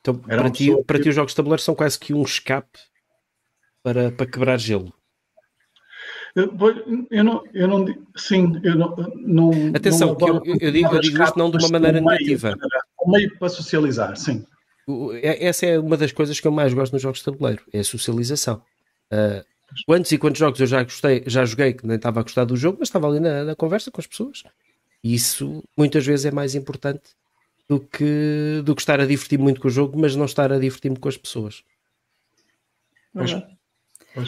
Então, 0.00 0.16
para 0.16 0.50
ti, 0.50 0.70
para 0.86 0.98
ti, 0.98 1.08
os 1.08 1.14
jogos 1.14 1.32
de 1.32 1.36
tabuleiro 1.36 1.62
são 1.62 1.74
quase 1.74 1.98
que 1.98 2.12
um 2.12 2.22
escape 2.22 2.78
para, 3.82 4.10
para 4.10 4.26
quebrar 4.26 4.58
gelo. 4.58 4.92
Eu, 6.34 6.52
eu, 7.10 7.22
não, 7.22 7.44
eu 7.54 7.68
não, 7.68 7.86
sim, 8.16 8.60
eu 8.64 8.74
não, 8.74 8.96
não 9.16 9.50
Atenção, 9.74 10.16
não 10.18 10.28
eu, 10.28 10.42
eu, 10.60 10.72
digo, 10.72 10.94
eu 10.94 11.00
digo 11.00 11.22
isto 11.22 11.38
não 11.38 11.48
de 11.48 11.58
uma 11.58 11.68
maneira 11.68 12.00
um 12.00 12.04
negativa. 12.04 12.56
Um 13.06 13.12
meio 13.12 13.38
para 13.38 13.48
socializar, 13.48 14.16
sim. 14.16 14.44
É, 15.22 15.46
essa 15.46 15.64
é 15.64 15.78
uma 15.78 15.96
das 15.96 16.10
coisas 16.10 16.40
que 16.40 16.46
eu 16.46 16.52
mais 16.52 16.74
gosto 16.74 16.92
nos 16.92 17.02
jogos 17.02 17.20
de 17.20 17.24
tabuleiro, 17.24 17.62
é 17.72 17.78
a 17.78 17.84
socialização. 17.84 18.60
Uh, 19.12 19.44
quantos 19.86 20.10
e 20.10 20.18
quantos 20.18 20.40
jogos 20.40 20.58
eu 20.58 20.66
já 20.66 20.82
gostei, 20.82 21.22
já 21.24 21.44
joguei 21.44 21.72
que 21.72 21.86
nem 21.86 21.96
estava 21.96 22.18
a 22.18 22.22
gostar 22.24 22.44
do 22.44 22.56
jogo, 22.56 22.78
mas 22.80 22.88
estava 22.88 23.08
ali 23.08 23.20
na, 23.20 23.44
na 23.44 23.54
conversa 23.54 23.92
com 23.92 24.00
as 24.00 24.06
pessoas. 24.06 24.42
E 25.04 25.14
isso 25.14 25.62
muitas 25.76 26.04
vezes 26.04 26.26
é 26.26 26.32
mais 26.32 26.56
importante 26.56 27.02
do 27.68 27.78
que, 27.78 28.60
do 28.64 28.74
que 28.74 28.82
estar 28.82 29.00
a 29.00 29.06
divertir 29.06 29.38
muito 29.38 29.60
com 29.60 29.68
o 29.68 29.70
jogo, 29.70 29.98
mas 29.98 30.16
não 30.16 30.24
estar 30.24 30.52
a 30.52 30.58
divertir-me 30.58 30.98
com 30.98 31.08
as 31.08 31.16
pessoas. 31.16 31.62
Mas, 33.12 33.30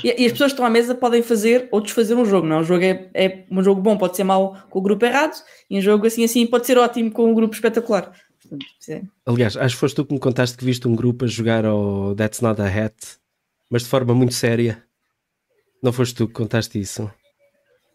e, 0.03 0.23
e, 0.23 0.27
as 0.27 0.33
pessoas 0.33 0.53
que 0.53 0.55
estão 0.55 0.67
à 0.67 0.71
mesa 0.71 0.95
podem 0.95 1.23
fazer 1.23 1.69
ou 1.71 1.81
desfazer 1.81 2.15
um 2.15 2.25
jogo, 2.25 2.47
não? 2.47 2.57
É? 2.57 2.61
Um 2.61 2.65
jogo 2.65 2.85
é, 2.85 3.11
é 3.15 3.45
um 3.51 3.63
jogo 3.63 3.81
bom, 3.81 3.97
pode 3.97 4.17
ser 4.17 4.25
mau 4.25 4.57
com 4.69 4.79
o 4.79 4.83
grupo 4.83 5.05
errado, 5.05 5.37
e 5.71 5.79
um 5.79 5.81
jogo 5.81 6.07
assim 6.07 6.25
assim 6.25 6.47
pode 6.47 6.67
ser 6.67 6.79
ótimo 6.79 7.11
com 7.11 7.31
um 7.31 7.35
grupo 7.35 7.55
espetacular. 7.55 8.13
É. 8.89 9.03
Aliás, 9.25 9.57
acho 9.57 9.75
que 9.75 9.81
foste 9.81 9.97
tu 9.97 10.05
que 10.05 10.15
me 10.15 10.21
contaste 10.21 10.57
que 10.57 10.65
viste 10.65 10.87
um 10.87 10.95
grupo 10.95 11.25
a 11.25 11.29
jogar 11.29 11.65
ao 11.65 12.15
That's 12.15 12.41
Not 12.41 12.61
a 12.61 12.67
Hat, 12.67 12.95
mas 13.71 13.83
de 13.83 13.89
forma 13.89 14.15
muito 14.15 14.35
séria. 14.35 14.83
Não 15.83 15.93
foste 15.93 16.15
tu 16.15 16.27
que 16.27 16.35
contaste 16.35 16.81
isso 16.81 17.11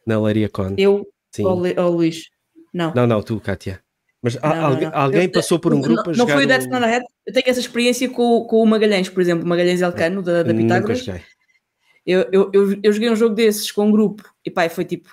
na 0.05 0.21
Leiria 0.21 0.49
Con? 0.49 0.75
Eu 0.77 1.07
Sim. 1.31 1.45
ou, 1.45 1.61
ou 1.77 1.91
Luís? 1.91 2.29
Não. 2.73 2.93
Não, 2.93 3.07
não, 3.07 3.21
tu, 3.21 3.39
Kátia. 3.39 3.81
Mas 4.21 4.35
não, 4.35 4.65
alguém, 4.65 4.83
não, 4.83 4.91
não. 4.91 4.99
alguém 4.99 5.23
eu, 5.23 5.31
passou 5.31 5.59
por 5.59 5.73
um 5.73 5.81
grupo 5.81 6.03
não, 6.03 6.11
a 6.11 6.13
jogar. 6.13 6.27
Não 6.27 6.35
foi 6.35 6.45
o 6.45 6.47
That's 6.47 6.67
Not 6.67 6.83
a 6.85 6.97
Hat. 6.97 7.05
Eu 7.25 7.33
tenho 7.33 7.49
essa 7.49 7.59
experiência 7.59 8.09
com, 8.09 8.45
com 8.45 8.61
o 8.61 8.65
Magalhães, 8.65 9.09
por 9.09 9.21
exemplo, 9.21 9.47
Magalhães 9.47 9.81
Elcano, 9.81 10.21
da, 10.21 10.43
da 10.43 10.53
Pitágoras. 10.53 11.05
Eu, 12.05 12.21
eu, 12.31 12.49
eu, 12.53 12.79
eu, 12.81 12.93
joguei 12.93 13.09
um 13.09 13.15
jogo 13.15 13.35
desses 13.35 13.71
com 13.71 13.85
um 13.85 13.91
grupo 13.91 14.23
e 14.43 14.49
pá, 14.49 14.67
foi 14.69 14.85
tipo 14.85 15.09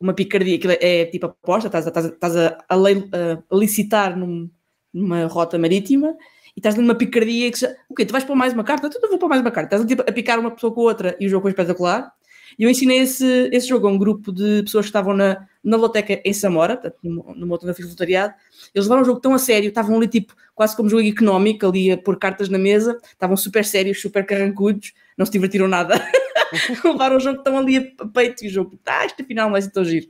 uma 0.00 0.14
picardia, 0.14 0.56
aquilo 0.56 0.72
é, 0.80 1.04
tipo 1.04 1.26
aposta, 1.26 1.68
estás, 1.68 1.86
estás, 1.86 2.06
estás 2.06 2.36
a, 2.36 2.58
a, 2.68 2.74
a, 2.74 3.56
licitar 3.56 4.18
num, 4.18 4.50
numa 4.92 5.26
rota 5.26 5.58
marítima 5.58 6.16
e 6.56 6.60
estás 6.60 6.74
numa 6.76 6.94
picardia 6.94 7.50
que 7.50 7.66
ok, 7.90 8.06
tu 8.06 8.12
vais 8.12 8.24
pôr 8.24 8.34
mais 8.34 8.54
uma 8.54 8.64
carta, 8.64 8.88
tu 8.88 8.98
não 9.02 9.10
vou 9.10 9.18
pôr 9.18 9.28
mais 9.28 9.42
uma 9.42 9.50
carta, 9.50 9.76
estás 9.76 9.86
tipo, 9.86 10.02
a 10.02 10.12
picar 10.12 10.38
uma 10.38 10.50
pessoa 10.50 10.72
com 10.72 10.80
outra 10.80 11.16
e 11.20 11.26
o 11.26 11.28
jogo 11.28 11.42
foi 11.42 11.50
espetacular. 11.50 12.10
E 12.58 12.64
eu 12.64 12.70
ensinei 12.70 12.98
esse, 12.98 13.48
esse 13.52 13.68
jogo 13.68 13.86
a 13.86 13.90
um 13.90 13.98
grupo 13.98 14.32
de 14.32 14.62
pessoas 14.62 14.86
que 14.86 14.88
estavam 14.88 15.14
na, 15.14 15.46
na 15.62 15.76
loteca 15.76 16.20
em 16.24 16.32
Samora, 16.32 16.76
portanto, 16.76 16.98
numa, 17.02 17.34
numa 17.34 17.54
outra 17.54 17.72
voluntariado. 17.72 18.34
Eles 18.74 18.86
levaram 18.86 19.02
o 19.02 19.04
jogo 19.04 19.20
tão 19.20 19.34
a 19.34 19.38
sério, 19.38 19.68
estavam 19.68 19.96
ali 19.96 20.08
tipo 20.08 20.34
quase 20.54 20.76
como 20.76 20.88
jogo 20.88 21.06
económico, 21.06 21.66
ali 21.66 21.92
a 21.92 21.98
pôr 21.98 22.18
cartas 22.18 22.48
na 22.48 22.58
mesa, 22.58 22.98
estavam 23.04 23.36
super 23.36 23.64
sérios, 23.64 24.00
super 24.00 24.26
carrancudos, 24.26 24.92
não 25.16 25.24
se 25.24 25.32
divertiram 25.32 25.68
nada. 25.68 25.94
levaram 26.84 27.16
o 27.16 27.20
jogo 27.20 27.42
tão 27.42 27.58
ali 27.58 27.76
a 27.76 28.06
peito 28.06 28.44
e 28.44 28.48
o 28.48 28.50
jogo, 28.50 28.78
ah, 28.86 29.04
este 29.06 29.22
afinal 29.22 29.46
não 29.46 29.52
vai 29.52 29.62
ser 29.62 29.70
tão 29.70 29.84
giro. 29.84 30.06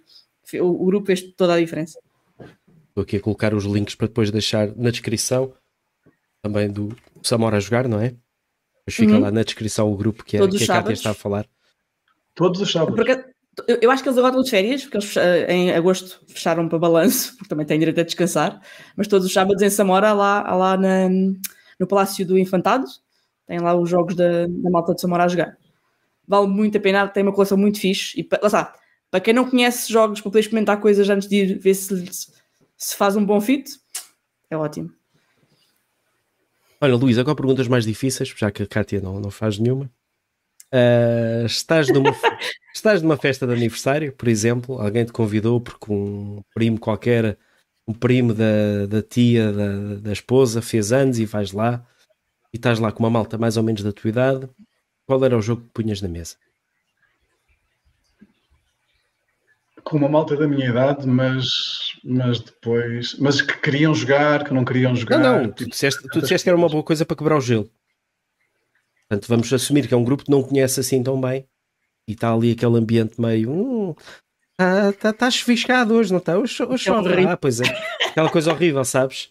O, 0.55 0.83
o 0.83 0.87
grupo 0.87 1.07
fez 1.07 1.23
toda 1.35 1.55
a 1.55 1.61
diferença. 1.61 1.99
Estou 2.89 3.03
aqui 3.03 3.17
a 3.17 3.21
colocar 3.21 3.55
os 3.55 3.65
links 3.65 3.95
para 3.95 4.09
depois 4.09 4.31
deixar 4.31 4.75
na 4.77 4.91
descrição 4.91 5.53
também 6.43 6.71
do 6.71 6.95
Samora 7.23 7.57
a 7.57 7.61
jogar, 7.61 7.87
não 7.87 8.01
é? 8.01 8.09
Depois 8.09 8.95
fica 8.97 9.13
uhum. 9.13 9.21
lá 9.21 9.31
na 9.31 9.43
descrição 9.43 9.93
o 9.93 9.97
grupo 9.97 10.25
que, 10.25 10.37
é, 10.37 10.49
que 10.49 10.65
a 10.65 10.67
Cátia 10.67 10.93
está 10.93 11.11
a 11.11 11.15
falar. 11.15 11.47
Todos 12.35 12.61
os 12.61 12.71
sábados. 12.71 12.97
Porque, 12.97 13.25
eu 13.81 13.91
acho 13.91 14.03
que 14.03 14.09
eles 14.09 14.19
agora 14.19 14.33
estão 14.33 14.43
de 14.43 14.51
férias, 14.51 14.83
porque 14.83 14.97
eles 14.97 15.17
eh, 15.17 15.53
em 15.53 15.73
agosto 15.73 16.21
fecharam 16.27 16.69
para 16.69 16.79
balanço, 16.79 17.37
porque 17.39 17.49
também 17.49 17.67
têm 17.67 17.79
direito 17.79 18.01
a 18.01 18.05
descansar, 18.05 18.61
mas 18.97 19.07
todos 19.07 19.27
os 19.27 19.33
sábados 19.33 19.63
em 19.63 19.71
Samora, 19.71 20.13
lá, 20.13 20.43
lá 20.55 20.77
na, 20.77 21.09
no 21.79 21.87
Palácio 21.87 22.27
do 22.27 22.39
Infantado, 22.39 22.87
tem 23.47 23.59
lá 23.59 23.75
os 23.75 23.89
jogos 23.89 24.15
da, 24.15 24.47
da 24.47 24.71
malta 24.71 24.95
de 24.95 25.01
Samora 25.01 25.25
a 25.25 25.29
jogar. 25.29 25.57
Vale 26.31 26.47
muito 26.47 26.79
a 26.79 26.81
pena, 26.81 27.09
tem 27.09 27.25
uma 27.25 27.33
coleção 27.33 27.59
muito 27.59 27.81
fixe. 27.81 28.21
E 28.21 28.29
lá 28.31 28.47
está, 28.47 28.75
para 29.11 29.19
quem 29.19 29.35
não 29.35 29.51
conhece 29.51 29.93
jogos, 29.93 30.21
para 30.21 30.31
poder 30.31 30.39
experimentar 30.39 30.81
coisas 30.81 31.11
antes 31.11 31.27
de 31.27 31.37
ir 31.39 31.59
ver 31.59 31.75
se, 31.75 32.09
se 32.77 32.97
faz 32.97 33.17
um 33.17 33.27
bom 33.27 33.41
fit, 33.41 33.69
é 34.49 34.57
ótimo. 34.57 34.93
Olha, 36.81 36.95
Luís, 36.95 37.19
agora 37.19 37.35
perguntas 37.35 37.67
mais 37.67 37.85
difíceis, 37.85 38.33
já 38.37 38.49
que 38.49 38.63
a 38.63 38.67
Kátia 38.67 39.01
não, 39.01 39.19
não 39.19 39.29
faz 39.29 39.59
nenhuma. 39.59 39.91
Uh, 40.73 41.45
estás, 41.47 41.89
numa, 41.89 42.15
estás 42.73 43.03
numa 43.03 43.17
festa 43.17 43.45
de 43.45 43.53
aniversário, 43.53 44.13
por 44.13 44.29
exemplo, 44.29 44.81
alguém 44.81 45.05
te 45.05 45.11
convidou 45.11 45.61
porque 45.61 45.93
um 45.93 46.41
primo 46.55 46.79
qualquer, 46.79 47.37
um 47.89 47.93
primo 47.93 48.33
da, 48.33 48.87
da 48.89 49.03
tia, 49.03 49.53
da, 49.53 49.95
da 49.97 50.13
esposa, 50.13 50.63
fez 50.63 50.93
anos 50.93 51.19
e 51.19 51.27
vais 51.27 51.51
lá 51.51 51.85
e 52.55 52.57
estás 52.57 52.79
lá 52.79 52.93
com 52.93 53.03
uma 53.03 53.11
malta 53.11 53.37
mais 53.37 53.57
ou 53.57 53.65
menos 53.65 53.83
da 53.83 53.93
tua 53.93 54.11
idade. 54.11 54.49
Qual 55.11 55.25
era 55.25 55.37
o 55.37 55.43
jogo 55.43 55.63
que 55.63 55.83
punhas 55.83 56.01
na 56.01 56.09
mesa? 56.09 56.37
com 59.83 59.97
uma 59.97 60.09
malta 60.09 60.37
da 60.37 60.47
minha 60.47 60.69
idade, 60.69 61.05
mas, 61.05 61.49
mas 62.05 62.39
depois. 62.39 63.17
Mas 63.19 63.43
que 63.43 63.59
queriam 63.59 63.93
jogar, 63.93 64.45
que 64.45 64.55
não 64.55 64.65
queriam 64.65 64.95
jogar. 64.95 65.19
Não, 65.19 65.43
não, 65.43 65.51
tu 65.51 65.69
disseste, 65.69 66.07
tu 66.13 66.21
disseste 66.21 66.45
que 66.45 66.49
era 66.49 66.57
uma 66.57 66.69
boa 66.69 66.85
coisa 66.85 67.05
para 67.05 67.17
quebrar 67.17 67.39
o 67.39 67.41
gelo. 67.41 67.69
Portanto, 69.09 69.27
vamos 69.27 69.53
assumir 69.53 69.89
que 69.89 69.95
é 69.95 69.97
um 69.97 70.05
grupo 70.05 70.23
que 70.23 70.31
não 70.31 70.45
conhece 70.45 70.79
assim 70.79 71.03
tão 71.03 71.21
bem 71.21 71.45
e 72.07 72.13
está 72.13 72.33
ali 72.33 72.53
aquele 72.53 72.79
ambiente 72.79 73.21
meio. 73.21 73.51
Hum, 73.51 73.95
está 74.53 74.93
tá, 74.93 75.13
tá 75.13 75.31
chuviscado 75.33 75.93
hoje, 75.93 76.13
não 76.13 76.19
está? 76.21 76.39
Hoje, 76.39 76.63
hoje 76.63 76.85
chove. 76.85 77.27
Ah, 77.27 77.37
pois 77.37 77.61
é. 77.61 77.65
Aquela 78.07 78.31
coisa 78.31 78.53
horrível, 78.53 78.85
sabes? 78.85 79.29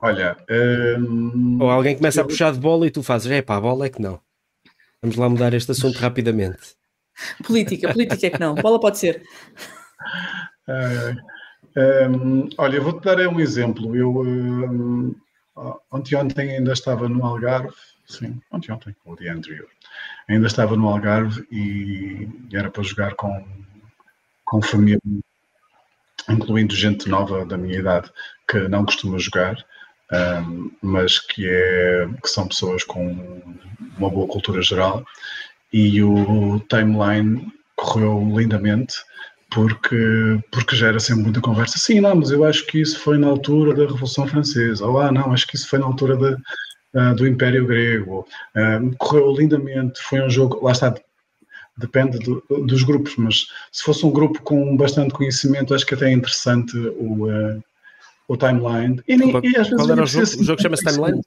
Olha. 0.00 0.36
Hum, 0.48 1.58
Ou 1.60 1.68
alguém 1.68 1.96
começa 1.96 2.20
eu... 2.20 2.24
a 2.24 2.28
puxar 2.28 2.52
de 2.52 2.60
bola 2.60 2.86
e 2.86 2.90
tu 2.92 3.02
fazes, 3.02 3.28
é 3.32 3.42
pá, 3.42 3.56
a 3.56 3.60
bola 3.60 3.86
é 3.86 3.88
que 3.88 4.00
não. 4.00 4.20
Vamos 5.02 5.16
lá 5.16 5.28
mudar 5.28 5.54
este 5.54 5.70
assunto 5.70 5.98
rapidamente. 6.00 6.76
Política, 7.44 7.92
política 7.92 8.26
é 8.26 8.30
que 8.30 8.40
não. 8.40 8.54
Bola 8.54 8.78
pode 8.78 8.98
ser. 8.98 9.22
um, 12.10 12.48
olha, 12.56 12.76
eu 12.76 12.82
vou-te 12.82 13.04
dar 13.04 13.18
um 13.28 13.40
exemplo. 13.40 13.94
Eu 13.96 14.20
um, 14.20 15.14
ontem, 15.90 16.16
ontem 16.16 16.56
ainda 16.56 16.72
estava 16.72 17.08
no 17.08 17.24
Algarve, 17.24 17.74
sim, 18.06 18.40
ontem, 18.50 18.72
ontem, 18.72 18.94
o 19.04 19.16
dia 19.16 19.32
anterior, 19.32 19.68
ainda 20.28 20.46
estava 20.46 20.76
no 20.76 20.88
Algarve 20.88 21.46
e 21.50 22.28
era 22.52 22.70
para 22.70 22.82
jogar 22.82 23.14
com, 23.14 23.46
com 24.44 24.62
família, 24.62 25.00
incluindo 26.28 26.74
gente 26.74 27.08
nova 27.08 27.44
da 27.44 27.56
minha 27.56 27.78
idade 27.78 28.10
que 28.48 28.68
não 28.68 28.84
costuma 28.84 29.18
jogar. 29.18 29.64
Mas 30.82 31.18
que, 31.18 31.46
é, 31.48 32.08
que 32.22 32.28
são 32.28 32.48
pessoas 32.48 32.82
com 32.84 33.42
uma 33.98 34.08
boa 34.08 34.26
cultura 34.26 34.62
geral 34.62 35.04
e 35.72 36.02
o 36.02 36.60
timeline 36.68 37.52
correu 37.76 38.18
lindamente 38.34 38.94
porque, 39.50 40.38
porque 40.50 40.76
gera 40.76 41.00
sempre 41.00 41.24
muita 41.24 41.40
conversa. 41.40 41.78
Sim, 41.78 42.00
não, 42.00 42.16
mas 42.16 42.30
eu 42.30 42.44
acho 42.44 42.66
que 42.66 42.80
isso 42.80 42.98
foi 42.98 43.18
na 43.18 43.28
altura 43.28 43.74
da 43.74 43.82
Revolução 43.82 44.26
Francesa. 44.26 44.86
Ou, 44.86 44.98
ah, 44.98 45.10
não, 45.10 45.32
acho 45.32 45.46
que 45.46 45.56
isso 45.56 45.68
foi 45.68 45.78
na 45.78 45.86
altura 45.86 46.38
uh, 46.94 47.14
do 47.14 47.26
Império 47.26 47.66
Grego. 47.66 48.26
Correu 48.98 49.34
lindamente, 49.34 50.00
foi 50.02 50.20
um 50.20 50.28
jogo, 50.28 50.62
lá 50.62 50.72
está, 50.72 50.94
depende 51.76 52.18
do, 52.18 52.44
dos 52.66 52.82
grupos, 52.82 53.16
mas 53.16 53.46
se 53.72 53.82
fosse 53.82 54.04
um 54.04 54.10
grupo 54.10 54.42
com 54.42 54.76
bastante 54.76 55.14
conhecimento, 55.14 55.74
acho 55.74 55.86
que 55.86 55.94
até 55.94 56.10
é 56.10 56.12
interessante 56.12 56.76
o, 56.76 57.26
uh, 57.26 57.62
o 58.28 58.36
timeline. 58.36 59.02
E, 59.08 59.18
qual, 59.30 59.42
e 59.42 59.56
às 59.56 59.68
vezes 59.68 59.74
qual 59.74 59.90
era 59.90 60.02
o 60.02 60.06
jogo? 60.06 60.22
Assim, 60.22 60.40
o 60.40 60.44
jogo 60.44 60.62
chama-se 60.62 60.84
timeline? 60.84 61.20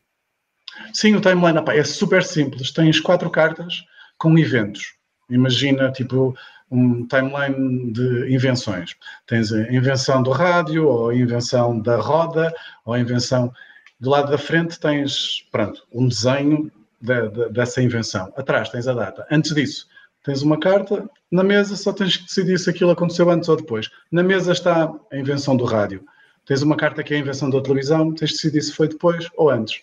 Sim, 0.94 1.16
o 1.16 1.22
timeline 1.22 1.58
opa, 1.58 1.74
é 1.74 1.84
super 1.84 2.24
simples. 2.24 2.72
Tens 2.72 3.00
quatro 3.00 3.30
cartas 3.30 3.84
com 4.18 4.38
eventos. 4.38 4.94
Imagina, 5.30 5.92
tipo, 5.92 6.36
um 6.70 7.06
timeline 7.08 7.92
de 7.92 8.34
invenções. 8.34 8.96
Tens 9.26 9.52
a 9.52 9.62
invenção 9.74 10.22
do 10.22 10.32
rádio, 10.32 10.88
ou 10.88 11.10
a 11.10 11.16
invenção 11.16 11.80
da 11.80 11.98
roda, 11.98 12.54
ou 12.86 12.94
a 12.94 13.00
invenção. 13.00 13.52
Do 14.00 14.10
lado 14.10 14.32
da 14.32 14.38
frente 14.38 14.80
tens, 14.80 15.48
pronto, 15.52 15.84
um 15.92 16.08
desenho 16.08 16.72
de, 17.00 17.30
de, 17.30 17.50
dessa 17.50 17.82
invenção. 17.82 18.32
Atrás 18.36 18.70
tens 18.70 18.88
a 18.88 18.94
data. 18.94 19.26
Antes 19.32 19.54
disso, 19.54 19.88
tens 20.24 20.42
uma 20.42 20.60
carta. 20.60 21.10
Na 21.32 21.44
mesa 21.44 21.76
só 21.76 21.92
tens 21.92 22.18
que 22.18 22.26
decidir 22.26 22.60
se 22.60 22.70
aquilo 22.70 22.92
aconteceu 22.92 23.30
antes 23.30 23.50
ou 23.50 23.58
depois. 23.58 23.90
Na 24.12 24.24
mesa 24.24 24.52
está 24.52 24.92
a 25.12 25.18
invenção 25.18 25.56
do 25.56 25.66
rádio. 25.66 26.04
Tens 26.46 26.62
uma 26.62 26.76
carta 26.76 27.04
que 27.04 27.14
é 27.14 27.18
a 27.18 27.20
invenção 27.20 27.50
da 27.50 27.62
televisão, 27.62 28.14
tens 28.14 28.30
de 28.30 28.36
decidir 28.36 28.62
se 28.62 28.74
foi 28.74 28.88
depois 28.88 29.28
ou 29.36 29.50
antes 29.50 29.82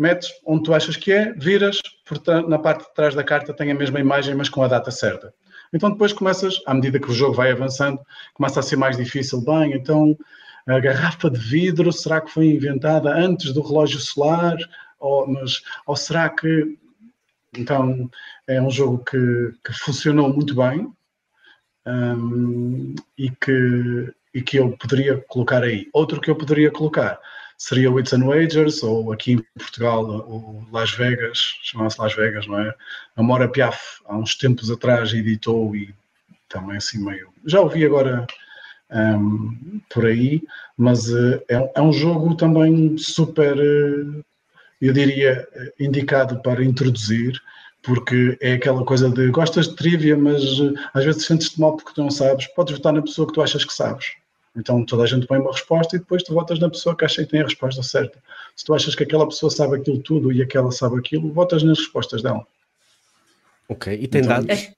metes 0.00 0.32
onde 0.46 0.62
tu 0.62 0.72
achas 0.72 0.96
que 0.96 1.12
é, 1.12 1.34
viras, 1.34 1.78
portanto, 2.06 2.48
na 2.48 2.58
parte 2.58 2.88
de 2.88 2.94
trás 2.94 3.14
da 3.14 3.22
carta 3.22 3.52
tem 3.52 3.70
a 3.70 3.74
mesma 3.74 4.00
imagem, 4.00 4.34
mas 4.34 4.48
com 4.48 4.62
a 4.62 4.68
data 4.68 4.90
certa. 4.90 5.34
Então 5.72 5.90
depois 5.90 6.10
começas, 6.10 6.60
à 6.66 6.72
medida 6.72 6.98
que 6.98 7.10
o 7.10 7.14
jogo 7.14 7.34
vai 7.34 7.52
avançando, 7.52 8.00
começa 8.32 8.58
a 8.58 8.62
ser 8.62 8.76
mais 8.76 8.96
difícil. 8.96 9.42
Bem, 9.42 9.74
então 9.74 10.16
a 10.66 10.80
garrafa 10.80 11.30
de 11.30 11.38
vidro, 11.38 11.92
será 11.92 12.20
que 12.20 12.30
foi 12.30 12.46
inventada 12.46 13.14
antes 13.14 13.52
do 13.52 13.60
relógio 13.60 14.00
solar? 14.00 14.56
Ou, 14.98 15.28
mas, 15.28 15.62
ou 15.86 15.94
será 15.94 16.30
que. 16.30 16.78
Então 17.56 18.10
é 18.46 18.60
um 18.60 18.70
jogo 18.70 19.04
que, 19.04 19.52
que 19.64 19.72
funcionou 19.74 20.32
muito 20.32 20.54
bem 20.54 20.90
um, 21.86 22.94
e, 23.18 23.30
que, 23.30 24.12
e 24.34 24.42
que 24.42 24.58
eu 24.58 24.76
poderia 24.76 25.16
colocar 25.28 25.62
aí. 25.62 25.88
Outro 25.92 26.20
que 26.20 26.30
eu 26.30 26.36
poderia 26.36 26.70
colocar 26.70 27.18
seria 27.60 27.90
o 27.90 28.00
It's 28.00 28.12
and 28.14 28.24
Wagers, 28.24 28.82
ou 28.82 29.12
aqui 29.12 29.32
em 29.32 29.44
Portugal, 29.58 30.04
o 30.04 30.66
Las 30.72 30.92
Vegas, 30.92 31.38
chamava-se 31.62 32.00
Las 32.00 32.14
Vegas, 32.14 32.46
não 32.46 32.58
é? 32.58 32.74
A 33.16 33.22
Mora 33.22 33.48
Piaf, 33.48 34.00
há 34.06 34.16
uns 34.16 34.34
tempos 34.34 34.70
atrás, 34.70 35.12
editou 35.12 35.76
e 35.76 35.94
também 36.48 36.78
assim 36.78 37.04
meio. 37.04 37.28
Já 37.44 37.60
ouvi 37.60 37.84
agora 37.84 38.26
um, 38.90 39.80
por 39.90 40.06
aí, 40.06 40.42
mas 40.76 41.10
uh, 41.10 41.40
é, 41.48 41.72
é, 41.74 41.82
um 41.82 41.92
jogo 41.92 42.34
também 42.34 42.96
super, 42.96 43.56
uh, 43.56 44.24
eu 44.80 44.92
diria, 44.94 45.46
indicado 45.78 46.40
para 46.42 46.64
introduzir, 46.64 47.40
porque 47.82 48.38
é 48.40 48.54
aquela 48.54 48.84
coisa 48.84 49.10
de 49.10 49.30
gostas 49.30 49.68
de 49.68 49.76
trivia, 49.76 50.16
mas 50.16 50.42
às 50.94 51.04
vezes 51.04 51.26
sentes-te 51.26 51.60
mal 51.60 51.76
porque 51.76 51.92
tu 51.94 52.02
não 52.02 52.10
sabes, 52.10 52.46
podes 52.48 52.76
votar 52.76 52.92
na 52.92 53.02
pessoa 53.02 53.26
que 53.26 53.34
tu 53.34 53.42
achas 53.42 53.64
que 53.64 53.72
sabes. 53.72 54.19
Então 54.56 54.84
toda 54.84 55.04
a 55.04 55.06
gente 55.06 55.26
põe 55.26 55.38
uma 55.38 55.52
resposta 55.52 55.96
e 55.96 55.98
depois 55.98 56.22
tu 56.22 56.34
votas 56.34 56.58
na 56.58 56.68
pessoa 56.68 56.96
que 56.96 57.04
acha 57.04 57.24
que 57.24 57.30
tem 57.30 57.40
a 57.40 57.44
resposta 57.44 57.82
certa. 57.82 58.18
Se 58.56 58.64
tu 58.64 58.74
achas 58.74 58.94
que 58.94 59.04
aquela 59.04 59.26
pessoa 59.26 59.50
sabe 59.50 59.76
aquilo 59.76 60.02
tudo 60.02 60.32
e 60.32 60.42
aquela 60.42 60.72
sabe 60.72 60.98
aquilo, 60.98 61.32
votas 61.32 61.62
nas 61.62 61.78
respostas 61.78 62.22
dela. 62.22 62.46
Ok, 63.68 63.92
e 63.92 64.08
tem 64.08 64.20
então, 64.20 64.42
dados? 64.42 64.58
É. 64.58 64.74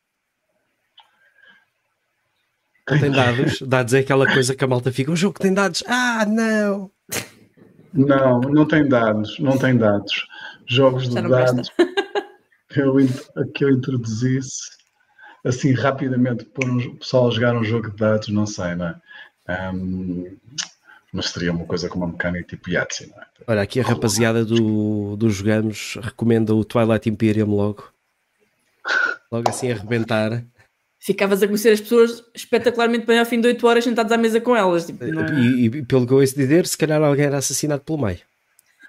Tem 2.98 3.11
dados? 3.11 3.62
Dados 3.62 3.94
é 3.94 4.00
aquela 4.00 4.30
coisa 4.30 4.54
que 4.54 4.64
a 4.64 4.66
malta 4.66 4.92
fica, 4.92 5.11
o 5.11 5.16
jogo 5.16 5.38
tem 5.38 5.54
dados. 5.54 5.82
Ah, 5.87 6.26
não! 6.26 6.90
Não, 7.94 8.40
não 8.40 8.66
tem 8.66 8.88
dados, 8.88 9.38
não 9.38 9.58
tem 9.58 9.76
dados. 9.76 10.26
Jogos 10.66 11.08
de 11.08 11.20
dados 11.20 11.70
que 12.68 12.80
eu, 12.80 12.94
que 13.54 13.64
eu 13.64 13.70
introduzisse 13.70 14.70
assim 15.44 15.72
rapidamente 15.72 16.44
pôr 16.44 16.68
um 16.68 16.96
pessoal 16.96 17.28
a 17.28 17.30
jogar 17.30 17.56
um 17.56 17.64
jogo 17.64 17.90
de 17.90 17.96
dados, 17.96 18.28
não 18.28 18.46
sei, 18.46 18.74
não 18.74 18.88
é? 18.88 19.00
Um, 19.48 20.37
mas 21.12 21.31
seria 21.31 21.52
uma 21.52 21.66
coisa 21.66 21.88
com 21.88 21.98
uma 21.98 22.07
mecânica 22.07 22.57
tipo 22.57 22.70
Yahtzee, 22.70 23.09
não 23.09 23.20
é? 23.20 23.26
Olha, 23.46 23.62
aqui 23.62 23.81
a 23.81 23.85
rapaziada 23.85 24.44
do, 24.44 25.16
do 25.16 25.28
Jogamos 25.28 25.98
recomenda 26.00 26.55
o 26.55 26.64
Twilight 26.64 27.09
Imperium 27.09 27.50
logo. 27.55 27.92
Logo 29.31 29.48
assim 29.48 29.70
a 29.70 29.74
arrebentar. 29.74 30.42
Ficavas 30.98 31.42
a 31.42 31.46
conhecer 31.46 31.70
as 31.70 31.81
pessoas 31.81 32.22
espetacularmente 32.35 33.05
bem 33.05 33.18
ao 33.18 33.26
fim 33.26 33.40
de 33.40 33.48
8 33.48 33.66
horas 33.66 33.85
sentados 33.85 34.12
à 34.12 34.16
mesa 34.16 34.40
com 34.40 34.57
elas. 34.57 34.87
Tipo, 34.87 35.05
é? 35.05 35.09
e, 35.40 35.66
e, 35.66 35.83
pelo 35.83 36.07
que 36.07 36.12
eu 36.12 36.18
ouço 36.18 36.37
dizer, 36.37 36.66
se 36.66 36.78
calhar 36.78 37.02
alguém 37.02 37.26
era 37.26 37.38
assassinado 37.38 37.83
pelo 37.83 37.98
meio. 37.98 38.20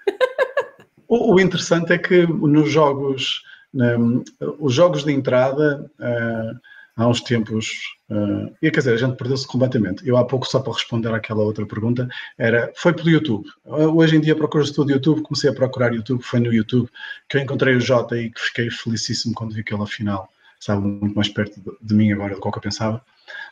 o, 1.08 1.34
o, 1.34 1.40
interessante 1.40 1.92
é 1.92 1.98
que 1.98 2.26
nos 2.26 2.70
jogos, 2.70 3.42
um, 3.74 4.22
os 4.60 4.72
jogos 4.72 5.04
de 5.04 5.12
entrada, 5.12 5.90
uh, 5.98 6.60
há 6.96 7.08
uns 7.08 7.20
tempos, 7.20 7.66
uh, 8.10 8.54
e 8.62 8.70
quer 8.70 8.80
dizer, 8.80 8.94
a 8.94 8.96
gente 8.96 9.16
perdeu-se 9.16 9.46
completamente. 9.46 10.06
Eu 10.06 10.16
há 10.16 10.24
pouco, 10.24 10.46
só 10.46 10.60
para 10.60 10.72
responder 10.72 11.12
àquela 11.12 11.42
outra 11.42 11.66
pergunta, 11.66 12.08
era, 12.38 12.72
foi 12.76 12.92
pelo 12.92 13.10
YouTube. 13.10 13.48
Uh, 13.64 13.96
hoje 13.96 14.16
em 14.16 14.20
dia 14.20 14.36
procuras 14.36 14.70
tudo 14.70 14.92
YouTube, 14.92 15.22
comecei 15.22 15.50
a 15.50 15.54
procurar 15.54 15.92
YouTube, 15.92 16.22
foi 16.22 16.40
no 16.40 16.52
YouTube 16.52 16.88
que 17.28 17.36
eu 17.36 17.40
encontrei 17.40 17.74
o 17.74 17.80
Jota 17.80 18.16
e 18.16 18.30
que 18.30 18.40
fiquei 18.40 18.70
felicíssimo 18.70 19.34
quando 19.34 19.54
vi 19.54 19.64
que 19.64 19.74
ele 19.74 19.82
afinal 19.82 20.28
estava 20.60 20.80
muito 20.80 21.14
mais 21.14 21.28
perto 21.28 21.60
de, 21.60 21.70
de 21.80 21.94
mim 21.94 22.12
agora 22.12 22.34
do 22.34 22.40
que 22.40 22.46
eu 22.46 22.62
pensava, 22.62 23.04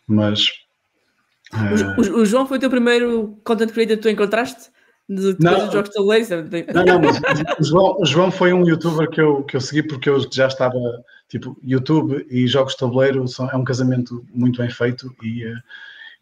mas... 0.06 0.46
Uh... 1.52 2.00
O, 2.00 2.20
o, 2.20 2.26
João 2.26 2.46
foi 2.46 2.56
o 2.56 2.60
teu 2.60 2.70
primeiro 2.70 3.38
content 3.44 3.70
creator 3.70 3.96
que 3.96 4.02
tu 4.02 4.08
encontraste? 4.08 4.70
De, 5.14 5.36
não, 5.40 5.70
jogos 5.70 5.90
de 5.90 6.02
laser? 6.02 6.44
Não, 6.74 6.84
não, 6.84 7.00
mas 7.00 7.20
o 7.60 7.64
João, 7.64 7.96
o 8.00 8.06
João 8.06 8.30
foi 8.30 8.52
um 8.52 8.66
youtuber 8.66 9.08
que 9.10 9.20
eu, 9.20 9.42
que 9.44 9.56
eu 9.56 9.60
segui 9.60 9.82
porque 9.82 10.08
eu 10.08 10.20
já 10.32 10.46
estava 10.46 10.78
Tipo, 11.32 11.58
YouTube 11.64 12.26
e 12.28 12.46
jogos 12.46 12.74
de 12.74 12.80
tabuleiro 12.80 13.26
são, 13.26 13.48
é 13.50 13.56
um 13.56 13.64
casamento 13.64 14.22
muito 14.34 14.60
bem 14.60 14.68
feito 14.68 15.16
e, 15.22 15.42
eh, 15.42 15.56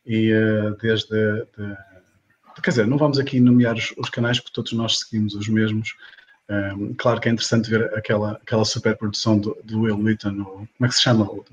e 0.07 0.31
eh, 0.31 0.71
desde. 0.81 1.09
De, 1.09 1.77
quer 2.63 2.71
dizer, 2.71 2.87
não 2.87 2.97
vamos 2.97 3.19
aqui 3.19 3.41
nomear 3.41 3.75
os, 3.75 3.93
os, 3.99 4.09
canais 4.09 4.39
porque 4.39 4.55
todos 4.55 4.73
nós 4.73 5.01
seguimos 5.01 5.35
os 5.35 5.49
mesmos. 5.49 5.97
Um, 6.49 6.55
ehm, 6.55 6.95
claro 6.95 7.21
que 7.21 7.29
é 7.29 7.33
interessante 7.33 7.69
ver 7.69 7.93
aquela, 7.99 8.35
aquela 8.35 8.65
super 8.65 8.97
produção 8.97 9.37
do, 9.37 9.59
do 9.65 9.81
Will 9.81 9.99
Wheaton, 9.99 10.31
no, 10.31 10.45
como 10.45 10.69
é 10.83 10.87
que 10.87 10.95
se 10.95 11.03
chama? 11.03 11.25
O, 11.25 11.45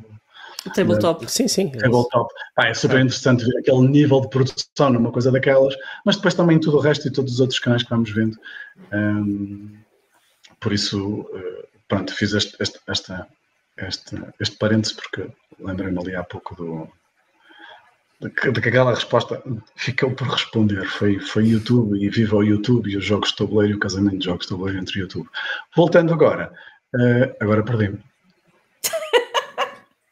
o 0.68 0.74
tabletop. 0.74 1.26
Uh, 1.26 1.30
sim, 1.30 1.48
sim. 1.48 1.70
Tabletop. 1.70 2.34
Ah, 2.58 2.68
é 2.68 2.74
super 2.74 3.00
interessante 3.00 3.46
ver 3.46 3.58
aquele 3.60 3.88
nível 3.88 4.22
de 4.22 4.30
produção 4.30 4.90
numa 4.92 5.12
coisa 5.12 5.32
daquelas, 5.32 5.76
mas 6.06 6.16
depois 6.16 6.34
também 6.34 6.60
tudo 6.60 6.78
o 6.78 6.82
resto 6.82 7.08
e 7.08 7.12
todos 7.12 7.34
os 7.34 7.40
outros 7.40 7.60
canais 7.60 7.84
que 7.84 7.90
vamos 7.90 8.12
vendo. 8.12 8.38
Um, 8.94 9.78
por 10.60 10.74
isso, 10.74 11.22
uh, 11.22 11.68
pronto, 11.88 12.14
fiz 12.14 12.34
este, 12.34 12.56
este, 12.60 12.80
esta, 12.88 13.28
este, 13.78 14.22
este 14.40 14.58
parênteses 14.58 14.96
porque 14.96 15.28
lembrei-me 15.60 16.00
ali 16.00 16.16
há 16.16 16.24
pouco 16.24 16.56
do, 16.56 16.90
de 18.20 18.62
que 18.62 18.70
aquela 18.70 18.94
resposta 18.94 19.42
ficou 19.76 20.12
por 20.12 20.28
responder. 20.28 20.86
Foi, 20.88 21.20
foi 21.20 21.46
YouTube 21.46 21.98
e 22.02 22.10
viva 22.10 22.36
o 22.36 22.44
YouTube 22.44 22.90
e 22.90 22.98
os 22.98 23.06
jogos 23.06 23.30
de 23.30 23.38
tabuleiro 23.38 23.74
e 23.74 23.78
o 23.78 23.80
casamento 23.80 24.18
de 24.18 24.26
jogos 24.26 24.46
de 24.46 24.52
tabuleiro 24.52 24.80
entre 24.80 25.00
YouTube. 25.00 25.30
Voltando 25.76 26.14
agora, 26.14 26.52
uh, 26.96 27.36
agora 27.40 27.64
perdi-me. 27.64 28.00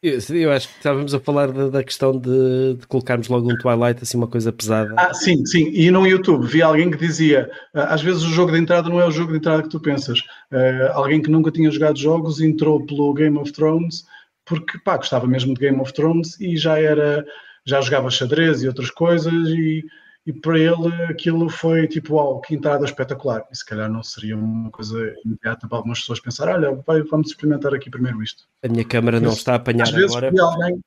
Eu, 0.06 0.36
eu, 0.36 0.52
acho 0.52 0.68
que 0.68 0.76
estávamos 0.76 1.14
a 1.14 1.20
falar 1.20 1.50
da, 1.50 1.68
da 1.68 1.82
questão 1.82 2.12
de, 2.16 2.74
de, 2.78 2.86
colocarmos 2.86 3.28
logo 3.28 3.52
um 3.52 3.56
Twilight, 3.56 4.02
assim, 4.02 4.16
uma 4.16 4.28
coisa 4.28 4.52
pesada. 4.52 4.94
Ah, 4.96 5.12
sim, 5.12 5.44
sim. 5.46 5.70
E 5.72 5.90
no 5.90 6.06
YouTube 6.06 6.46
vi 6.46 6.62
alguém 6.62 6.90
que 6.90 6.96
dizia: 6.96 7.50
ah, 7.74 7.94
às 7.94 8.02
vezes 8.02 8.22
o 8.22 8.30
jogo 8.30 8.52
de 8.52 8.58
entrada 8.58 8.88
não 8.88 9.00
é 9.00 9.06
o 9.06 9.10
jogo 9.10 9.32
de 9.32 9.38
entrada 9.38 9.62
que 9.62 9.68
tu 9.68 9.80
pensas. 9.80 10.20
Uh, 10.52 10.92
alguém 10.92 11.20
que 11.20 11.30
nunca 11.30 11.50
tinha 11.50 11.70
jogado 11.70 11.98
jogos 11.98 12.40
entrou 12.40 12.86
pelo 12.86 13.12
Game 13.14 13.36
of 13.36 13.52
Thrones 13.52 14.04
porque 14.46 14.78
pá, 14.78 14.96
gostava 14.96 15.26
mesmo 15.26 15.52
de 15.52 15.60
Game 15.60 15.80
of 15.80 15.92
Thrones 15.92 16.40
e 16.40 16.56
já 16.56 16.78
era, 16.78 17.26
já 17.66 17.80
jogava 17.80 18.08
xadrez 18.08 18.62
e 18.62 18.68
outras 18.68 18.90
coisas 18.90 19.48
e 19.48 19.84
e 20.26 20.32
para 20.32 20.58
ele 20.58 21.04
aquilo 21.08 21.48
foi 21.48 21.86
tipo, 21.86 22.16
uau, 22.16 22.40
que 22.40 22.56
entrada 22.56 22.84
espetacular. 22.84 23.44
E 23.50 23.56
se 23.56 23.64
calhar 23.64 23.88
não 23.88 24.02
seria 24.02 24.36
uma 24.36 24.70
coisa 24.72 25.14
imediata 25.24 25.68
para 25.68 25.78
algumas 25.78 26.00
pessoas 26.00 26.18
pensar, 26.18 26.48
olha, 26.48 26.74
vai, 26.84 27.00
vamos 27.02 27.28
experimentar 27.28 27.72
aqui 27.72 27.88
primeiro 27.88 28.20
isto. 28.20 28.42
A 28.62 28.66
minha 28.66 28.84
câmara 28.84 29.20
não 29.20 29.32
está 29.32 29.52
a 29.52 29.56
apanhar 29.56 29.88
agora. 29.88 30.32
Alguém... 30.36 30.80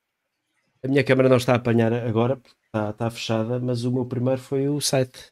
A 0.84 0.88
minha 0.88 1.04
câmara 1.06 1.30
não 1.30 1.38
está 1.38 1.54
a 1.54 1.56
apanhar 1.56 1.94
agora, 1.94 2.36
porque 2.36 2.56
está, 2.66 2.90
está 2.90 3.10
fechada, 3.10 3.60
mas 3.60 3.86
o 3.86 3.92
meu 3.92 4.06
primeiro 4.06 4.42
foi 4.42 4.68
o 4.68 4.82
site. 4.82 5.32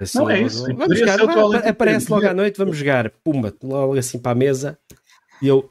Assim, 0.00 0.18
não 0.18 0.30
é 0.30 0.40
isso. 0.40 0.64
Vamos 0.74 0.98
jogar, 0.98 1.18
vai, 1.24 1.68
aparece 1.68 2.10
logo 2.10 2.26
à 2.26 2.32
noite, 2.32 2.56
vamos 2.56 2.76
jogar. 2.76 3.10
Pumba, 3.22 3.54
logo 3.62 3.98
assim 3.98 4.18
para 4.18 4.32
a 4.32 4.34
mesa. 4.34 4.78
E 5.42 5.48
eu 5.48 5.70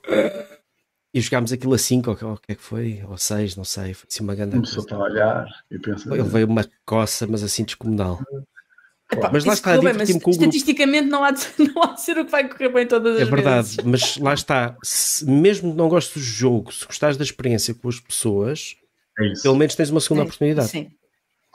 e 1.14 1.22
jogámos 1.22 1.54
aquilo 1.54 1.76
a 1.76 1.78
5, 1.78 2.10
ou 2.10 2.34
o 2.34 2.38
que 2.38 2.52
é 2.54 2.56
que 2.56 2.62
foi? 2.62 3.04
Ou 3.08 3.18
6, 3.18 3.56
não 3.56 3.64
sei. 3.64 3.94
Foi 3.94 4.08
assim 4.10 4.24
uma 4.24 4.34
grande 4.34 4.56
Começou 4.56 4.86
a 4.90 4.98
olhar 4.98 5.48
e 5.70 5.78
pensa. 5.78 6.12
Ele 6.12 6.24
veio 6.24 6.48
uma 6.48 6.66
coça, 6.86 7.28
mas 7.28 7.44
assim 7.44 7.64
descomunal. 7.64 8.20
Epá, 9.12 9.30
mas 9.32 9.46
lá 9.46 9.54
está, 9.54 9.78
com 9.78 9.80
o 9.80 9.82
grupo. 9.82 10.30
Estatisticamente 10.32 11.08
não 11.08 11.24
há, 11.24 11.30
de, 11.30 11.46
não 11.60 11.84
há 11.84 11.94
de 11.94 12.02
ser 12.02 12.18
o 12.18 12.26
que 12.26 12.32
vai 12.32 12.48
correr 12.50 12.70
bem 12.70 12.88
todas 12.88 13.14
as 13.14 13.20
vezes. 13.20 13.32
É 13.32 13.36
verdade, 13.36 13.68
vezes. 13.68 13.84
mas 13.84 14.18
lá 14.18 14.34
está. 14.34 14.76
Se, 14.84 15.24
mesmo 15.30 15.72
que 15.72 15.78
não 15.78 15.88
gostes 15.88 16.16
do 16.16 16.20
jogo, 16.20 16.72
se 16.72 16.86
gostares 16.86 17.16
da 17.16 17.24
experiência 17.24 17.76
com 17.76 17.88
as 17.88 18.00
pessoas, 18.00 18.76
é 19.20 19.34
pelo 19.44 19.56
menos 19.56 19.76
tens 19.76 19.92
uma 19.92 20.00
segunda 20.00 20.24
é, 20.24 20.26
oportunidade. 20.26 20.70
Sim. 20.70 20.92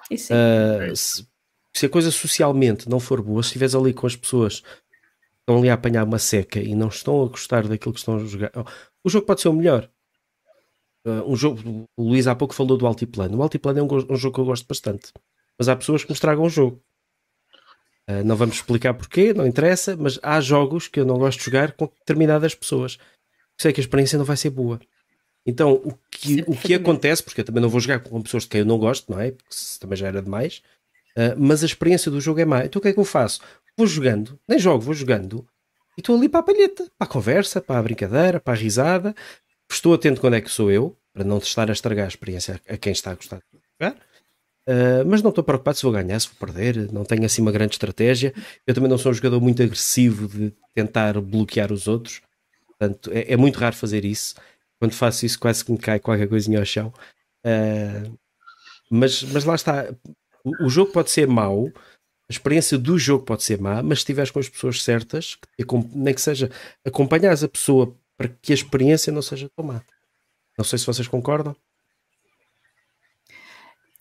Isso, 0.09 0.33
uh, 0.33 0.97
se, 0.97 1.27
se, 1.75 1.87
a 1.87 1.89
coisa 1.89 2.13
socialmente 2.13 2.89
não 2.89 3.01
for 3.01 3.21
boa, 3.21 3.43
se 3.43 3.49
estiveres 3.49 3.75
ali 3.75 3.93
com 3.93 4.07
as 4.07 4.15
pessoas 4.15 4.63
estão 5.41 5.59
ali 5.59 5.69
a 5.69 5.75
apanhar 5.75 6.05
uma 6.05 6.19
seca 6.19 6.61
e 6.61 6.75
não 6.75 6.89
estão 6.89 7.23
a 7.23 7.29
gostar 7.29 7.67
daquilo 7.67 7.93
que 7.93 8.01
estão 8.01 8.17
a 8.17 8.25
jogar, 8.25 8.53
o 9.09 9.11
jogo 9.11 9.27
pode 9.27 9.41
ser 9.41 9.49
o 9.49 9.53
melhor. 9.53 9.91
Uh, 11.05 11.33
um 11.33 11.35
jogo, 11.35 11.89
o 11.97 12.03
Luís 12.03 12.27
há 12.27 12.35
pouco 12.35 12.55
falou 12.55 12.77
do 12.77 12.87
Altiplano. 12.87 13.39
O 13.39 13.43
Altiplano 13.43 13.79
é 13.79 13.83
um, 13.83 13.87
um, 13.87 14.17
jogo 14.17 14.35
que 14.35 14.41
eu 14.41 14.45
gosto 14.45 14.67
bastante. 14.67 15.13
Mas 15.59 15.69
há 15.69 15.75
pessoas 15.75 16.05
que 16.05 16.11
me 16.11 16.15
estragam 16.15 16.45
o 16.45 16.51
jogo. 16.51 16.83
Uh, 18.09 18.23
não 18.25 18.37
vamos 18.37 18.57
explicar 18.57 18.95
porquê, 18.95 19.33
não 19.35 19.47
interessa, 19.47 19.97
mas 19.97 20.19
há 20.23 20.41
jogos 20.41 20.89
que 20.89 21.01
eu 21.01 21.07
não 21.07 21.19
gosto 21.19 21.39
de 21.39 21.45
jogar 21.47 21.73
com 21.73 21.87
determinadas 21.87 22.55
pessoas. 22.55 22.99
Sei 23.59 23.73
que 23.73 23.81
a 23.81 23.83
experiência 23.83 24.19
não 24.19 24.25
vai 24.25 24.37
ser 24.37 24.51
boa. 24.51 24.79
Então, 25.45 25.73
o 25.73 25.95
que, 26.11 26.45
o 26.47 26.55
que 26.55 26.75
acontece, 26.75 27.23
porque 27.23 27.41
eu 27.41 27.45
também 27.45 27.63
não 27.63 27.71
vou 27.71 27.81
jogar 27.81 28.01
com 28.01 28.21
pessoas 28.21 28.43
de 28.43 28.51
quem 28.51 28.61
eu 28.61 28.67
não 28.67 28.79
gosto, 28.79 29.11
não 29.11 29.19
é? 29.19 29.31
Porque 29.31 29.55
também 29.81 29.97
já 29.97 30.09
era 30.09 30.23
demais. 30.23 30.63
Uh, 31.17 31.35
mas 31.39 31.63
a 31.63 31.67
experiência 31.67 32.11
do 32.11 32.21
jogo 32.21 32.41
é 32.41 32.45
má. 32.45 32.65
Então, 32.65 32.79
o 32.79 32.83
que 32.83 32.89
é 32.89 32.93
que 32.93 33.01
eu 33.01 33.05
faço? 33.05 33.41
Vou 33.77 33.87
jogando, 33.87 34.39
nem 34.47 34.59
jogo, 34.59 34.81
vou 34.81 34.95
jogando 34.95 35.47
e 35.99 36.01
estou 36.01 36.17
ali 36.17 36.29
para 36.29 36.39
a 36.39 36.43
palheta, 36.45 36.85
para 36.97 37.09
a 37.09 37.11
conversa, 37.11 37.61
para 37.61 37.81
a 37.81 37.83
brincadeira, 37.83 38.39
para 38.39 38.55
a 38.55 38.57
risada. 38.57 39.13
Estou 39.69 39.93
atento 39.93 40.21
quando 40.21 40.35
é 40.35 40.41
que 40.41 40.49
sou 40.49 40.71
eu, 40.71 40.97
para 41.13 41.25
não 41.25 41.39
estar 41.39 41.69
a 41.69 41.73
estragar 41.73 42.05
a 42.05 42.09
experiência 42.09 42.61
a 42.69 42.77
quem 42.77 42.93
está 42.93 43.11
a 43.11 43.15
gostar 43.17 43.39
de 43.39 43.61
jogar. 43.81 43.97
Uh, 44.69 45.05
mas 45.07 45.23
não 45.23 45.31
estou 45.31 45.43
preocupado 45.43 45.77
se 45.77 45.83
vou 45.83 45.91
ganhar, 45.91 46.21
se 46.21 46.29
vou 46.29 46.37
perder, 46.39 46.93
não 46.93 47.05
tenho 47.05 47.25
assim 47.25 47.43
uma 47.43 47.51
grande 47.51 47.73
estratégia. 47.75 48.33
Eu 48.65 48.75
também 48.75 48.89
não 48.89 48.97
sou 48.97 49.11
um 49.11 49.15
jogador 49.15 49.41
muito 49.41 49.61
agressivo 49.61 50.29
de 50.29 50.55
tentar 50.73 51.21
bloquear 51.21 51.73
os 51.73 51.89
outros, 51.89 52.23
portanto 52.69 53.11
é, 53.13 53.33
é 53.33 53.37
muito 53.37 53.59
raro 53.59 53.75
fazer 53.75 54.05
isso. 54.05 54.37
Quando 54.79 54.93
faço 54.93 55.27
isso, 55.27 55.37
quase 55.37 55.65
que 55.65 55.73
me 55.73 55.79
cai 55.79 55.99
qualquer 55.99 56.29
coisinha 56.29 56.61
ao 56.61 56.65
chão. 56.65 56.93
Uh, 57.45 58.17
mas, 58.89 59.25
mas 59.25 59.45
lá 59.45 59.57
está, 59.57 59.93
o, 60.45 60.67
o 60.67 60.71
jogo 60.71 60.93
pode 60.93 61.11
ser 61.11 61.27
mau, 61.27 61.73
a 62.29 62.33
experiência 62.33 62.77
do 62.77 62.99
jogo 62.99 63.25
pode 63.25 63.43
ser 63.43 63.59
má, 63.59 63.83
mas 63.83 63.99
se 63.99 64.03
estiveres 64.03 64.31
com 64.31 64.39
as 64.39 64.49
pessoas 64.49 64.83
certas, 64.83 65.39
nem 65.95 66.13
que 66.13 66.21
seja 66.21 66.51
acompanhares 66.85 67.43
a 67.43 67.49
pessoa 67.49 67.97
para 68.17 68.29
que 68.29 68.53
a 68.53 68.55
experiência 68.55 69.13
não 69.13 69.23
seja 69.23 69.51
tão 69.57 69.65
má. 69.65 69.81
Não 70.59 70.65
sei 70.65 70.79
se 70.79 70.87
vocês 70.87 71.09
concordam. 71.09 71.57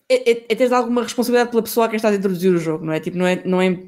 É, 0.08 0.30
é, 0.30 0.46
é 0.48 0.54
teres 0.54 0.72
alguma 0.72 1.02
responsabilidade 1.02 1.50
pela 1.50 1.62
pessoa 1.62 1.86
a 1.86 1.88
quem 1.88 1.96
estás 1.96 2.14
a 2.14 2.18
introduzir 2.18 2.52
o 2.52 2.58
jogo, 2.58 2.84
não 2.84 2.92
é? 2.92 3.00
Tipo, 3.00 3.16
não 3.16 3.26
é, 3.26 3.42
não 3.44 3.62
é, 3.62 3.82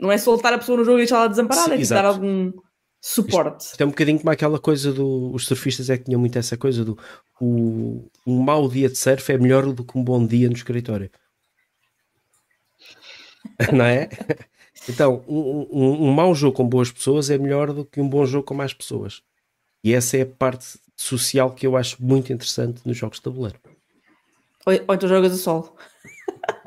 não 0.00 0.12
é 0.12 0.18
soltar 0.18 0.52
a 0.52 0.58
pessoa 0.58 0.76
no 0.76 0.84
jogo 0.84 0.98
e 0.98 1.02
deixá-la 1.02 1.28
desamparada, 1.28 1.68
Sim, 1.68 1.74
é 1.74 1.78
tipo, 1.78 1.88
dar 1.88 2.04
algum 2.04 2.52
suporte. 3.00 3.60
Isto, 3.60 3.72
isto, 3.72 3.80
é 3.80 3.86
um 3.86 3.90
bocadinho 3.90 4.18
como 4.18 4.30
aquela 4.30 4.58
coisa 4.58 4.92
do. 4.92 5.32
Os 5.32 5.46
surfistas 5.46 5.88
é 5.88 5.96
que 5.96 6.04
tinham 6.04 6.20
muito 6.20 6.38
essa 6.38 6.56
coisa 6.56 6.84
do. 6.84 6.98
O, 7.40 8.10
um 8.26 8.42
mau 8.42 8.68
dia 8.68 8.88
de 8.88 8.98
surf 8.98 9.32
é 9.32 9.38
melhor 9.38 9.72
do 9.72 9.84
que 9.84 9.96
um 9.96 10.02
bom 10.02 10.26
dia 10.26 10.48
no 10.48 10.56
escritório. 10.56 11.10
não 13.72 13.84
é? 13.84 14.08
Então, 14.88 15.24
um, 15.26 15.66
um, 15.70 16.08
um, 16.08 16.12
mau 16.12 16.34
jogo 16.34 16.56
com 16.56 16.68
boas 16.68 16.90
pessoas 16.90 17.30
é 17.30 17.38
melhor 17.38 17.72
do 17.72 17.84
que 17.84 18.00
um 18.00 18.08
bom 18.08 18.24
jogo 18.26 18.44
com 18.44 18.54
mais 18.54 18.72
pessoas. 18.72 19.22
E 19.82 19.94
essa 19.94 20.16
é 20.16 20.22
a 20.22 20.26
parte 20.26 20.78
social 20.94 21.50
que 21.50 21.66
eu 21.66 21.76
acho 21.76 22.02
muito 22.02 22.32
interessante 22.32 22.80
nos 22.84 22.96
jogos 22.96 23.18
de 23.18 23.22
tabuleiro. 23.22 23.58
Ou, 24.66 24.74
ou 24.88 24.94
então 24.94 25.08
jogas 25.08 25.32
a 25.32 25.36
solo. 25.36 25.74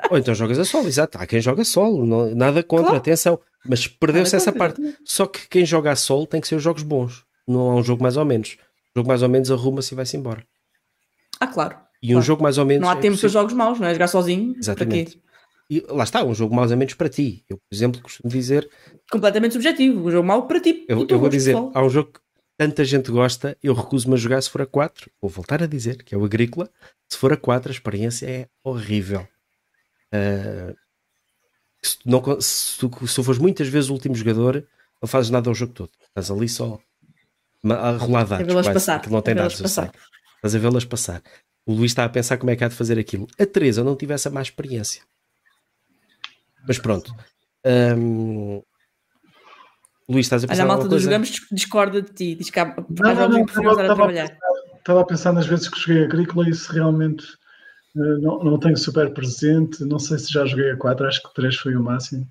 Ou 0.09 0.17
então 0.17 0.33
jogas 0.33 0.57
a 0.59 0.65
solo, 0.65 0.87
exato. 0.87 1.17
Há 1.17 1.27
quem 1.27 1.41
joga 1.41 1.63
solo, 1.63 2.05
não, 2.05 2.33
nada 2.33 2.63
contra, 2.63 2.85
claro. 2.85 2.97
atenção. 2.97 3.39
Mas 3.65 3.87
perdeu-se 3.87 4.35
essa 4.35 4.51
parte. 4.51 4.81
Só 5.03 5.25
que 5.25 5.47
quem 5.47 5.65
joga 5.65 5.91
a 5.91 5.95
solo 5.95 6.25
tem 6.25 6.41
que 6.41 6.47
ser 6.47 6.55
os 6.55 6.63
jogos 6.63 6.83
bons. 6.83 7.25
Não 7.47 7.69
há 7.71 7.75
um 7.75 7.83
jogo 7.83 8.01
mais 8.01 8.17
ou 8.17 8.25
menos. 8.25 8.57
O 8.95 8.99
jogo 8.99 9.09
mais 9.09 9.21
ou 9.21 9.29
menos 9.29 9.51
arruma-se 9.51 9.93
e 9.93 9.95
vai-se 9.95 10.17
embora. 10.17 10.43
Ah, 11.39 11.47
claro. 11.47 11.77
E 12.01 12.07
claro. 12.07 12.19
um 12.19 12.21
jogo 12.21 12.41
mais 12.41 12.57
ou 12.57 12.65
menos. 12.65 12.81
Não 12.81 12.89
há 12.89 12.97
é 12.97 13.01
tempo 13.01 13.17
para 13.17 13.29
jogos 13.29 13.53
maus, 13.53 13.79
não 13.79 13.87
é? 13.87 13.93
Jogar 13.93 14.07
sozinho. 14.07 14.55
Exatamente. 14.57 15.21
E 15.69 15.85
lá 15.87 16.03
está, 16.03 16.23
um 16.23 16.33
jogo 16.33 16.55
mais 16.55 16.71
ou 16.71 16.77
menos 16.77 16.95
para 16.95 17.07
ti. 17.07 17.45
Eu, 17.47 17.57
por 17.57 17.75
exemplo, 17.75 18.01
costumo 18.01 18.31
dizer. 18.31 18.67
Completamente 19.11 19.53
subjetivo. 19.53 20.07
Um 20.07 20.11
jogo 20.11 20.27
mau 20.27 20.47
para 20.47 20.59
ti. 20.59 20.85
Eu, 20.87 21.05
eu 21.07 21.19
vou 21.19 21.29
dizer, 21.29 21.55
há 21.55 21.83
um 21.83 21.89
jogo 21.89 22.13
que 22.13 22.19
tanta 22.57 22.83
gente 22.83 23.11
gosta, 23.11 23.55
eu 23.61 23.73
recuso-me 23.73 24.15
a 24.15 24.17
jogar 24.17 24.41
se 24.41 24.49
for 24.49 24.61
a 24.61 24.65
4. 24.65 25.11
Vou 25.21 25.29
voltar 25.29 25.61
a 25.61 25.67
dizer 25.67 26.03
que 26.03 26.15
é 26.15 26.17
o 26.17 26.25
Agrícola. 26.25 26.69
Se 27.07 27.17
for 27.17 27.31
a 27.31 27.37
4, 27.37 27.69
a 27.69 27.73
experiência 27.73 28.25
é 28.27 28.47
horrível. 28.63 29.27
Uh, 30.13 30.75
se, 31.81 31.99
tu 31.99 32.09
não, 32.09 32.41
se, 32.41 32.77
tu, 32.79 33.07
se 33.07 33.15
tu 33.15 33.23
fores 33.23 33.39
muitas 33.39 33.67
vezes 33.67 33.89
o 33.89 33.93
último 33.93 34.15
jogador, 34.15 34.65
não 35.01 35.07
fazes 35.07 35.29
nada 35.29 35.49
ao 35.49 35.55
jogo 35.55 35.73
todo. 35.73 35.91
Estás 36.07 36.31
ali 36.31 36.49
só 36.49 36.79
a 37.63 37.91
rolar 37.91 38.25
dados. 38.25 38.67
A 38.67 38.73
passar. 38.73 39.01
Que 39.01 39.09
não 39.09 39.21
tem 39.21 39.35
dados. 39.35 39.61
Passar. 39.61 39.93
Estás 40.35 40.55
a 40.55 40.59
vê-las 40.59 40.85
passar. 40.85 41.21
O 41.65 41.73
Luís 41.73 41.91
está 41.91 42.05
a 42.05 42.09
pensar 42.09 42.37
como 42.37 42.49
é 42.49 42.55
que 42.55 42.63
há 42.63 42.67
de 42.67 42.75
fazer 42.75 42.97
aquilo. 42.97 43.27
A 43.39 43.45
Teresa 43.45 43.83
não 43.83 43.95
tivesse 43.95 44.27
a 44.27 44.31
má 44.31 44.41
experiência. 44.41 45.03
Mas 46.69 46.77
pronto. 46.77 47.11
Um... 47.65 48.61
Luís, 50.07 50.27
estás 50.27 50.43
a 50.43 50.47
pensar 50.47 50.63
Olha, 50.63 50.71
a 50.71 50.75
malta 50.75 50.87
dos 50.87 51.01
jogamos 51.01 51.31
discorda 51.51 51.99
de 51.99 52.13
ti. 52.13 52.35
Diz 52.35 52.51
que 52.51 52.59
há 52.59 52.75
não, 52.87 53.15
não, 53.15 53.29
não, 53.29 53.43
estava, 53.43 53.71
a 53.71 53.85
trabalhar. 53.85 54.37
estava 54.77 55.01
a 55.01 55.05
pensar 55.05 55.33
nas 55.33 55.47
vezes 55.47 55.67
que 55.67 55.79
joguei 55.79 56.03
agrícola 56.03 56.47
e 56.47 56.53
se 56.53 56.71
realmente 56.71 57.25
uh, 57.95 58.21
não, 58.21 58.43
não 58.43 58.59
tenho 58.59 58.77
super 58.77 59.11
presente. 59.15 59.83
Não 59.83 59.97
sei 59.97 60.19
se 60.19 60.31
já 60.31 60.45
joguei 60.45 60.69
a 60.69 60.77
4, 60.77 61.07
acho 61.07 61.23
que 61.23 61.33
3 61.33 61.55
foi 61.55 61.75
o 61.75 61.81
máximo. 61.81 62.27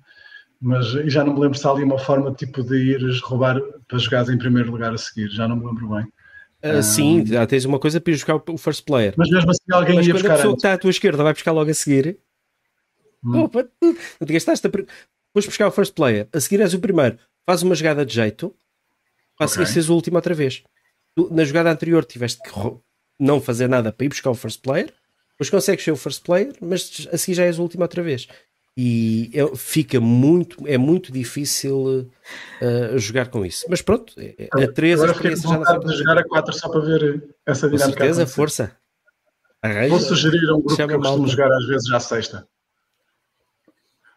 Mas 0.61 0.87
e 0.87 1.09
já 1.09 1.25
não 1.25 1.33
me 1.33 1.41
lembro 1.41 1.57
se 1.57 1.67
há 1.67 1.71
ali 1.71 1.83
uma 1.83 1.99
forma 1.99 2.33
tipo 2.33 2.63
de 2.63 2.77
ires 2.77 3.19
roubar 3.19 3.59
para 3.89 3.97
jogar 3.97 4.29
em 4.29 4.37
primeiro 4.37 4.71
lugar 4.71 4.93
a 4.93 4.97
seguir. 4.97 5.29
Já 5.31 5.49
não 5.49 5.57
me 5.57 5.65
lembro 5.65 5.89
bem. 5.89 6.07
Uh, 6.63 6.81
sim, 6.81 7.25
já 7.25 7.45
tens 7.45 7.65
uma 7.65 7.79
coisa 7.79 7.99
para 7.99 8.11
ir 8.11 8.15
buscar 8.15 8.35
o 8.35 8.57
first 8.57 8.85
player. 8.85 9.13
Mas 9.17 9.29
mesmo 9.29 9.51
assim 9.51 9.63
alguém 9.71 9.95
Mas 9.95 10.07
ia 10.07 10.13
quando 10.13 10.19
a 10.19 10.29
buscar 10.29 10.35
pessoa 10.35 10.53
que 10.53 10.55
antes. 10.55 10.63
está 10.63 10.73
à 10.73 10.77
tua 10.77 10.89
esquerda 10.89 11.23
vai 11.23 11.33
buscar 11.33 11.51
logo 11.51 11.69
a 11.69 11.73
seguir, 11.73 12.19
Hum. 13.23 13.43
opa, 13.43 13.63
tu, 13.79 13.97
tu 14.19 14.25
te 14.25 14.33
gastaste 14.33 14.65
a... 14.65 14.69
Depois 14.69 15.45
buscar 15.45 15.67
o 15.67 15.71
first 15.71 15.93
player, 15.93 16.27
a 16.33 16.39
seguir 16.39 16.61
és 16.61 16.73
o 16.73 16.79
primeiro, 16.79 17.17
faz 17.45 17.61
uma 17.61 17.75
jogada 17.75 18.05
de 18.05 18.13
jeito, 18.13 18.55
para 19.37 19.45
a 19.45 19.47
seguir 19.47 19.67
seres 19.67 19.89
o 19.89 19.93
último 19.93 20.17
outra 20.17 20.33
vez. 20.33 20.63
Tu, 21.15 21.33
na 21.33 21.43
jogada 21.43 21.71
anterior 21.71 22.03
tiveste 22.03 22.41
que 22.41 22.49
não 23.19 23.39
fazer 23.39 23.67
nada 23.67 23.91
para 23.91 24.05
ir 24.05 24.09
buscar 24.09 24.31
o 24.31 24.35
first 24.35 24.61
player, 24.61 24.91
depois 25.31 25.49
consegues 25.49 25.83
ser 25.85 25.91
o 25.91 25.95
first 25.95 26.23
player, 26.23 26.53
mas 26.61 27.07
a 27.11 27.17
seguir 27.17 27.35
já 27.35 27.43
és 27.45 27.59
o 27.59 27.61
último 27.61 27.83
outra 27.83 28.01
vez. 28.01 28.27
E 28.75 29.29
é- 29.33 29.55
fica 29.55 29.99
muito, 29.99 30.65
é 30.67 30.77
muito 30.77 31.11
difícil 31.11 32.09
uh, 32.61 32.97
jogar 32.97 33.27
com 33.27 33.45
isso. 33.45 33.65
Mas 33.69 33.81
pronto, 33.81 34.13
é- 34.17 34.35
é- 34.57 34.63
a 34.63 34.71
3 34.71 34.99
a 34.99 35.03
Agora 35.03 35.13
com 35.13 35.27
experiência 35.27 35.49
já 35.49 35.57
não 35.57 35.79
de 35.81 35.97
jogar 35.97 36.17
a 36.17 36.23
4 36.27 36.53
só 36.53 36.69
para 36.69 36.79
ver 36.81 37.35
essa 37.45 37.67
Com 37.69 37.75
dinâmica. 37.75 37.99
certeza, 37.99 38.21
acontecer. 38.21 38.35
força. 38.35 38.77
Arranja. 39.61 39.89
Vou 39.89 39.99
sugerir 39.99 40.49
a 40.49 40.53
um 40.55 40.61
grupo 40.61 40.75
Chama 40.75 40.87
que 40.87 40.93
eu 40.95 40.99
costumo 41.01 41.27
jogar 41.27 41.51
às 41.51 41.67
vezes 41.67 41.91
à 41.91 41.99
sexta. 41.99 42.47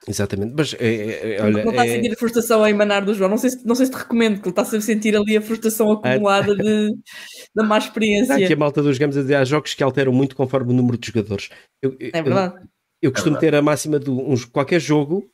Exatamente, 0.08 0.52
mas 0.56 0.74
é, 0.80 0.84
é- 0.86 1.34
é- 1.36 1.42
olha, 1.42 1.62
não 1.64 1.70
está 1.70 1.82
a 1.82 1.86
é- 1.86 1.94
sentir 1.94 2.12
a 2.12 2.16
frustração 2.16 2.64
a 2.64 2.68
emanar 2.70 3.04
do 3.04 3.14
João. 3.14 3.30
Não 3.30 3.38
sei 3.38 3.50
se, 3.50 3.64
não 3.64 3.74
sei 3.76 3.86
se 3.86 3.92
te 3.92 3.98
recomendo, 3.98 4.40
que 4.40 4.48
ele 4.48 4.50
está 4.50 4.62
a 4.62 4.80
sentir 4.80 5.16
ali 5.16 5.36
a 5.36 5.40
frustração 5.40 5.92
acumulada 5.92 6.56
de, 6.56 6.90
da 7.54 7.62
má 7.62 7.78
experiência. 7.78 8.34
aqui 8.34 8.52
a 8.52 8.56
malta 8.56 8.82
dos 8.82 8.98
games 8.98 9.16
a 9.16 9.20
dizer 9.22 9.36
há 9.36 9.44
jogos 9.44 9.74
que 9.74 9.82
alteram 9.82 10.12
muito 10.12 10.34
conforme 10.34 10.72
o 10.72 10.76
número 10.76 10.98
de 10.98 11.06
jogadores. 11.06 11.50
Eu, 11.80 11.96
eu- 12.00 12.10
É 12.12 12.20
verdade. 12.22 12.54
Eu, 12.56 13.08
eu 13.08 13.12
costumo 13.12 13.38
ter 13.38 13.54
a 13.54 13.62
máxima 13.62 14.00
de 14.00 14.10
uns, 14.10 14.44
qualquer 14.44 14.80
jogo 14.80 15.30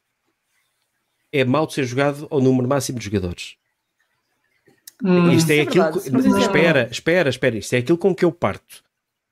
é 1.32 1.44
mau 1.44 1.66
de 1.66 1.72
ser 1.74 1.84
jogado 1.84 2.26
ao 2.30 2.40
número 2.40 2.68
máximo 2.68 2.98
de 2.98 3.04
jogadores. 3.06 3.54
Hum, 5.02 5.30
Isto 5.32 5.50
é 5.50 5.58
é 5.58 5.60
aquilo. 5.62 5.84
verdade, 5.84 6.10
que- 6.10 6.16
é 6.16 6.40
espera, 6.40 6.62
verdade. 6.72 6.92
espera, 6.92 7.28
espera. 7.30 7.56
Isto 7.56 7.72
é 7.74 7.78
aquilo 7.78 7.98
com 7.98 8.14
que 8.14 8.24
eu 8.24 8.32
parto 8.32 8.82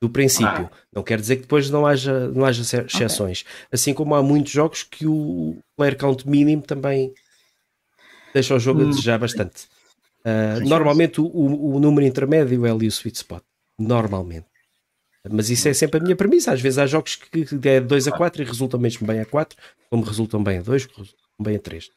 do 0.00 0.10
princípio. 0.10 0.68
Não 0.92 1.02
quer 1.02 1.18
dizer 1.20 1.36
que 1.36 1.42
depois 1.42 1.70
não 1.70 1.86
haja, 1.86 2.28
não 2.28 2.44
haja 2.44 2.62
exce- 2.62 2.84
exceções. 2.86 3.44
Assim 3.72 3.94
como 3.94 4.14
há 4.14 4.22
muitos 4.22 4.52
jogos 4.52 4.82
que 4.82 5.06
o 5.06 5.56
player 5.76 5.96
count 5.96 6.28
mínimo 6.28 6.62
também 6.62 7.12
deixa 8.34 8.54
o 8.54 8.58
jogo 8.58 8.82
a 8.82 8.84
Hum. 8.84 8.90
desejar 8.90 9.18
bastante. 9.18 9.66
Ah, 10.24 10.58
normalmente 10.60 11.20
o, 11.20 11.26
o- 11.26 11.78
número 11.80 12.06
intermédio 12.06 12.66
é 12.66 12.70
ali 12.70 12.86
o 12.86 12.90
sweet 12.90 13.16
spot. 13.16 13.42
Normalmente. 13.78 14.46
Mas 15.28 15.50
isso 15.50 15.68
é 15.68 15.74
sempre 15.74 15.98
a 15.98 16.02
minha 16.02 16.14
premissa. 16.16 16.52
Às 16.52 16.60
vezes 16.60 16.78
há 16.78 16.86
jogos 16.86 17.16
que 17.16 17.46
é 17.68 17.80
2 17.80 18.06
a 18.06 18.12
4 18.12 18.42
e 18.42 18.44
resultam 18.44 18.78
mesmo 18.78 19.06
bem 19.06 19.20
a 19.20 19.24
4, 19.26 19.56
como 19.90 20.04
resultam 20.04 20.42
bem 20.42 20.58
a 20.58 20.62
2, 20.62 20.86
como 20.86 20.98
resultam 21.04 21.26
bem 21.40 21.56
a 21.56 21.58
3. 21.58 21.88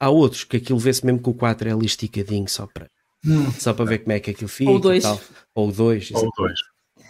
Há 0.00 0.08
outros 0.10 0.44
que 0.44 0.56
aquilo 0.58 0.78
vê-se 0.78 1.04
mesmo 1.04 1.20
que 1.22 1.28
o 1.28 1.34
4 1.34 1.68
é 1.68 1.72
ali 1.72 1.86
esticadinho 1.86 2.48
só 2.48 2.66
para, 2.66 2.88
hum, 3.26 3.50
só 3.52 3.74
para 3.74 3.84
ver 3.84 3.98
como 3.98 4.12
é 4.12 4.20
que 4.20 4.30
aquilo 4.30 4.48
fica. 4.48 4.70
Ou 4.70 4.78
e 4.78 4.80
dois. 4.80 5.02
tal. 5.02 5.20
Ou 5.54 5.72
2. 5.72 6.10
ou 6.12 6.30
dois. 6.36 6.58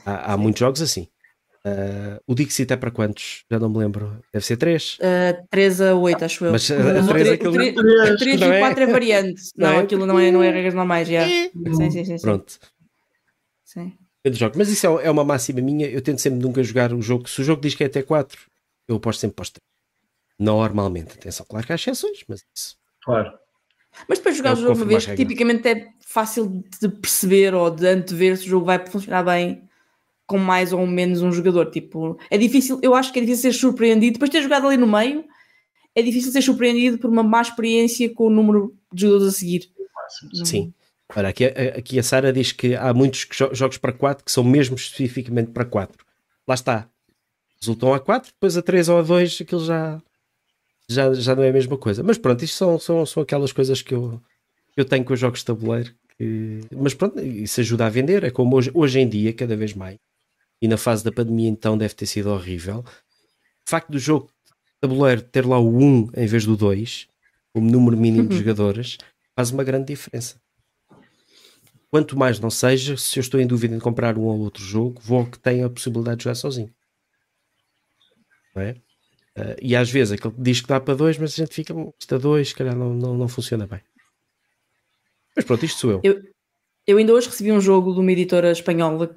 Há, 0.09 0.33
há 0.33 0.37
muitos 0.37 0.61
jogos 0.61 0.81
assim. 0.83 1.07
Ah, 1.65 2.21
o 2.27 2.35
Dixit 2.35 2.73
é 2.73 2.77
para 2.77 2.91
quantos? 2.91 3.45
Já 3.51 3.59
não 3.59 3.69
me 3.69 3.79
lembro. 3.79 4.21
Deve 4.33 4.45
ser 4.47 4.57
3. 4.57 4.97
Uh, 5.01 5.47
3 5.51 5.81
a 5.81 5.95
8, 5.95 6.25
acho 6.25 6.45
eu. 6.45 6.53
Mas, 6.53 6.71
uh, 6.71 6.75
O- 6.75 6.77
a 6.77 6.81
o 6.81 7.09
três 7.09 7.39
tre- 7.39 7.69
é 8.07 8.17
3 8.17 8.37
e 8.37 8.39
não 8.39 8.49
o 8.49 8.53
é? 8.53 8.61
4 8.61 8.83
é 8.85 8.87
variante. 8.87 9.43
Não 9.57 9.69
Não, 9.73 9.75
é? 9.79 9.83
aquilo 9.83 10.07
não 10.07 10.19
é, 10.19 10.31
não 10.31 10.43
é 10.43 10.51
regras 10.51 10.75
normais. 10.75 11.09
já. 11.09 11.27
Sim, 11.27 11.51
sim, 11.75 11.91
sim. 11.91 12.05
sim. 12.05 12.21
Pronto. 12.23 12.59
Sim. 13.65 13.93
Eu 14.25 14.33
jogo. 14.33 14.55
Mas 14.57 14.69
isso 14.69 14.87
é, 15.01 15.07
é 15.07 15.11
uma 15.11 15.25
máxima 15.25 15.61
minha. 15.61 15.87
Eu 15.89 16.01
tento 16.01 16.21
sempre 16.21 16.41
nunca 16.41 16.63
jogar 16.63 16.93
o 16.93 17.03
jogo. 17.03 17.29
Se 17.29 17.41
o 17.41 17.45
jogo 17.45 17.61
diz 17.61 17.75
que 17.75 17.83
é 17.83 17.87
até 17.87 18.03
4, 18.03 18.39
eu 18.87 18.97
aposto 18.97 19.21
sempre 19.21 19.35
para 19.37 19.43
os 19.43 19.51
3. 19.51 19.63
Normalmente. 20.39 21.13
Atenção, 21.19 21.45
claro 21.49 21.67
que 21.67 21.73
há 21.73 21.77
exceções, 21.77 22.25
mas 22.29 22.45
isso. 22.57 22.77
Claro. 23.03 23.33
Mas 24.09 24.19
depois 24.19 24.35
de 24.35 24.39
jogar 24.39 24.51
É 24.51 24.53
o 24.53 24.57
que 24.57 24.63
jogo 24.63 24.75
uma 24.77 24.85
vez, 24.87 25.05
regras. 25.07 25.19
tipicamente 25.29 25.69
é 25.69 25.89
fácil 26.07 26.63
de 26.81 26.89
perceber 26.89 27.55
ou 27.55 27.71
de 27.71 27.87
antever 27.87 28.37
se 28.37 28.47
o 28.47 28.49
jogo 28.49 28.67
vai 28.67 28.85
funcionar 28.87 29.25
bem 29.25 29.68
com 30.29 30.39
mais 30.39 30.73
ou 30.73 30.87
menos 30.87 31.23
um 31.23 31.33
jogador. 31.33 31.71
Tipo, 31.71 32.17
é 32.31 32.39
difícil, 32.39 32.79
eu 32.83 32.95
acho 32.95 33.13
que 33.13 33.19
é 33.19 33.23
difícil 33.23 33.51
ser 33.51 33.59
surpreendido. 33.59 34.13
Depois 34.13 34.31
de 34.31 34.37
ter 34.37 34.43
jogado 34.45 34.67
ali 34.69 34.77
no 34.77 34.87
meio, 34.87 35.25
é 35.95 36.03
difícil 36.03 36.31
ser 36.31 36.43
surpreendido 36.43 36.99
por 36.99 37.11
uma 37.11 37.23
má 37.25 37.41
experiência 37.43 38.09
com 38.15 38.27
o 38.27 38.31
número 38.31 38.75
de 38.93 39.01
jogadores 39.03 39.35
a 39.35 39.37
seguir. 39.37 39.71
Sim. 40.45 40.73
Olha, 41.17 41.31
aqui, 41.31 41.47
a- 41.47 41.79
aqui 41.79 41.99
a 41.99 42.03
Sara 42.03 42.33
diz 42.33 42.53
que 42.53 42.75
há 42.77 42.93
muitos 42.93 43.27
jo- 43.33 43.55
jogos 43.55 43.79
para 43.79 43.93
4 43.93 44.23
que 44.25 44.31
são 44.31 44.45
mesmo 44.45 44.77
especificamente 44.77 45.51
para 45.51 45.65
4. 45.65 46.05
Lá 46.47 46.55
está. 46.55 46.87
Resultam 47.61 47.93
a 47.95 47.99
4, 47.99 48.31
depois 48.31 48.57
a 48.57 48.63
3 48.63 48.89
ou 48.91 48.99
a 48.99 49.03
2, 49.03 49.39
aquilo 49.41 49.65
já, 49.65 50.01
já, 50.89 51.13
já 51.15 51.35
não 51.35 51.43
é 51.43 51.49
a 51.49 51.53
mesma 51.53 51.77
coisa. 51.79 52.03
Mas 52.03 52.19
pronto, 52.19 52.45
isto 52.45 52.55
são, 52.57 52.79
são, 52.79 53.05
são 53.07 53.23
aquelas 53.23 53.51
coisas 53.53 53.81
que 53.83 53.95
eu, 53.95 54.21
que 54.75 54.81
eu 54.81 54.85
tenho 54.85 55.05
com 55.05 55.15
os 55.15 55.19
jogos 55.21 55.41
de 55.41 55.47
tabuleiro. 55.47 55.91
que- 56.19 56.61
Mas 56.77 56.93
pronto, 56.95 57.19
isso 57.21 57.61
ajuda 57.61 57.87
a 57.87 57.89
vender. 57.91 58.25
É 58.25 58.31
como 58.31 58.55
hoje, 58.57 58.71
hoje 58.75 59.01
em 59.01 59.09
dia, 59.09 59.33
cada 59.33 59.57
vez 59.57 59.73
mais. 59.75 59.97
E 60.61 60.69
na 60.69 60.77
fase 60.77 61.05
da 61.05 61.13
pandemia, 61.13 61.49
então, 61.49 61.79
deve 61.79 61.95
ter 61.95 62.07
sido 62.07 62.31
horrível. 62.31 62.81
O 62.81 63.71
facto 63.71 63.91
do 63.91 63.99
jogo 63.99 64.31
tabuleiro 64.81 65.23
ter 65.23 65.47
lá 65.47 65.59
o 65.59 65.77
1 65.77 66.11
em 66.17 66.27
vez 66.27 66.45
do 66.45 66.57
2, 66.57 67.09
como 67.53 67.71
número 67.71 67.97
mínimo 67.97 68.29
de 68.29 68.39
jogadores, 68.39 68.99
faz 69.35 69.51
uma 69.51 69.65
grande 69.65 69.87
diferença. 69.87 70.41
Quanto 71.91 72.19
mais 72.19 72.39
não 72.39 72.51
seja, 72.51 72.97
se 72.97 73.19
eu 73.19 73.21
estou 73.23 73.41
em 73.41 73.47
dúvida 73.47 73.75
em 73.75 73.79
comprar 73.79 74.19
um 74.19 74.23
ou 74.23 74.39
outro 74.41 74.63
jogo, 74.63 75.01
vou 75.01 75.21
ao 75.21 75.27
que 75.27 75.39
tenha 75.39 75.67
a 75.67 75.71
possibilidade 75.71 76.19
de 76.19 76.25
jogar 76.25 76.35
sozinho. 76.35 76.71
Não 78.55 78.63
é? 78.63 78.77
Ah, 79.37 79.57
e 79.63 79.75
às 79.75 79.91
vezes 79.91 80.13
aquele 80.13 80.35
que 80.35 80.41
diz 80.43 80.61
que 80.61 80.69
dá 80.69 80.81
para 80.81 80.95
dois, 80.95 81.17
mas 81.17 81.33
a 81.33 81.37
gente 81.37 81.55
fica, 81.55 81.73
"Hum, 81.73 81.93
isto 81.99 82.15
a 82.15 82.19
dois, 82.19 82.49
se 82.49 82.55
calhar 82.55 82.77
não, 82.77 82.93
não, 82.93 83.17
não 83.17 83.29
funciona 83.29 83.67
bem. 83.67 83.81
Mas 85.35 85.45
pronto, 85.45 85.65
isto 85.65 85.79
sou 85.79 85.91
eu. 85.93 86.01
Eu, 86.03 86.23
eu 86.87 86.99
ainda 86.99 87.13
hoje 87.15 87.29
recebi 87.29 87.53
um 87.53 87.61
jogo 87.61 87.95
de 87.95 88.01
uma 88.01 88.13
editora 88.13 88.51
espanhola 88.51 89.15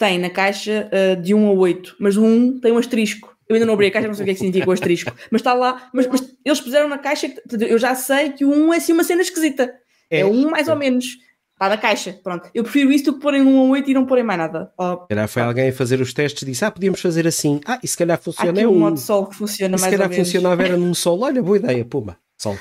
tem 0.00 0.18
na 0.18 0.30
caixa 0.30 0.88
uh, 0.90 1.20
de 1.20 1.34
1 1.34 1.46
a 1.48 1.52
8, 1.52 1.96
mas 2.00 2.16
o 2.16 2.24
1 2.24 2.60
tem 2.60 2.72
um 2.72 2.78
asterisco. 2.78 3.36
Eu 3.46 3.54
ainda 3.54 3.66
não 3.66 3.74
abri 3.74 3.88
a 3.88 3.90
caixa, 3.90 4.08
não 4.08 4.14
sei 4.14 4.22
o 4.22 4.24
que 4.24 4.30
é 4.30 4.34
que 4.34 4.40
significa 4.40 4.68
o 4.68 4.72
asterisco, 4.72 5.12
mas 5.30 5.40
está 5.40 5.52
lá. 5.52 5.90
Mas, 5.92 6.06
mas 6.06 6.22
eles 6.42 6.60
puseram 6.60 6.88
na 6.88 6.96
caixa, 6.98 7.30
eu 7.68 7.78
já 7.78 7.94
sei 7.94 8.30
que 8.30 8.44
o 8.44 8.50
1 8.50 8.72
é 8.72 8.76
assim 8.78 8.92
uma 8.94 9.04
cena 9.04 9.20
esquisita. 9.20 9.70
É, 10.10 10.20
É. 10.20 10.24
1 10.24 10.50
mais 10.50 10.68
ou 10.68 10.76
menos. 10.76 11.04
Está 11.52 11.68
na 11.68 11.76
caixa, 11.76 12.18
pronto. 12.24 12.48
Eu 12.54 12.62
prefiro 12.62 12.90
isso 12.90 13.04
do 13.04 13.14
que 13.14 13.20
porem 13.20 13.42
um 13.42 13.60
a 13.60 13.64
8 13.72 13.90
e 13.90 13.92
não 13.92 14.06
porem 14.06 14.24
mais 14.24 14.38
nada. 14.38 14.72
Se 14.78 15.08
calhar 15.10 15.28
foi 15.28 15.42
alguém 15.42 15.68
a 15.68 15.72
fazer 15.74 16.00
os 16.00 16.14
testes 16.14 16.40
e 16.40 16.46
disse: 16.46 16.64
Ah, 16.64 16.70
podíamos 16.70 16.98
fazer 17.02 17.26
assim. 17.28 17.60
Ah, 17.66 17.78
e 17.82 17.86
se 17.86 17.98
calhar 17.98 18.16
há 18.18 18.22
funciona. 18.22 18.50
aqui 18.52 18.60
É 18.62 18.66
um 18.66 18.72
um. 18.72 18.78
modo 18.78 18.98
sol 18.98 19.26
que 19.26 19.36
funciona 19.36 19.76
se 19.76 19.82
mais 19.82 19.92
ou 19.92 19.98
calhar 19.98 20.08
menos. 20.10 20.26
funcionava 20.26 20.62
era 20.62 20.76
num 20.78 20.94
sol. 20.94 21.20
Olha, 21.20 21.42
boa 21.42 21.58
ideia, 21.58 21.84
puma, 21.84 22.16
sol. 22.38 22.54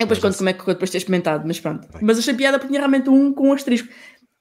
Eu 0.00 0.06
depois 0.06 0.18
conto 0.20 0.38
como 0.38 0.48
é 0.48 0.52
que 0.54 0.64
depois 0.64 0.88
de 0.88 0.92
ter 0.92 0.98
experimentado, 0.98 1.44
mas 1.46 1.60
pronto. 1.60 1.86
Bem. 1.92 2.00
Mas 2.02 2.18
achei 2.18 2.32
piada 2.32 2.58
porque 2.58 2.68
tinha 2.68 2.80
realmente 2.80 3.10
um 3.10 3.30
com 3.32 3.48
um 3.50 3.52
asterisco. 3.52 3.88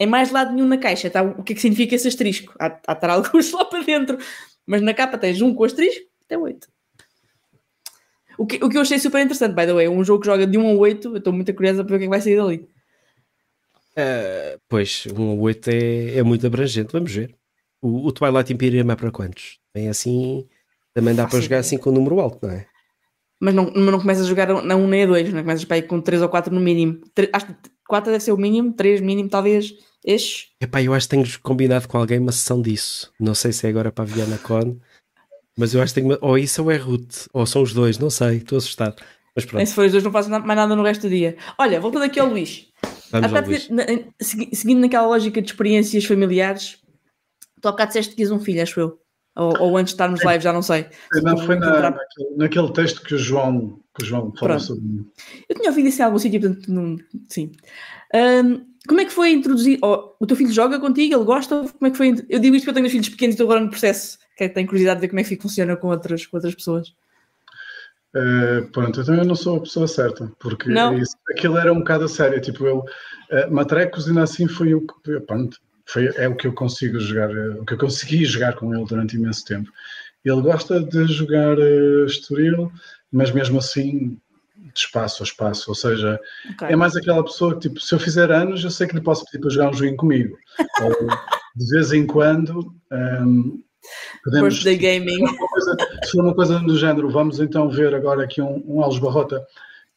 Em 0.01 0.07
mais 0.07 0.31
lado 0.31 0.51
nenhum 0.51 0.67
na 0.67 0.79
caixa, 0.79 1.11
tá? 1.11 1.21
o 1.21 1.43
que 1.43 1.53
é 1.53 1.55
que 1.55 1.61
significa 1.61 1.93
esse 1.93 2.07
asterisco? 2.07 2.53
Há, 2.59 2.79
há 2.87 2.93
estar 2.93 3.09
alguns 3.13 3.51
lá 3.51 3.63
para 3.65 3.83
dentro. 3.83 4.17
Mas 4.65 4.81
na 4.81 4.95
capa 4.95 5.15
tens 5.15 5.39
um 5.41 5.53
com 5.53 5.63
asterisco, 5.63 6.05
até 6.25 6.35
oito. 6.37 6.67
O 8.35 8.47
que, 8.47 8.55
o 8.63 8.67
que 8.67 8.77
eu 8.77 8.81
achei 8.81 8.97
super 8.97 9.21
interessante, 9.23 9.53
by 9.53 9.67
the 9.67 9.73
way, 9.73 9.87
um 9.87 10.03
jogo 10.03 10.21
que 10.21 10.25
joga 10.25 10.47
de 10.47 10.57
1 10.57 10.67
a 10.69 10.73
8, 10.73 11.07
eu 11.09 11.17
estou 11.17 11.31
muito 11.31 11.53
curiosa 11.53 11.83
para 11.83 11.91
ver 11.91 11.95
o 11.97 11.99
que 11.99 12.03
é 12.05 12.07
que 12.07 12.09
vai 12.09 12.21
sair 12.21 12.37
dali. 12.37 12.67
Ah, 13.95 14.57
pois, 14.67 15.05
um 15.15 15.31
a 15.31 15.35
8 15.35 15.69
é, 15.69 16.17
é 16.17 16.23
muito 16.23 16.47
abrangente. 16.47 16.93
Vamos 16.93 17.13
ver. 17.13 17.35
O, 17.79 18.07
o 18.07 18.11
Twilight 18.11 18.51
Imperium 18.51 18.89
é 18.89 18.95
para 18.95 19.11
quantos? 19.11 19.59
Bem 19.71 19.87
assim, 19.87 20.47
também 20.95 21.13
dá 21.13 21.23
Faço 21.23 21.35
para 21.35 21.43
jogar 21.43 21.57
assim 21.59 21.77
com 21.77 21.91
o 21.91 21.93
número 21.93 22.19
alto, 22.19 22.39
não 22.45 22.53
é? 22.53 22.65
Mas 23.39 23.53
não, 23.53 23.65
mas 23.65 23.85
não 23.91 23.99
começas 23.99 24.25
a 24.25 24.29
jogar 24.29 24.47
na 24.63 24.75
1 24.75 24.87
nem 24.87 25.03
a 25.03 25.07
2, 25.07 25.33
não 25.33 25.41
começas 25.41 25.65
para 25.65 25.75
aí 25.75 25.83
com 25.83 26.01
3 26.01 26.21
ou 26.23 26.29
4 26.29 26.53
no 26.53 26.61
mínimo. 26.61 27.01
Tre- 27.13 27.29
acho 27.33 27.47
que 27.47 27.53
4 27.87 28.11
deve 28.11 28.23
ser 28.23 28.31
o 28.31 28.37
mínimo, 28.37 28.73
3 28.73 29.01
mínimo, 29.01 29.29
talvez. 29.29 29.73
Este. 30.05 30.49
Epá, 30.59 30.81
eu 30.81 30.93
acho 30.93 31.07
que 31.07 31.15
tenho 31.15 31.39
combinado 31.41 31.87
com 31.87 31.97
alguém 31.97 32.19
uma 32.19 32.31
sessão 32.31 32.61
disso. 32.61 33.11
Não 33.19 33.35
sei 33.35 33.51
se 33.51 33.67
é 33.67 33.69
agora 33.69 33.91
para 33.91 34.03
a 34.03 34.07
Viana 34.07 34.37
Con, 34.39 34.77
mas 35.57 35.73
eu 35.73 35.81
acho 35.81 35.93
que 35.93 36.01
tenho 36.01 36.13
uma... 36.13 36.19
ou 36.21 36.37
isso 36.37 36.61
ou 36.63 36.71
é 36.71 36.77
Ruth, 36.77 37.27
ou 37.33 37.45
são 37.45 37.61
os 37.61 37.73
dois, 37.73 37.97
não 37.99 38.09
sei, 38.09 38.37
estou 38.37 38.57
assustado. 38.57 38.95
Mas 39.35 39.45
Nem 39.45 39.51
pronto, 39.51 39.67
se 39.67 39.73
for 39.75 39.85
os 39.85 39.91
dois, 39.91 40.03
não 40.03 40.11
faço 40.11 40.29
mais 40.29 40.43
nada 40.43 40.75
no 40.75 40.83
resto 40.83 41.01
do 41.03 41.09
dia. 41.09 41.37
Olha, 41.57 41.79
voltando 41.79 42.03
aqui 42.03 42.19
ao 42.19 42.27
Luís. 42.27 42.67
vamos 43.11 43.27
bocado, 43.29 43.47
Luís. 43.49 43.69
na- 43.69 43.85
segui- 44.19 44.55
seguindo 44.55 44.79
naquela 44.81 45.07
lógica 45.07 45.41
de 45.41 45.49
experiências 45.51 46.03
familiares, 46.03 46.79
tu 47.61 47.67
há 47.67 47.71
bocado 47.71 47.89
disseste 47.89 48.09
que 48.11 48.15
tinhas 48.17 48.31
um 48.31 48.39
filho, 48.39 48.61
acho 48.63 48.79
eu. 48.79 48.99
Ou, 49.37 49.57
ou 49.61 49.77
antes 49.77 49.91
de 49.91 49.95
estarmos 49.95 50.21
live, 50.23 50.43
já 50.43 50.51
não 50.51 50.61
sei. 50.61 50.87
Não, 51.23 51.37
foi 51.37 51.55
na- 51.55 51.91
naquele, 51.91 52.35
naquele 52.35 52.73
texto 52.73 53.01
que 53.01 53.15
o 53.15 53.17
João, 53.17 53.79
que 53.95 54.03
o 54.03 54.05
João 54.05 54.21
falou 54.23 54.37
Pronto. 54.37 54.63
sobre 54.63 54.83
mim. 54.83 55.05
Eu 55.47 55.55
tinha 55.55 55.69
ouvido 55.69 55.87
isso 55.87 56.01
em 56.01 56.05
algum 56.05 56.19
sítio, 56.19 56.41
portanto, 56.41 56.67
não, 56.69 56.97
sim. 57.29 57.51
Ahm, 58.13 58.65
como 58.87 58.99
é 59.01 59.05
que 59.05 59.11
foi 59.11 59.31
introduzir? 59.31 59.79
oh, 59.81 60.15
o 60.19 60.25
teu 60.25 60.35
filho 60.35 60.51
joga 60.51 60.79
contigo? 60.79 61.15
Ele 61.15 61.23
gosta? 61.23 61.55
Como 61.57 61.87
é 61.87 61.91
que 61.91 61.97
foi? 61.97 62.15
Eu 62.29 62.39
digo 62.39 62.55
isto 62.55 62.65
porque 62.65 62.69
eu 62.71 62.81
tenho 62.81 62.89
filhos 62.89 63.09
pequenos 63.09 63.33
e 63.33 63.35
estou 63.35 63.45
agora 63.45 63.61
no 63.63 63.69
processo. 63.69 64.17
Que 64.37 64.49
tenho 64.49 64.67
curiosidade 64.67 64.99
de 64.99 65.01
ver 65.01 65.09
como 65.09 65.19
é 65.19 65.23
que 65.23 65.35
funciona 65.35 65.75
com 65.75 65.89
outras, 65.89 66.25
com 66.25 66.37
outras 66.37 66.55
pessoas. 66.55 66.93
Eh, 68.13 68.61
pronto, 68.73 68.99
então 68.99 69.15
eu 69.15 69.23
não 69.23 69.35
sou 69.35 69.57
a 69.57 69.61
pessoa 69.61 69.87
certa, 69.87 70.29
porque 70.39 70.69
isso- 70.99 71.15
aquilo 71.29 71.57
era 71.57 71.71
um 71.71 71.79
bocado 71.79 72.05
a 72.05 72.09
sério. 72.09 72.41
Tipo, 72.41 72.65
eu, 72.65 72.79
uh, 72.79 73.51
Matrecos 73.53 74.07
ainda 74.07 74.23
assim 74.23 74.47
foi 74.47 74.73
o 74.73 74.81
que, 74.85 75.19
pronto, 75.21 75.57
foi, 75.85 76.07
é 76.17 76.27
o 76.27 76.35
que 76.35 76.45
eu 76.47 76.53
consigo 76.53 76.99
jogar, 76.99 77.29
o 77.31 77.65
que 77.65 77.73
eu 77.73 77.77
consegui 77.77 78.25
jogar 78.25 78.53
com 78.55 78.73
ele 78.75 78.85
durante 78.85 79.15
imenso 79.15 79.45
tempo. 79.45 79.71
Ele 80.25 80.41
gosta 80.41 80.81
de 80.81 81.05
jogar 81.07 81.57
uh, 81.57 82.05
Estoril, 82.05 82.71
mas 83.11 83.31
mesmo 83.31 83.59
assim 83.59 84.17
de 84.61 84.79
espaço 84.79 85.23
a 85.23 85.25
espaço, 85.25 85.69
ou 85.69 85.75
seja, 85.75 86.19
okay. 86.53 86.69
é 86.69 86.75
mais 86.75 86.95
aquela 86.95 87.23
pessoa 87.23 87.53
que, 87.53 87.67
tipo, 87.67 87.79
se 87.79 87.93
eu 87.93 87.99
fizer 87.99 88.31
anos, 88.31 88.63
eu 88.63 88.69
sei 88.69 88.87
que 88.87 88.95
lhe 88.95 89.01
posso 89.01 89.25
pedir 89.25 89.39
para 89.39 89.49
jogar 89.49 89.69
um 89.69 89.73
joguinho 89.73 89.97
comigo. 89.97 90.37
Ou, 90.81 91.07
de 91.55 91.69
vez 91.69 91.91
em 91.91 92.05
quando, 92.05 92.73
um, 92.91 93.61
podemos... 94.23 94.63
Birthday 94.63 94.77
Gaming. 94.77 95.27
Se 95.27 95.37
for, 95.37 95.49
coisa, 95.49 95.77
se 96.03 96.11
for 96.11 96.23
uma 96.23 96.35
coisa 96.35 96.59
do 96.59 96.77
género, 96.77 97.09
vamos 97.09 97.39
então 97.39 97.69
ver 97.69 97.93
agora 97.95 98.23
aqui 98.23 98.41
um, 98.41 98.63
um 98.67 98.81
Alves 98.81 98.99
Barrota, 98.99 99.45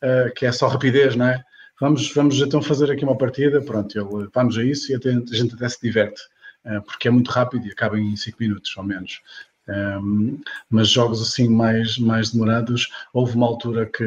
uh, 0.03 0.35
que 0.35 0.47
é 0.47 0.53
só 0.53 0.67
rapidez, 0.67 1.15
não 1.15 1.27
é? 1.27 1.43
Vamos, 1.81 2.13
vamos 2.13 2.41
então 2.41 2.63
fazer 2.63 2.91
aqui 2.91 3.05
uma 3.05 3.19
partida, 3.19 3.61
pronto, 3.61 3.99
ele, 3.99 4.29
vamos 4.33 4.57
a 4.57 4.65
isso 4.65 4.93
e 4.93 4.95
até, 4.95 5.11
a 5.11 5.37
gente 5.37 5.55
até 5.55 5.69
se 5.69 5.81
diverte, 5.83 6.23
uh, 6.65 6.83
porque 6.83 7.09
é 7.09 7.11
muito 7.11 7.31
rápido 7.31 7.67
e 7.67 7.71
acaba 7.71 7.99
em 7.99 8.17
5 8.17 8.37
minutos, 8.41 8.73
ao 8.77 8.85
menos. 8.85 9.21
Um, 9.69 10.41
mas 10.69 10.89
jogos 10.89 11.23
assim 11.23 11.49
mais, 11.49 11.99
mais 11.99 12.31
demorados, 12.31 12.89
houve 13.13 13.35
uma 13.35 13.47
altura 13.47 13.87
que, 13.87 14.05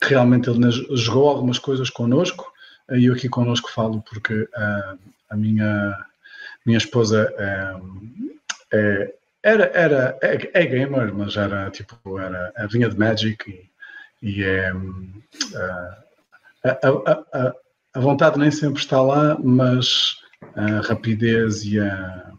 que 0.00 0.08
realmente 0.08 0.48
ele 0.48 0.70
jogou 0.96 1.28
algumas 1.28 1.58
coisas 1.58 1.90
connosco, 1.90 2.50
e 2.90 3.04
eu 3.06 3.14
aqui 3.14 3.28
connosco 3.28 3.70
falo 3.70 4.02
porque 4.02 4.42
uh, 4.42 4.98
a 5.30 5.36
minha, 5.36 6.06
minha 6.64 6.78
esposa 6.78 7.32
é, 8.72 9.14
era, 9.42 9.64
era, 9.74 10.18
é, 10.22 10.50
é, 10.54 10.66
gamer, 10.66 11.14
mas 11.14 11.36
era 11.36 11.70
tipo, 11.70 12.18
era, 12.18 12.52
vinha 12.70 12.88
de 12.88 12.98
Magic 12.98 13.50
e, 13.50 13.70
e 14.22 14.42
é, 14.42 14.72
a, 16.64 16.70
a, 16.72 17.22
a, 17.32 17.54
a 17.94 18.00
vontade 18.00 18.38
nem 18.38 18.50
sempre 18.50 18.80
está 18.80 19.00
lá, 19.02 19.38
mas 19.38 20.16
a 20.56 20.80
rapidez 20.80 21.64
e 21.64 21.78
a 21.78 22.32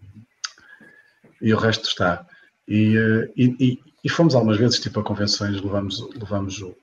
e 1.46 1.54
o 1.54 1.58
resto 1.58 1.88
está. 1.88 2.26
E, 2.68 2.98
eh, 2.98 3.30
e, 3.38 3.56
e, 3.60 3.80
e 4.04 4.10
fomos 4.10 4.34
algumas 4.34 4.58
vezes 4.58 4.80
tipo 4.80 5.00
a 5.00 5.04
convenções, 5.04 5.62
levamos, 5.62 6.04
levamos 6.16 6.60
o, 6.60 6.76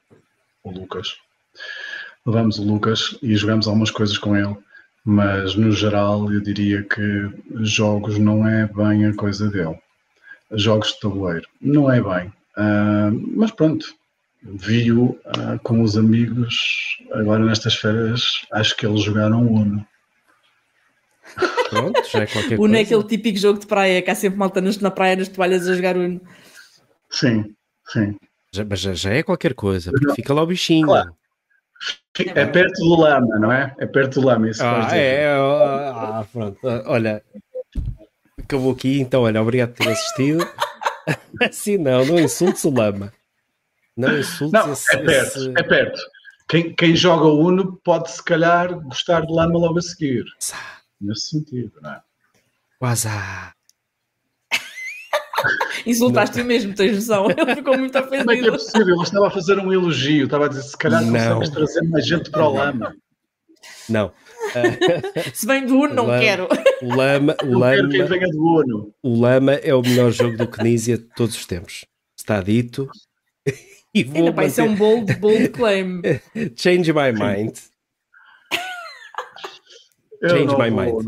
o, 0.62 0.70
Lucas, 0.70 1.16
levamos 2.24 2.60
o 2.60 2.62
Lucas 2.62 3.18
e 3.20 3.34
jogamos 3.34 3.66
algumas 3.66 3.90
coisas 3.90 4.16
com 4.16 4.36
ele, 4.36 4.56
mas 5.04 5.56
no 5.56 5.72
geral 5.72 6.32
eu 6.32 6.40
diria 6.40 6.84
que 6.84 7.28
jogos 7.64 8.18
não 8.18 8.46
é 8.46 8.68
bem 8.68 9.04
a 9.06 9.14
coisa 9.14 9.50
dele. 9.50 9.76
Jogos 10.52 10.92
de 10.92 11.00
tabuleiro, 11.00 11.48
não 11.60 11.90
é 11.90 12.00
bem. 12.00 12.28
Uh, 12.56 13.36
mas 13.36 13.50
pronto, 13.50 13.92
vi-o 14.44 15.06
uh, 15.06 15.58
com 15.64 15.82
os 15.82 15.96
amigos 15.96 16.98
agora 17.10 17.44
nestas 17.44 17.74
férias, 17.74 18.22
acho 18.52 18.76
que 18.76 18.86
eles 18.86 19.02
jogaram 19.02 19.44
Uno. 19.44 19.84
Pronto, 21.72 22.02
já 22.10 22.20
é 22.20 22.26
qualquer 22.26 22.60
Uno 22.60 22.76
é 22.76 22.80
aquele 22.80 23.04
típico 23.04 23.38
jogo 23.38 23.58
de 23.58 23.66
praia 23.66 24.02
que 24.02 24.10
há 24.10 24.14
sempre 24.14 24.38
malta 24.38 24.60
na 24.60 24.90
praia 24.90 25.16
nas 25.16 25.28
toalhas 25.28 25.66
a 25.66 25.74
jogar 25.74 25.96
Uno. 25.96 26.20
Sim, 27.10 27.54
sim. 27.88 28.16
Já, 28.54 28.64
mas 28.64 28.80
já, 28.80 28.92
já 28.92 29.10
é 29.10 29.22
qualquer 29.22 29.54
coisa, 29.54 29.90
porque 29.90 30.14
fica 30.16 30.34
lá 30.34 30.42
o 30.42 30.46
bichinho. 30.46 30.86
Claro. 30.86 31.14
É 32.34 32.44
perto 32.44 32.78
do 32.78 32.94
lama, 32.94 33.38
não 33.38 33.50
é? 33.50 33.74
É 33.78 33.86
perto 33.86 34.20
do 34.20 34.26
lama, 34.26 34.50
isso 34.50 34.62
ah, 34.62 34.94
é, 34.94 35.26
ah, 35.34 36.26
pronto. 36.30 36.58
Olha, 36.86 37.22
acabou 38.38 38.72
aqui, 38.72 39.00
então, 39.00 39.22
olha, 39.22 39.40
obrigado 39.40 39.72
por 39.72 39.86
ter 39.86 39.92
assistido. 39.92 40.46
assim 41.40 41.78
não, 41.78 42.04
não 42.04 42.20
insultes 42.20 42.64
o 42.64 42.70
lama. 42.70 43.10
Não 43.96 44.18
insultes 44.18 44.52
não, 44.52 44.72
esse, 44.72 44.94
é 44.94 44.98
perto, 44.98 45.38
esse... 45.38 45.52
é 45.56 45.62
perto. 45.62 46.00
Quem, 46.48 46.74
quem 46.74 46.94
joga 46.94 47.24
o 47.24 47.46
Uno 47.46 47.80
pode, 47.82 48.10
se 48.10 48.22
calhar, 48.22 48.78
gostar 48.80 49.24
de 49.24 49.32
lama 49.32 49.58
logo 49.58 49.78
a 49.78 49.82
seguir 49.82 50.24
nesse 51.02 51.30
sentido, 51.30 51.72
não 51.80 51.90
é? 51.90 52.00
Quase. 52.78 53.08
Insultaste-o 55.86 56.44
mesmo, 56.44 56.74
tens 56.74 56.94
noção? 56.94 57.30
Ele 57.30 57.56
ficou 57.56 57.76
muito 57.76 57.98
ofendido. 57.98 58.24
Como 58.24 58.32
é 58.32 58.36
que 58.36 58.48
é 58.48 58.50
possível? 58.50 58.94
Ele 58.94 59.02
estava 59.02 59.26
a 59.26 59.30
fazer 59.30 59.58
um 59.58 59.72
elogio, 59.72 60.24
estava 60.24 60.46
a 60.46 60.48
dizer 60.48 60.62
se 60.62 60.76
calhar 60.76 61.04
não. 61.04 61.12
consegues 61.12 61.50
trazer 61.50 61.82
mais 61.88 62.06
gente 62.06 62.30
para 62.30 62.46
o 62.46 62.52
lama. 62.52 62.94
Não. 63.88 64.12
se 65.34 65.46
vem 65.46 65.66
do 65.66 65.76
Uno, 65.76 65.94
não 65.94 66.06
lama, 66.06 66.20
quero. 66.20 66.48
O 66.82 66.94
Lama, 66.94 67.36
o 67.42 67.58
lama, 67.58 67.76
quero 67.76 67.88
quem 67.88 68.04
venha 68.04 68.28
do 68.28 68.44
Uno. 68.44 68.94
O 69.02 69.20
Lama 69.20 69.54
é 69.54 69.74
o 69.74 69.82
melhor 69.82 70.10
jogo 70.10 70.36
do 70.36 70.48
Knizia 70.48 70.98
de 70.98 71.04
todos 71.04 71.36
os 71.36 71.46
tempos. 71.46 71.84
Está 72.16 72.40
dito. 72.40 72.88
E 73.94 74.04
vou 74.04 74.28
Ainda, 74.28 74.46
isso 74.46 74.58
é 74.58 74.64
um 74.64 74.74
bold, 74.74 75.14
bold 75.16 75.50
claim. 75.50 76.00
Change 76.56 76.90
my 76.94 77.12
mind. 77.12 77.58
Change 80.30 80.56
my 80.56 80.70
vou, 80.70 81.02
mind. 81.02 81.04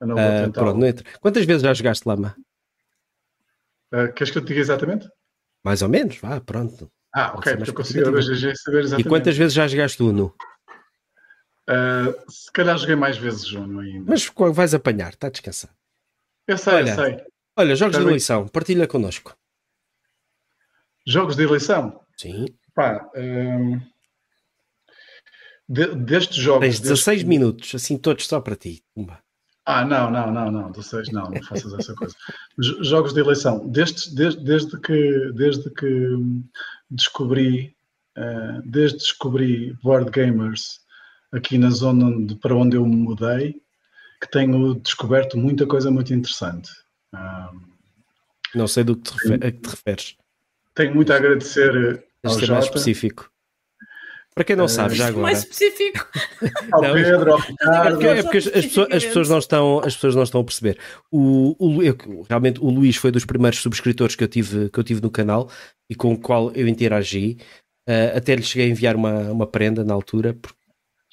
Não, 0.00 0.06
não 0.08 0.14
uh, 0.14 0.52
pronto, 0.52 0.78
não 0.78 0.86
entra. 0.86 1.04
Quantas 1.20 1.44
vezes 1.44 1.62
já 1.62 1.74
jogaste 1.74 2.08
Lama? 2.08 2.36
Uh, 3.92 4.12
queres 4.12 4.30
que 4.30 4.38
eu 4.38 4.42
te 4.42 4.48
diga 4.48 4.60
exatamente? 4.60 5.08
Mais 5.64 5.82
ou 5.82 5.88
menos, 5.88 6.16
vá, 6.18 6.40
pronto. 6.40 6.90
Ah, 7.14 7.32
ok, 7.36 7.56
porque 7.56 7.70
eu 7.70 7.74
consigo 7.74 8.04
saber 8.04 8.80
exatamente. 8.80 9.00
E 9.00 9.08
quantas 9.08 9.36
vezes 9.36 9.54
já 9.54 9.66
jogaste 9.66 10.02
Uno? 10.02 10.34
Uh, 11.68 12.30
se 12.30 12.52
calhar 12.52 12.76
joguei 12.76 12.96
mais 12.96 13.16
vezes 13.16 13.52
Uno 13.52 13.80
ainda. 13.80 14.04
Mas 14.10 14.26
vais 14.52 14.74
apanhar, 14.74 15.10
está 15.10 15.28
a 15.28 15.30
descansar. 15.30 15.70
Eu 16.46 16.58
sei, 16.58 16.74
olha, 16.74 16.90
eu 16.90 16.94
sei. 16.94 17.24
Olha, 17.56 17.76
jogos 17.76 17.96
de 17.96 18.02
eleição, 18.02 18.48
partilha 18.48 18.86
connosco. 18.86 19.36
Jogos 21.06 21.36
de 21.36 21.44
eleição? 21.44 22.00
Sim. 22.16 22.46
Pá, 22.74 23.08
um, 23.14 23.80
de, 25.68 25.94
destes 25.94 26.36
jogos. 26.36 26.60
Tens 26.60 26.80
16 26.80 27.18
deste... 27.18 27.28
minutos, 27.28 27.74
assim 27.74 27.96
todos 27.96 28.26
só 28.26 28.40
para 28.40 28.56
ti. 28.56 28.82
Uma. 28.94 29.18
Ah, 29.66 29.84
não, 29.84 30.10
não, 30.10 30.30
não, 30.30 30.50
não, 30.50 30.70
16 30.70 31.10
não, 31.10 31.30
não 31.30 31.42
faças 31.42 31.72
essa 31.72 31.94
coisa. 31.94 32.14
Jogos 32.58 33.14
de 33.14 33.20
eleição, 33.20 33.66
desde, 33.66 34.14
desde, 34.14 34.44
desde, 34.44 34.78
que, 34.78 35.32
desde 35.34 35.70
que 35.70 36.18
descobri, 36.90 37.74
uh, 38.18 38.60
desde 38.66 38.98
descobri 38.98 39.72
board 39.82 40.10
gamers 40.10 40.80
aqui 41.32 41.56
na 41.56 41.70
zona 41.70 42.06
onde, 42.06 42.36
para 42.36 42.54
onde 42.54 42.76
eu 42.76 42.84
me 42.84 42.94
mudei, 42.94 43.54
que 44.20 44.30
tenho 44.30 44.74
descoberto 44.74 45.38
muita 45.38 45.66
coisa 45.66 45.90
muito 45.90 46.12
interessante. 46.12 46.70
Um, 47.14 47.60
não 48.54 48.68
sei 48.68 48.84
do 48.84 48.96
que 48.96 49.10
te, 49.10 49.12
refer, 49.12 49.46
a 49.46 49.50
que 49.50 49.58
te 49.58 49.70
referes. 49.70 50.16
Tenho 50.74 50.94
muito 50.94 51.10
a 51.10 51.16
agradecer 51.16 52.04
ao 52.22 52.38
Jota. 52.38 52.52
mais 52.52 52.64
específico. 52.66 53.30
Para 54.34 54.44
quem 54.44 54.56
não 54.56 54.66
sabe, 54.66 54.96
já 54.96 55.06
agora. 55.06 55.22
Mais 55.22 55.38
específico. 55.38 56.08
Ao 56.72 56.80
Pedro, 56.80 57.32
ao 57.32 57.38
Ricardo. 57.38 58.02
É 58.02 58.22
porque 58.22 58.38
as, 58.38 58.46
as, 58.48 58.66
pessoas, 58.66 58.88
as, 58.90 59.04
pessoas, 59.04 59.28
não 59.28 59.38
estão, 59.38 59.78
as 59.78 59.94
pessoas 59.94 60.16
não 60.16 60.22
estão 60.24 60.40
a 60.40 60.44
perceber. 60.44 60.78
O, 61.12 61.54
o, 61.58 61.82
eu, 61.82 61.96
realmente, 62.28 62.60
o 62.60 62.68
Luís 62.68 62.96
foi 62.96 63.12
dos 63.12 63.24
primeiros 63.24 63.60
subscritores 63.60 64.16
que 64.16 64.24
eu 64.24 64.28
tive, 64.28 64.68
que 64.70 64.78
eu 64.78 64.82
tive 64.82 65.00
no 65.00 65.10
canal 65.10 65.48
e 65.88 65.94
com 65.94 66.12
o 66.12 66.18
qual 66.18 66.50
eu 66.52 66.66
interagi. 66.66 67.38
Uh, 67.88 68.16
até 68.16 68.34
lhe 68.34 68.42
cheguei 68.42 68.66
a 68.66 68.70
enviar 68.70 68.96
uma, 68.96 69.30
uma 69.30 69.46
prenda 69.46 69.84
na 69.84 69.94
altura. 69.94 70.34
Porque 70.34 70.58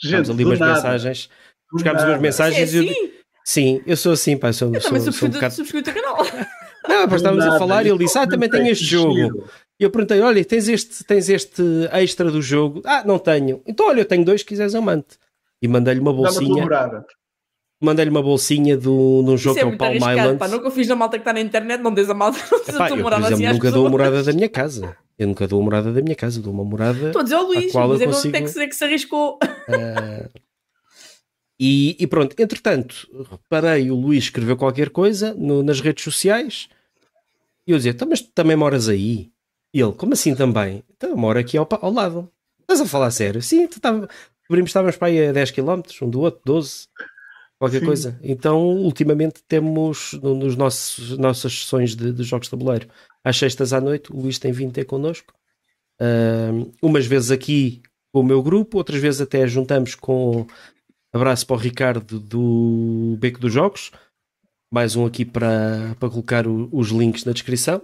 Gente, 0.01 0.31
ali 0.31 0.43
umas 0.43 0.57
nada. 0.57 0.73
mensagens. 0.73 1.29
Buscámos 1.71 2.03
umas 2.03 2.19
mensagens. 2.19 2.59
É 2.59 2.63
assim? 2.63 2.89
eu, 2.89 3.11
sim, 3.45 3.81
eu 3.85 3.97
sou 3.97 4.13
assim, 4.13 4.35
pá. 4.35 4.51
Sou, 4.51 4.73
eu 4.73 4.81
sou, 4.81 4.89
também 4.89 5.11
sou, 5.11 5.29
um 5.29 5.31
bocado... 5.31 5.53
subscrito 5.53 5.93
canal. 5.93 6.17
Não, 6.87 7.05
mas 7.05 7.15
estávamos 7.17 7.45
a 7.45 7.59
falar 7.59 7.85
e 7.85 7.89
ele 7.89 7.99
disse: 7.99 8.17
Ah, 8.17 8.25
também 8.25 8.49
tenho 8.49 8.67
este 8.67 8.85
jogo. 8.85 9.47
E 9.81 9.83
eu 9.83 9.89
perguntei: 9.89 10.21
olha, 10.21 10.45
tens 10.45 10.67
este, 10.67 11.03
tens 11.03 11.27
este 11.27 11.63
extra 11.91 12.29
do 12.29 12.39
jogo? 12.39 12.83
Ah, 12.85 13.03
não 13.03 13.17
tenho. 13.17 13.63
Então, 13.65 13.87
olha, 13.87 14.01
eu 14.01 14.05
tenho 14.05 14.23
dois, 14.23 14.41
se 14.41 14.45
quiseres, 14.45 14.75
eu 14.75 14.81
mando. 14.81 15.05
E 15.59 15.67
mandei-lhe 15.67 15.99
uma 15.99 16.13
bolsinha. 16.13 16.69
Mandei-lhe 17.83 18.11
uma 18.11 18.21
bolsinha 18.21 18.77
do, 18.77 19.23
de 19.23 19.31
um 19.31 19.37
jogo 19.37 19.55
que 19.55 19.61
é 19.61 19.65
o 19.65 19.75
Palm 19.75 19.95
Island. 19.95 20.37
Pá, 20.37 20.47
nunca 20.47 20.69
fiz 20.69 20.87
na 20.87 20.95
malta 20.95 21.17
que 21.17 21.21
está 21.21 21.33
na 21.33 21.41
internet, 21.41 21.81
não 21.81 21.91
diz 21.91 22.07
a 22.11 22.13
malta, 22.13 22.37
não 22.51 22.75
Epá, 22.75 22.89
eu, 22.91 22.97
morada 22.97 23.25
exemplo, 23.25 23.43
assim 23.43 23.53
nunca 23.53 23.71
dou 23.71 23.87
a 23.87 23.89
morada 23.89 24.21
da 24.21 24.33
minha 24.33 24.49
casa. 24.49 24.95
Eu 25.17 25.27
nunca 25.27 25.47
dou 25.47 25.59
a 25.59 25.63
morada 25.63 25.91
da 25.91 26.01
minha 26.01 26.15
casa, 26.15 26.39
dou 26.39 26.53
uma 26.53 26.63
morada. 26.63 27.07
Estou 27.07 27.21
a 27.21 27.23
dizer 27.23 27.35
ao 27.35 27.45
Luís, 27.45 27.71
qual 27.71 27.89
mas 27.89 28.01
eu 28.01 28.07
consigo... 28.07 28.37
é 28.37 28.41
que, 28.41 28.67
que 28.67 28.75
se 28.75 28.83
arriscou. 28.83 29.39
Uh, 29.67 30.29
e, 31.59 31.97
e, 31.99 32.05
pronto, 32.05 32.35
entretanto, 32.39 33.07
reparei, 33.31 33.89
o 33.89 33.95
Luís 33.95 34.25
escreveu 34.25 34.55
qualquer 34.55 34.91
coisa 34.91 35.33
no, 35.33 35.63
nas 35.63 35.81
redes 35.81 36.03
sociais 36.03 36.69
e 37.65 37.71
eu 37.71 37.77
dizia, 37.77 37.91
então, 37.91 38.07
mas 38.07 38.21
tu 38.21 38.29
também 38.31 38.55
moras 38.55 38.87
aí? 38.87 39.31
E 39.73 39.79
ele, 39.79 39.93
como 39.93 40.13
assim 40.13 40.35
também? 40.35 40.83
Então 40.95 41.09
eu 41.09 41.17
moro 41.17 41.39
aqui 41.39 41.57
ao, 41.57 41.67
ao 41.69 41.91
lado. 41.91 42.29
Estás 42.61 42.81
a 42.81 42.85
falar 42.85 43.11
sério? 43.11 43.41
Sim, 43.41 43.67
tu 43.67 43.79
tava, 43.79 44.07
descobrimos 44.39 44.69
estávamos 44.69 44.97
para 44.97 45.07
aí 45.07 45.27
a 45.27 45.31
10 45.31 45.51
km, 45.51 45.81
um 46.01 46.09
do 46.09 46.21
outro, 46.21 46.41
12, 46.45 46.87
qualquer 47.57 47.79
Sim. 47.79 47.85
coisa. 47.85 48.19
Então, 48.21 48.59
ultimamente 48.77 49.43
temos 49.47 50.13
nos 50.21 50.55
nossos 50.55 51.17
nossas 51.17 51.53
sessões 51.59 51.95
de, 51.95 52.11
de, 52.11 52.23
jogos 52.23 52.47
de 52.47 52.51
tabuleiro 52.51 52.87
às 53.23 53.37
sextas 53.37 53.71
à 53.71 53.79
noite, 53.79 54.11
o 54.11 54.19
Luís 54.19 54.39
tem 54.39 54.51
vindo 54.51 54.73
ter 54.73 54.85
connosco. 54.85 55.33
Uh, 56.01 56.71
umas 56.81 57.05
vezes 57.05 57.29
aqui 57.29 57.81
com 58.11 58.21
o 58.21 58.23
meu 58.23 58.41
grupo, 58.41 58.77
outras 58.77 58.99
vezes 58.99 59.21
até 59.21 59.47
juntamos 59.47 59.95
com 59.95 60.47
abraço 61.13 61.45
para 61.45 61.55
o 61.55 61.59
Ricardo 61.59 62.19
do 62.19 63.15
Beco 63.19 63.39
dos 63.39 63.53
Jogos. 63.53 63.91
Mais 64.71 64.95
um 64.95 65.05
aqui 65.05 65.23
para, 65.25 65.95
para 65.99 66.09
colocar 66.09 66.47
o, 66.47 66.69
os 66.71 66.89
links 66.89 67.25
na 67.25 67.33
descrição. 67.33 67.81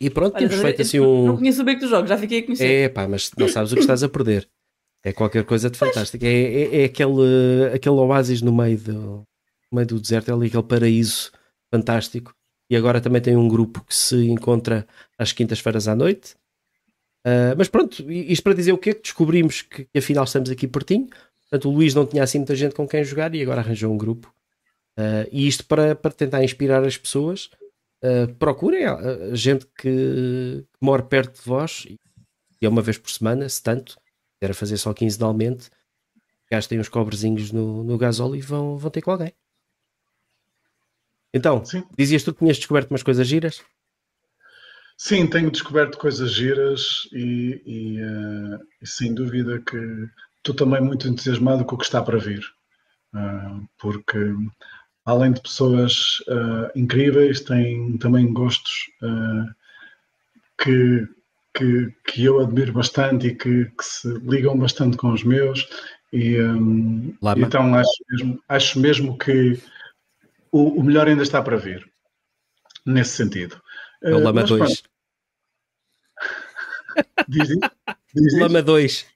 E 0.00 0.10
pronto, 0.10 0.36
Olha, 0.36 0.48
temos 0.48 0.62
feito 0.62 0.82
assim 0.82 1.00
um. 1.00 1.26
Não 1.26 1.36
conheço 1.36 1.62
o 1.62 1.64
beco 1.64 1.80
dos 1.80 1.90
jogos, 1.90 2.08
já 2.08 2.18
fiquei 2.18 2.40
a 2.40 2.42
conhecer. 2.44 2.66
É 2.66 2.88
pá, 2.88 3.08
mas 3.08 3.30
não 3.36 3.48
sabes 3.48 3.72
o 3.72 3.74
que 3.74 3.80
estás 3.80 4.02
a 4.02 4.08
perder. 4.08 4.48
É 5.02 5.12
qualquer 5.12 5.44
coisa 5.44 5.70
de 5.70 5.78
fantástico. 5.78 6.24
É, 6.24 6.28
é, 6.28 6.82
é, 6.82 6.84
aquele, 6.84 7.70
aquele 7.72 7.94
oásis 7.94 8.42
no 8.42 8.52
meio, 8.52 8.76
do, 8.78 8.92
no 8.92 9.26
meio 9.72 9.86
do 9.86 10.00
deserto, 10.00 10.30
é 10.30 10.34
ali 10.34 10.48
aquele 10.48 10.62
paraíso 10.62 11.30
fantástico. 11.70 12.34
E 12.68 12.76
agora 12.76 13.00
também 13.00 13.22
tem 13.22 13.36
um 13.36 13.48
grupo 13.48 13.84
que 13.84 13.94
se 13.94 14.16
encontra 14.28 14.86
às 15.16 15.32
quintas-feiras 15.32 15.86
à 15.86 15.94
noite. 15.94 16.34
Uh, 17.24 17.54
mas 17.56 17.68
pronto, 17.68 18.10
isto 18.10 18.42
para 18.42 18.54
dizer 18.54 18.72
o 18.72 18.78
quê? 18.78 18.94
Descobrimos 18.94 19.62
que, 19.62 19.84
que, 19.84 19.98
afinal 19.98 20.24
estamos 20.24 20.50
aqui 20.50 20.66
pertinho. 20.66 21.08
Portanto, 21.42 21.68
o 21.68 21.72
Luís 21.72 21.94
não 21.94 22.04
tinha 22.04 22.22
assim 22.22 22.38
muita 22.38 22.56
gente 22.56 22.74
com 22.74 22.86
quem 22.86 23.04
jogar 23.04 23.32
e 23.34 23.42
agora 23.42 23.60
arranjou 23.60 23.92
um 23.92 23.96
grupo. 23.96 24.32
Uh, 24.98 25.28
e 25.30 25.46
isto 25.46 25.64
para, 25.66 25.94
para 25.94 26.10
tentar 26.10 26.42
inspirar 26.42 26.84
as 26.84 26.96
pessoas. 26.96 27.50
Uh, 28.06 28.32
procurem 28.34 28.84
a, 28.84 29.34
gente 29.34 29.66
que, 29.66 30.64
que 30.64 30.78
mora 30.80 31.02
perto 31.02 31.40
de 31.40 31.48
vós 31.48 31.86
e 32.60 32.66
é 32.66 32.68
uma 32.68 32.82
vez 32.82 32.98
por 32.98 33.10
semana, 33.10 33.48
se 33.48 33.62
tanto, 33.62 33.98
era 34.40 34.54
fazer 34.54 34.76
só 34.76 34.94
quinzenalmente, 34.94 35.70
gastem 36.50 36.78
uns 36.78 36.88
cobrezinhos 36.88 37.50
no, 37.52 37.82
no 37.82 37.98
gasóleo 37.98 38.36
e 38.36 38.40
vão, 38.40 38.76
vão 38.78 38.90
ter 38.90 39.02
com 39.02 39.10
alguém. 39.10 39.32
Então, 41.34 41.64
Sim. 41.64 41.84
dizias 41.98 42.22
tu 42.22 42.32
que 42.32 42.38
tinhas 42.38 42.56
descoberto 42.56 42.90
umas 42.90 43.02
coisas 43.02 43.26
giras? 43.26 43.62
Sim, 44.96 45.26
tenho 45.26 45.50
descoberto 45.50 45.98
coisas 45.98 46.32
giras 46.32 47.06
e, 47.12 47.62
e, 47.66 48.00
uh, 48.00 48.58
e 48.80 48.86
sem 48.86 49.12
dúvida 49.12 49.60
que 49.60 49.76
estou 50.38 50.54
também 50.54 50.80
muito 50.80 51.06
entusiasmado 51.06 51.64
com 51.64 51.74
o 51.74 51.78
que 51.78 51.84
está 51.84 52.00
para 52.02 52.18
vir. 52.18 52.42
Uh, 53.14 53.68
porque 53.78 54.18
além 55.06 55.32
de 55.32 55.40
pessoas 55.40 56.18
uh, 56.28 56.70
incríveis, 56.74 57.40
têm 57.40 57.96
também 57.96 58.32
gostos 58.32 58.90
que, 60.58 61.06
que, 61.54 61.94
que, 62.06 62.24
eu 62.24 62.40
admiro 62.40 62.72
bastante 62.72 63.28
e 63.28 63.34
que, 63.34 63.66
que, 63.66 63.84
se 63.84 64.08
ligam 64.18 64.58
bastante 64.58 64.96
com 64.96 65.12
os 65.12 65.22
meus. 65.22 65.68
E, 66.12 66.40
um, 66.40 67.14
então 67.36 67.74
acho 67.74 67.90
mesmo, 68.10 68.42
acho 68.48 68.80
mesmo 68.80 69.18
que 69.18 69.60
o, 70.50 70.80
o, 70.80 70.82
melhor 70.82 71.06
ainda 71.06 71.22
está 71.22 71.42
para 71.42 71.56
vir, 71.56 71.88
nesse 72.84 73.16
sentido. 73.16 73.60
É 74.02 74.14
o 74.14 74.18
Lama 74.18 74.42
2. 74.42 74.82
Diz, 77.28 77.48
diz, 78.14 78.40
Lama 78.40 78.62
2. 78.62 79.06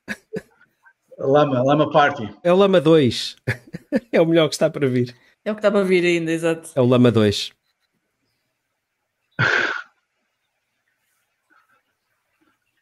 Lama, 1.18 1.62
Lama 1.62 1.90
Party. 1.90 2.28
É 2.42 2.52
o 2.52 2.56
Lama 2.56 2.80
2. 2.80 3.36
É 4.12 4.20
o 4.20 4.26
melhor 4.26 4.48
que 4.48 4.54
está 4.54 4.70
para 4.70 4.86
vir. 4.86 5.16
É 5.44 5.50
o 5.50 5.54
que 5.54 5.60
está 5.60 5.70
para 5.70 5.84
vir 5.84 6.04
ainda, 6.04 6.30
exato. 6.32 6.70
É 6.74 6.80
o 6.80 6.86
Lama 6.86 7.10
2. 7.10 7.52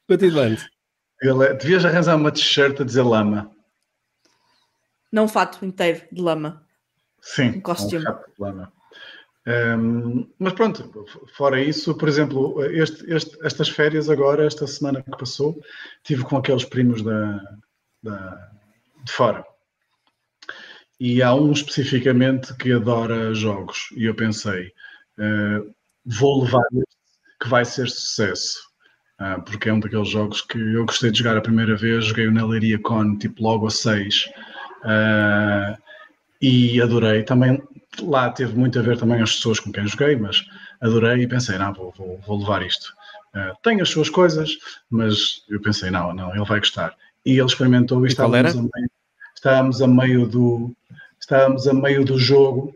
Continuando. 0.09 0.61
Ele, 1.21 1.55
devias 1.55 1.85
arranjar 1.85 2.17
uma 2.17 2.33
t-shirt 2.33 2.81
a 2.81 2.85
dizer 2.85 3.03
lama. 3.03 3.51
Não 5.13 5.25
um 5.25 5.29
fato 5.29 5.65
inteiro 5.65 6.03
de 6.11 6.23
lama. 6.23 6.67
Sim, 7.21 7.51
um 7.51 7.61
costume. 7.61 8.07
Um 8.09 8.13
de 8.13 8.35
lama. 8.39 8.73
Um, 9.47 10.31
mas 10.39 10.53
pronto, 10.53 11.07
fora 11.35 11.61
isso, 11.61 11.95
por 11.97 12.09
exemplo, 12.09 12.63
este, 12.65 13.11
este, 13.13 13.39
estas 13.45 13.69
férias 13.69 14.11
agora, 14.11 14.47
esta 14.47 14.67
semana 14.67 15.03
que 15.03 15.11
passou, 15.11 15.59
tive 16.03 16.23
com 16.25 16.37
aqueles 16.37 16.65
primos 16.65 17.03
da, 17.03 17.41
da, 18.03 18.51
de 19.05 19.13
fora. 19.13 19.45
E 21.01 21.23
há 21.23 21.33
um 21.35 21.53
especificamente 21.53 22.55
que 22.57 22.73
adora 22.73 23.33
jogos. 23.35 23.89
E 23.97 24.05
eu 24.05 24.15
pensei, 24.15 24.73
uh, 25.19 25.75
vou 26.05 26.43
levar 26.43 26.65
este 26.73 26.99
que 27.41 27.49
vai 27.49 27.65
ser 27.65 27.89
sucesso. 27.89 28.59
Uh, 29.21 29.43
porque 29.43 29.69
é 29.69 29.73
um 29.73 29.81
daqueles 29.81 30.09
jogos 30.09 30.43
que 30.43 30.59
eu 30.59 30.87
gostei 30.87 31.11
de 31.11 31.19
jogar 31.19 31.37
a 31.37 31.41
primeira 31.41 31.77
vez, 31.77 32.07
joguei 32.07 32.29
o 32.29 32.33
na 32.33 32.45
Leiria 32.45 32.79
Con, 32.81 33.17
tipo 33.17 33.43
logo 33.43 33.67
a 33.67 33.71
6. 33.71 34.27
Uh, 34.27 34.85
ah, 34.85 35.79
e 36.41 36.81
adorei. 36.81 37.23
Também 37.25 37.61
lá 38.01 38.31
teve 38.31 38.57
muito 38.57 38.79
a 38.79 38.83
ver 38.83 38.99
também 38.99 39.21
as 39.21 39.37
pessoas 39.37 39.61
com 39.61 39.73
quem 39.73 39.87
joguei, 39.87 40.17
mas 40.17 40.45
adorei 40.81 41.23
e 41.23 41.29
pensei, 41.29 41.59
não, 41.59 41.73
vou, 41.73 41.93
vou, 41.97 42.19
vou 42.27 42.39
levar 42.39 42.65
isto. 42.65 42.93
Uh, 43.35 43.57
tem 43.63 43.81
as 43.81 43.89
suas 43.89 44.09
coisas, 44.09 44.51
mas 44.91 45.43
eu 45.49 45.61
pensei, 45.61 45.91
não, 45.91 46.15
não, 46.15 46.35
ele 46.35 46.45
vai 46.45 46.59
gostar. 46.59 46.95
E 47.25 47.33
ele 47.33 47.47
experimentou 47.47 48.05
e, 48.05 48.09
e 48.09 48.09
estávamos, 48.09 48.57
a 48.57 48.63
meio, 48.63 48.91
estávamos 49.39 49.81
a 49.81 49.87
meio 49.87 50.27
do 50.27 50.75
estávamos 51.21 51.67
a 51.67 51.73
meio 51.73 52.05
do 52.05 52.19
jogo 52.19 52.75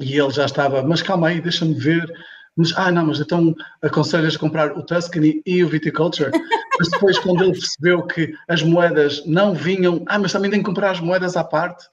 e 0.00 0.18
ele 0.18 0.30
já 0.30 0.46
estava, 0.46 0.82
mas 0.82 1.02
calma 1.02 1.28
aí, 1.28 1.40
deixa-me 1.40 1.74
ver. 1.74 2.10
Mas, 2.56 2.72
ah, 2.76 2.90
não, 2.90 3.06
mas 3.06 3.20
então 3.20 3.54
aconselhas 3.82 4.34
a 4.34 4.38
comprar 4.38 4.76
o 4.76 4.82
Tuscany 4.82 5.40
e 5.46 5.62
o 5.62 5.68
Viticulture. 5.68 6.30
mas 6.78 6.88
depois, 6.88 7.18
quando 7.18 7.44
ele 7.44 7.52
percebeu 7.52 8.02
que 8.02 8.34
as 8.48 8.62
moedas 8.62 9.24
não 9.26 9.54
vinham, 9.54 10.02
ah, 10.06 10.18
mas 10.18 10.32
também 10.32 10.50
tem 10.50 10.60
que 10.60 10.66
comprar 10.66 10.90
as 10.90 11.00
moedas 11.00 11.36
à 11.36 11.44
parte. 11.44 11.84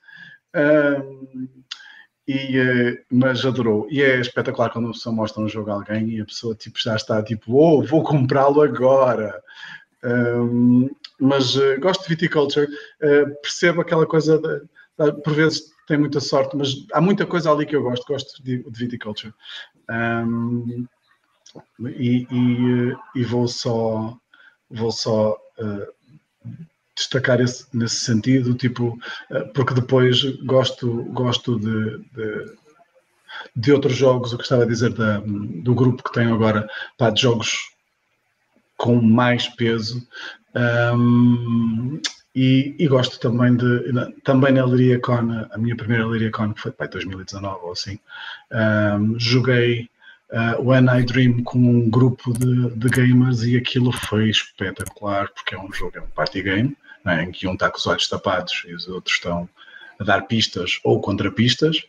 E, 2.27 2.59
uh, 2.59 2.97
mas 3.11 3.45
adorou. 3.45 3.87
E 3.91 4.01
é 4.01 4.19
espetacular 4.19 4.71
quando 4.71 4.89
a 4.89 4.91
pessoa 4.91 5.13
mostra 5.13 5.43
um 5.43 5.49
jogo 5.49 5.69
a 5.69 5.75
alguém 5.75 6.09
e 6.09 6.21
a 6.21 6.25
pessoa 6.25 6.55
tipo, 6.55 6.79
já 6.79 6.95
está 6.95 7.21
tipo, 7.21 7.53
oh, 7.53 7.83
vou 7.83 8.03
comprá-lo 8.03 8.61
agora. 8.61 9.39
Um, 10.03 10.89
mas 11.19 11.55
uh, 11.55 11.79
gosto 11.79 12.03
de 12.03 12.09
viticulture, 12.09 12.65
uh, 12.65 13.41
percebo 13.41 13.81
aquela 13.81 14.05
coisa, 14.05 14.37
de, 14.37 14.61
de, 14.97 15.21
por 15.21 15.33
vezes 15.33 15.73
tem 15.87 15.97
muita 15.97 16.19
sorte, 16.19 16.55
mas 16.55 16.85
há 16.93 16.99
muita 16.99 17.25
coisa 17.25 17.51
ali 17.51 17.65
que 17.65 17.75
eu 17.75 17.83
gosto, 17.83 18.05
gosto 18.07 18.43
de, 18.43 18.63
de 18.63 18.79
viticulture. 18.79 19.33
Um, 19.89 20.87
e, 21.87 22.27
e, 22.29 22.95
e, 23.15 23.23
vou 23.23 23.47
só, 23.47 24.17
vou 24.69 24.91
só 24.91 25.37
destacar 26.95 27.41
esse, 27.41 27.65
nesse 27.73 27.97
sentido, 27.97 28.53
tipo, 28.53 28.97
eh, 29.29 29.43
porque 29.53 29.73
depois 29.73 30.23
gosto, 30.45 31.03
gosto 31.11 31.59
de, 31.59 31.97
de, 32.13 32.55
de 33.55 33.73
outros 33.73 33.95
jogos, 33.95 34.33
o 34.33 34.37
que 34.37 34.43
estava 34.43 34.63
a 34.63 34.67
dizer 34.67 34.93
da, 34.93 35.19
do 35.19 35.75
grupo 35.75 36.03
que 36.03 36.13
tenho 36.13 36.33
agora, 36.33 36.67
pá, 36.97 37.09
de 37.09 37.21
jogos 37.21 37.74
com 38.77 39.01
mais 39.01 39.47
peso. 39.47 40.05
Um, 40.55 41.99
e, 42.33 42.75
e, 42.77 42.87
gosto 42.87 43.19
também 43.19 43.55
de. 43.55 44.11
Também 44.23 44.53
na 44.53 44.63
Con 45.01 45.47
a 45.51 45.57
minha 45.57 45.75
primeira 45.75 46.31
Con 46.31 46.53
que 46.53 46.61
foi 46.61 46.71
em 46.71 46.89
2019 46.89 47.59
ou 47.63 47.71
assim, 47.71 47.97
um, 48.51 49.17
joguei 49.17 49.89
uh, 50.31 50.61
When 50.61 50.87
I 50.89 51.03
Dream 51.03 51.43
com 51.43 51.59
um 51.59 51.89
grupo 51.89 52.33
de, 52.33 52.71
de, 52.75 52.89
gamers 52.89 53.43
e 53.43 53.55
aquilo 53.55 53.91
foi 53.91 54.29
espetacular, 54.29 55.29
porque 55.29 55.55
é 55.55 55.59
um 55.59 55.71
jogo, 55.71 55.97
é 55.97 56.01
um 56.01 56.07
party 56.07 56.41
game, 56.41 56.77
né, 57.03 57.23
em 57.23 57.31
que 57.31 57.47
um 57.47 57.53
está 57.53 57.69
com 57.69 57.77
os 57.77 57.87
olhos 57.87 58.07
tapados 58.07 58.63
e 58.67 58.73
os 58.73 58.87
outros 58.87 59.15
estão 59.15 59.47
a 59.99 60.03
dar 60.03 60.23
pistas 60.23 60.79
ou 60.83 60.99
contrapistas. 60.99 61.83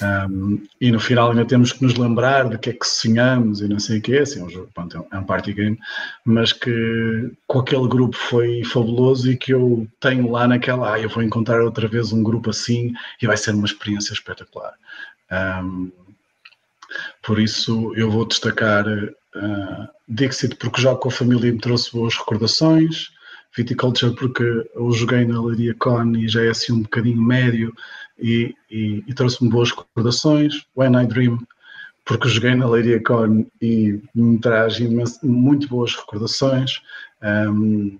Um, 0.00 0.62
e 0.80 0.92
no 0.92 1.00
final 1.00 1.30
ainda 1.30 1.44
temos 1.44 1.72
que 1.72 1.82
nos 1.82 1.94
lembrar 1.94 2.48
de 2.48 2.56
que 2.56 2.70
é 2.70 2.72
que 2.72 2.86
sonhamos 2.86 3.60
e 3.60 3.66
não 3.66 3.80
sei 3.80 3.98
o 3.98 4.02
que 4.02 4.14
é, 4.14 4.20
assim, 4.20 4.40
um 4.40 4.48
jogo, 4.48 4.70
pronto, 4.72 5.04
é 5.10 5.18
um 5.18 5.24
party 5.24 5.52
game, 5.52 5.78
mas 6.24 6.52
que 6.52 7.32
com 7.48 7.58
aquele 7.58 7.88
grupo 7.88 8.16
foi 8.16 8.62
fabuloso 8.62 9.30
e 9.30 9.36
que 9.36 9.52
eu 9.52 9.88
tenho 9.98 10.30
lá 10.30 10.46
naquela, 10.46 10.94
ah, 10.94 11.00
eu 11.00 11.08
vou 11.08 11.22
encontrar 11.22 11.62
outra 11.62 11.88
vez 11.88 12.12
um 12.12 12.22
grupo 12.22 12.50
assim 12.50 12.92
e 13.20 13.26
vai 13.26 13.36
ser 13.36 13.54
uma 13.54 13.66
experiência 13.66 14.12
espetacular. 14.12 14.74
Um, 15.32 15.90
por 17.22 17.40
isso 17.40 17.92
eu 17.96 18.10
vou 18.10 18.24
destacar 18.24 18.86
uh, 18.86 19.88
Dixit 20.08 20.56
porque 20.56 20.80
jogo 20.80 21.00
com 21.00 21.08
a 21.08 21.12
família 21.12 21.48
e 21.48 21.52
me 21.52 21.58
trouxe 21.58 21.92
boas 21.92 22.14
recordações, 22.16 23.10
Viticulture 23.56 24.14
porque 24.14 24.44
eu 24.74 24.92
joguei 24.92 25.24
na 25.24 25.42
Leiria 25.42 25.74
Con 25.74 26.14
e 26.16 26.28
já 26.28 26.44
é 26.44 26.48
assim 26.50 26.72
um 26.72 26.82
bocadinho 26.82 27.20
médio 27.20 27.74
e, 28.18 28.54
e, 28.70 29.04
e 29.06 29.14
trouxe-me 29.14 29.50
boas 29.50 29.70
recordações. 29.70 30.66
When 30.76 31.00
I 31.00 31.06
Dream 31.06 31.38
porque 32.08 32.26
joguei 32.26 32.54
na 32.54 32.66
Leiria 32.66 33.02
Con 33.02 33.44
e 33.60 34.00
me 34.14 34.38
traz 34.38 34.80
muito 35.22 35.68
boas 35.68 35.94
recordações. 35.94 36.80
Um, 37.22 37.98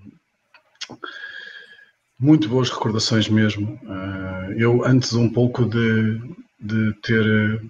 muito 2.18 2.48
boas 2.48 2.70
recordações 2.70 3.28
mesmo. 3.28 3.78
Uh, 3.84 4.52
eu 4.56 4.82
antes 4.84 5.12
um 5.12 5.28
pouco 5.28 5.66
de, 5.66 6.20
de 6.58 6.94
ter 7.02 7.62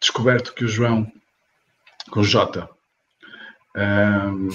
descoberto 0.00 0.54
que 0.54 0.64
o 0.64 0.68
João, 0.68 1.10
com 2.12 2.20
o 2.20 2.24
Jota, 2.24 2.68
um, 3.76 4.48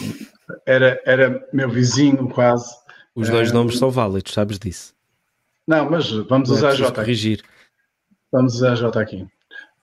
era, 0.65 1.01
era 1.05 1.45
meu 1.51 1.69
vizinho 1.69 2.29
quase. 2.29 2.73
Os 3.13 3.29
dois 3.29 3.51
um, 3.51 3.55
nomes 3.55 3.77
são 3.77 3.91
válidos, 3.91 4.33
sabes 4.33 4.57
disso. 4.57 4.95
Não, 5.67 5.89
mas 5.89 6.09
vamos 6.09 6.49
é 6.49 6.53
usar 6.53 6.69
é 6.69 6.75
J. 6.75 6.91
Corrigir. 6.93 7.43
Vamos 8.31 8.55
usar 8.55 8.75
J 8.75 8.99
aqui. 8.99 9.27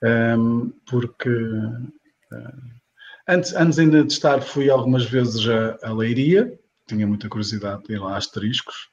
Um, 0.03 0.71
porque 0.89 1.29
uh, 1.29 1.91
antes, 3.27 3.53
antes 3.53 3.77
ainda 3.77 4.03
de 4.03 4.11
estar, 4.11 4.41
fui 4.41 4.69
algumas 4.69 5.05
vezes 5.05 5.47
a, 5.47 5.77
a 5.87 5.93
Leiria, 5.93 6.59
tinha 6.87 7.05
muita 7.05 7.29
curiosidade 7.29 7.83
de 7.83 7.93
ir 7.93 7.99
lá 7.99 8.13
a 8.13 8.17
asteriscos. 8.17 8.89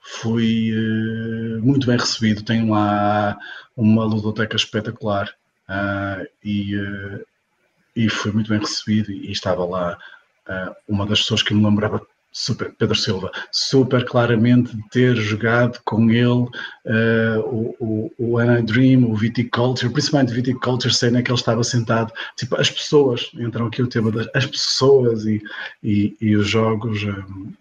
Fui 0.00 0.72
uh, 0.72 1.62
muito 1.62 1.86
bem 1.86 1.96
recebido, 1.96 2.44
tenho 2.44 2.70
lá 2.70 3.38
uma 3.76 4.04
ludoteca 4.04 4.56
espetacular 4.56 5.32
uh, 5.68 6.26
e, 6.44 6.74
e 7.94 8.08
fui 8.08 8.32
muito 8.32 8.50
bem 8.50 8.58
recebido 8.58 9.12
e, 9.12 9.28
e 9.28 9.32
estava 9.32 9.64
lá 9.64 9.96
uma 10.86 11.06
das 11.06 11.20
pessoas 11.20 11.42
que 11.42 11.54
me 11.54 11.64
lembrava 11.64 12.06
super, 12.34 12.74
Pedro 12.76 12.96
Silva, 12.96 13.30
super 13.52 14.04
claramente 14.04 14.76
ter 14.90 15.14
jogado 15.14 15.80
com 15.84 16.10
ele 16.10 16.26
uh, 16.26 17.40
o, 17.44 17.76
o, 17.78 18.12
o 18.18 18.38
Anna 18.38 18.60
Dream, 18.60 19.08
o 19.08 19.14
Viticulture, 19.14 19.90
principalmente 19.90 20.34
Viticulture, 20.34 20.92
cena 20.92 21.22
que 21.22 21.30
ele 21.30 21.38
estava 21.38 21.62
sentado, 21.62 22.12
tipo, 22.36 22.60
as 22.60 22.68
pessoas, 22.68 23.30
entram 23.34 23.68
aqui 23.68 23.80
o 23.80 23.86
tema 23.86 24.10
das 24.10 24.26
as 24.34 24.44
pessoas 24.44 25.24
e, 25.24 25.40
e, 25.82 26.16
e 26.20 26.34
os 26.34 26.48
jogos. 26.48 27.04
Um, 27.04 27.52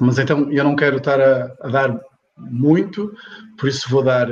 mas 0.00 0.18
então 0.18 0.50
eu 0.50 0.64
não 0.64 0.74
quero 0.74 0.96
estar 0.96 1.20
a, 1.20 1.56
a, 1.60 1.68
dar 1.68 2.00
muito, 2.36 3.14
por 3.56 3.68
isso 3.68 3.88
vou 3.88 4.02
dar, 4.02 4.28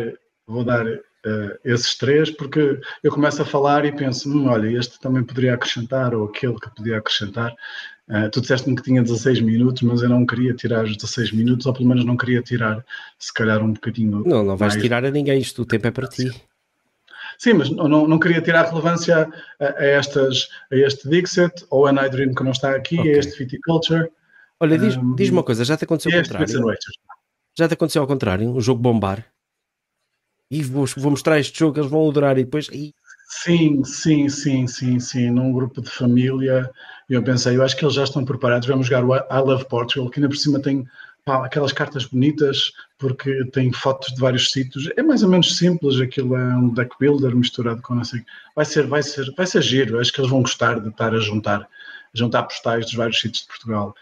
vou 0.49 0.64
dar 0.64 0.84
uh, 0.84 1.59
esses 1.64 1.97
três, 1.97 2.28
porque 2.28 2.80
eu 3.05 3.12
começo 3.12 3.41
a 3.41 3.45
falar 3.45 3.84
e 3.84 3.93
penso, 3.93 4.28
hum, 4.28 4.49
olha, 4.49 4.66
este 4.66 4.99
também 4.99 5.22
poderia 5.22 5.55
acrescentar, 5.55 6.12
ou 6.12 6.26
aquele 6.26 6.59
que 6.59 6.74
podia 6.74 6.99
acrescentar, 6.99 7.55
Uh, 8.09 8.30
tu 8.30 8.40
disseste-me 8.40 8.76
que 8.76 8.82
tinha 8.82 9.02
16 9.02 9.40
minutos, 9.40 9.82
mas 9.82 10.00
eu 10.00 10.09
não 10.09 10.24
queria 10.24 10.54
tirar 10.54 10.84
os 10.84 10.96
16 10.96 11.32
minutos, 11.32 11.66
ou 11.66 11.72
pelo 11.72 11.88
menos 11.88 12.04
não 12.04 12.16
queria 12.16 12.40
tirar, 12.40 12.84
se 13.18 13.34
calhar, 13.34 13.62
um 13.62 13.72
bocadinho. 13.72 14.22
Não, 14.24 14.44
não 14.44 14.57
vais 14.57 14.74
mais... 14.74 14.82
tirar 14.82 15.04
a 15.04 15.11
ninguém, 15.11 15.40
isto 15.40 15.62
o 15.62 15.66
tempo 15.66 15.88
é 15.88 15.90
para 15.90 16.07
ti. 16.07 16.30
Sim, 17.38 17.54
mas 17.54 17.68
não, 17.68 18.07
não 18.07 18.18
queria 18.18 18.40
tirar 18.40 18.68
relevância 18.68 19.28
a, 19.61 19.64
a, 19.64 19.84
estas, 19.84 20.48
a 20.70 20.76
este 20.76 21.09
Dixit, 21.09 21.66
ou 21.68 21.86
a 21.86 21.92
Night 21.92 22.11
Dream 22.11 22.34
que 22.34 22.44
não 22.44 22.52
está 22.52 22.74
aqui, 22.74 22.98
okay. 22.98 23.14
a 23.14 23.18
este 23.18 23.38
Viticulture. 23.38 24.09
Olha, 24.61 24.78
diz-me 24.78 25.04
um, 25.04 25.14
diz 25.14 25.28
uma 25.30 25.42
coisa, 25.42 25.64
já 25.64 25.76
te 25.76 25.84
aconteceu 25.84 26.16
ao 26.16 26.22
contrário? 26.22 26.78
Já 27.59 27.68
te 27.68 27.74
aconteceu 27.74 28.02
ao 28.02 28.09
contrário, 28.09 28.50
um 28.50 28.61
jogo 28.61 28.80
bombar? 28.80 29.26
E 30.50 30.62
vou, 30.62 30.86
vou 30.96 31.11
mostrar 31.11 31.38
este 31.40 31.59
jogo, 31.59 31.78
eles 31.78 31.90
vão 31.90 32.09
adorar 32.09 32.38
e 32.38 32.44
depois. 32.44 32.68
Sim, 33.29 33.83
sim, 33.85 34.29
sim, 34.29 34.66
sim, 34.66 35.01
sim. 35.01 35.31
Num 35.31 35.53
grupo 35.53 35.81
de 35.83 35.91
família, 35.91 36.70
eu 37.11 37.22
pensei, 37.22 37.57
eu 37.57 37.62
acho 37.62 37.77
que 37.77 37.85
eles 37.85 37.95
já 37.95 38.05
estão 38.05 38.24
preparados. 38.24 38.68
Vamos 38.68 38.87
jogar 38.87 39.05
o 39.05 39.14
I 39.16 39.41
Love 39.45 39.66
Portugal, 39.68 40.09
que 40.11 40.20
ainda 40.20 40.29
por 40.29 40.37
cima 40.37 40.61
tem 40.61 40.87
pá, 41.24 41.45
aquelas 41.45 41.72
cartas 41.72 42.05
bonitas, 42.05 42.72
porque 42.99 43.45
tem 43.47 43.72
fotos 43.72 44.14
de 44.14 44.20
vários 44.20 44.53
sítios. 44.53 44.89
É 44.97 45.03
mais 45.03 45.22
ou 45.24 45.29
menos 45.29 45.57
simples, 45.57 46.01
aquilo 46.01 46.37
é 46.37 46.57
um 46.57 46.72
deck 46.72 46.95
builder 47.01 47.35
misturado 47.35 47.83
com 47.83 47.99
assim. 47.99 48.22
Vai 48.55 48.64
ser, 48.64 48.87
vai 48.87 49.03
ser, 49.03 49.33
vai 49.37 49.47
ser 49.47 49.62
giro. 49.62 49.99
Acho 49.99 50.12
que 50.12 50.20
eles 50.20 50.31
vão 50.31 50.43
gostar 50.43 50.79
de 50.81 50.89
estar 50.89 51.12
a 51.12 51.18
juntar, 51.20 51.68
juntar 52.14 52.45
postais 52.45 52.87
dos 52.87 52.95
vários 52.95 53.18
sítios 53.18 53.43
de 53.43 53.49
Portugal. 53.49 53.95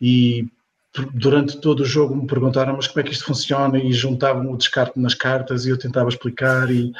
E 0.00 0.46
durante 1.14 1.58
todo 1.58 1.80
o 1.80 1.86
jogo 1.86 2.14
me 2.14 2.26
perguntaram 2.26 2.76
mas 2.76 2.86
como 2.86 3.00
é 3.00 3.02
que 3.02 3.12
isto 3.12 3.24
funciona 3.24 3.78
e 3.78 3.92
juntavam 3.92 4.50
o 4.50 4.56
descarte 4.56 4.98
nas 4.98 5.14
cartas 5.14 5.64
e 5.64 5.70
eu 5.70 5.78
tentava 5.78 6.08
explicar 6.08 6.70
e, 6.70 6.92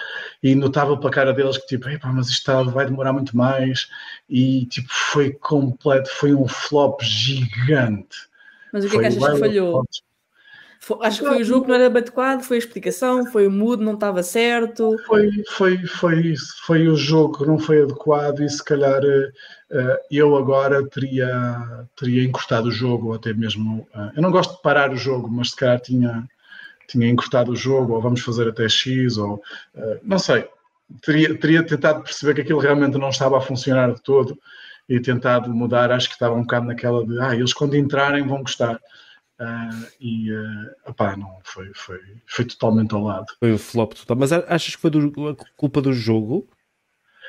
e 0.42 0.54
notava 0.54 0.96
pela 0.96 1.10
cara 1.10 1.32
deles 1.32 1.58
que 1.58 1.66
tipo, 1.66 1.86
mas 2.08 2.28
isto 2.28 2.70
vai 2.70 2.86
demorar 2.86 3.12
muito 3.12 3.36
mais 3.36 3.88
e 4.28 4.66
tipo, 4.66 4.88
foi 4.90 5.32
completo, 5.32 6.08
foi 6.10 6.32
um 6.32 6.48
flop 6.48 7.02
gigante. 7.02 8.16
Mas 8.72 8.84
o 8.84 8.88
que 8.88 8.96
é 8.96 9.00
que 9.00 9.06
achas 9.06 9.32
que 9.32 9.38
falhou? 9.38 9.84
Acho 11.00 11.20
que 11.20 11.28
foi 11.28 11.42
o 11.42 11.44
jogo 11.44 11.62
que 11.62 11.68
não 11.68 11.76
era 11.76 11.86
adequado, 11.86 12.42
foi 12.42 12.56
a 12.56 12.58
explicação, 12.58 13.24
foi 13.26 13.46
o 13.46 13.50
mood, 13.50 13.82
não 13.82 13.94
estava 13.94 14.20
certo. 14.20 14.96
Foi, 15.06 15.30
foi, 15.48 15.78
foi 15.86 16.20
isso, 16.26 16.56
foi 16.66 16.88
o 16.88 16.96
jogo 16.96 17.38
que 17.38 17.46
não 17.46 17.56
foi 17.56 17.82
adequado 17.82 18.40
e 18.40 18.48
se 18.48 18.62
calhar 18.64 19.00
uh, 19.00 19.96
eu 20.10 20.36
agora 20.36 20.84
teria, 20.88 21.86
teria 21.94 22.24
encurtado 22.24 22.68
o 22.68 22.72
jogo, 22.72 23.08
ou 23.08 23.14
até 23.14 23.32
mesmo. 23.32 23.86
Uh, 23.94 24.10
eu 24.16 24.22
não 24.22 24.32
gosto 24.32 24.56
de 24.56 24.62
parar 24.62 24.90
o 24.90 24.96
jogo, 24.96 25.30
mas 25.30 25.50
se 25.50 25.56
calhar 25.56 25.80
tinha, 25.80 26.28
tinha 26.88 27.08
encurtado 27.08 27.52
o 27.52 27.56
jogo, 27.56 27.94
ou 27.94 28.00
vamos 28.00 28.20
fazer 28.20 28.48
até 28.48 28.68
X, 28.68 29.16
ou 29.18 29.40
não 30.02 30.18
sei. 30.18 30.48
Teria, 31.00 31.38
teria 31.38 31.62
tentado 31.62 32.02
perceber 32.02 32.34
que 32.34 32.40
aquilo 32.40 32.58
realmente 32.58 32.98
não 32.98 33.08
estava 33.08 33.38
a 33.38 33.40
funcionar 33.40 33.94
de 33.94 34.02
todo 34.02 34.36
e 34.88 34.98
tentado 35.00 35.48
mudar. 35.54 35.92
Acho 35.92 36.08
que 36.08 36.14
estava 36.14 36.34
um 36.34 36.42
bocado 36.42 36.66
naquela 36.66 37.06
de, 37.06 37.20
ah, 37.20 37.34
eles 37.34 37.52
quando 37.52 37.76
entrarem 37.76 38.26
vão 38.26 38.42
gostar. 38.42 38.80
Uh, 39.42 39.86
e 40.00 40.32
uh, 40.32 40.70
opá, 40.86 41.16
não, 41.16 41.40
foi, 41.42 41.72
foi, 41.74 41.98
foi 42.28 42.44
totalmente 42.44 42.94
ao 42.94 43.02
lado. 43.02 43.26
Foi 43.40 43.52
um 43.52 43.58
flop 43.58 43.92
total. 43.94 44.16
Mas 44.16 44.30
achas 44.30 44.76
que 44.76 44.80
foi 44.80 44.90
do, 44.90 45.36
culpa 45.56 45.82
do 45.82 45.92
jogo? 45.92 46.48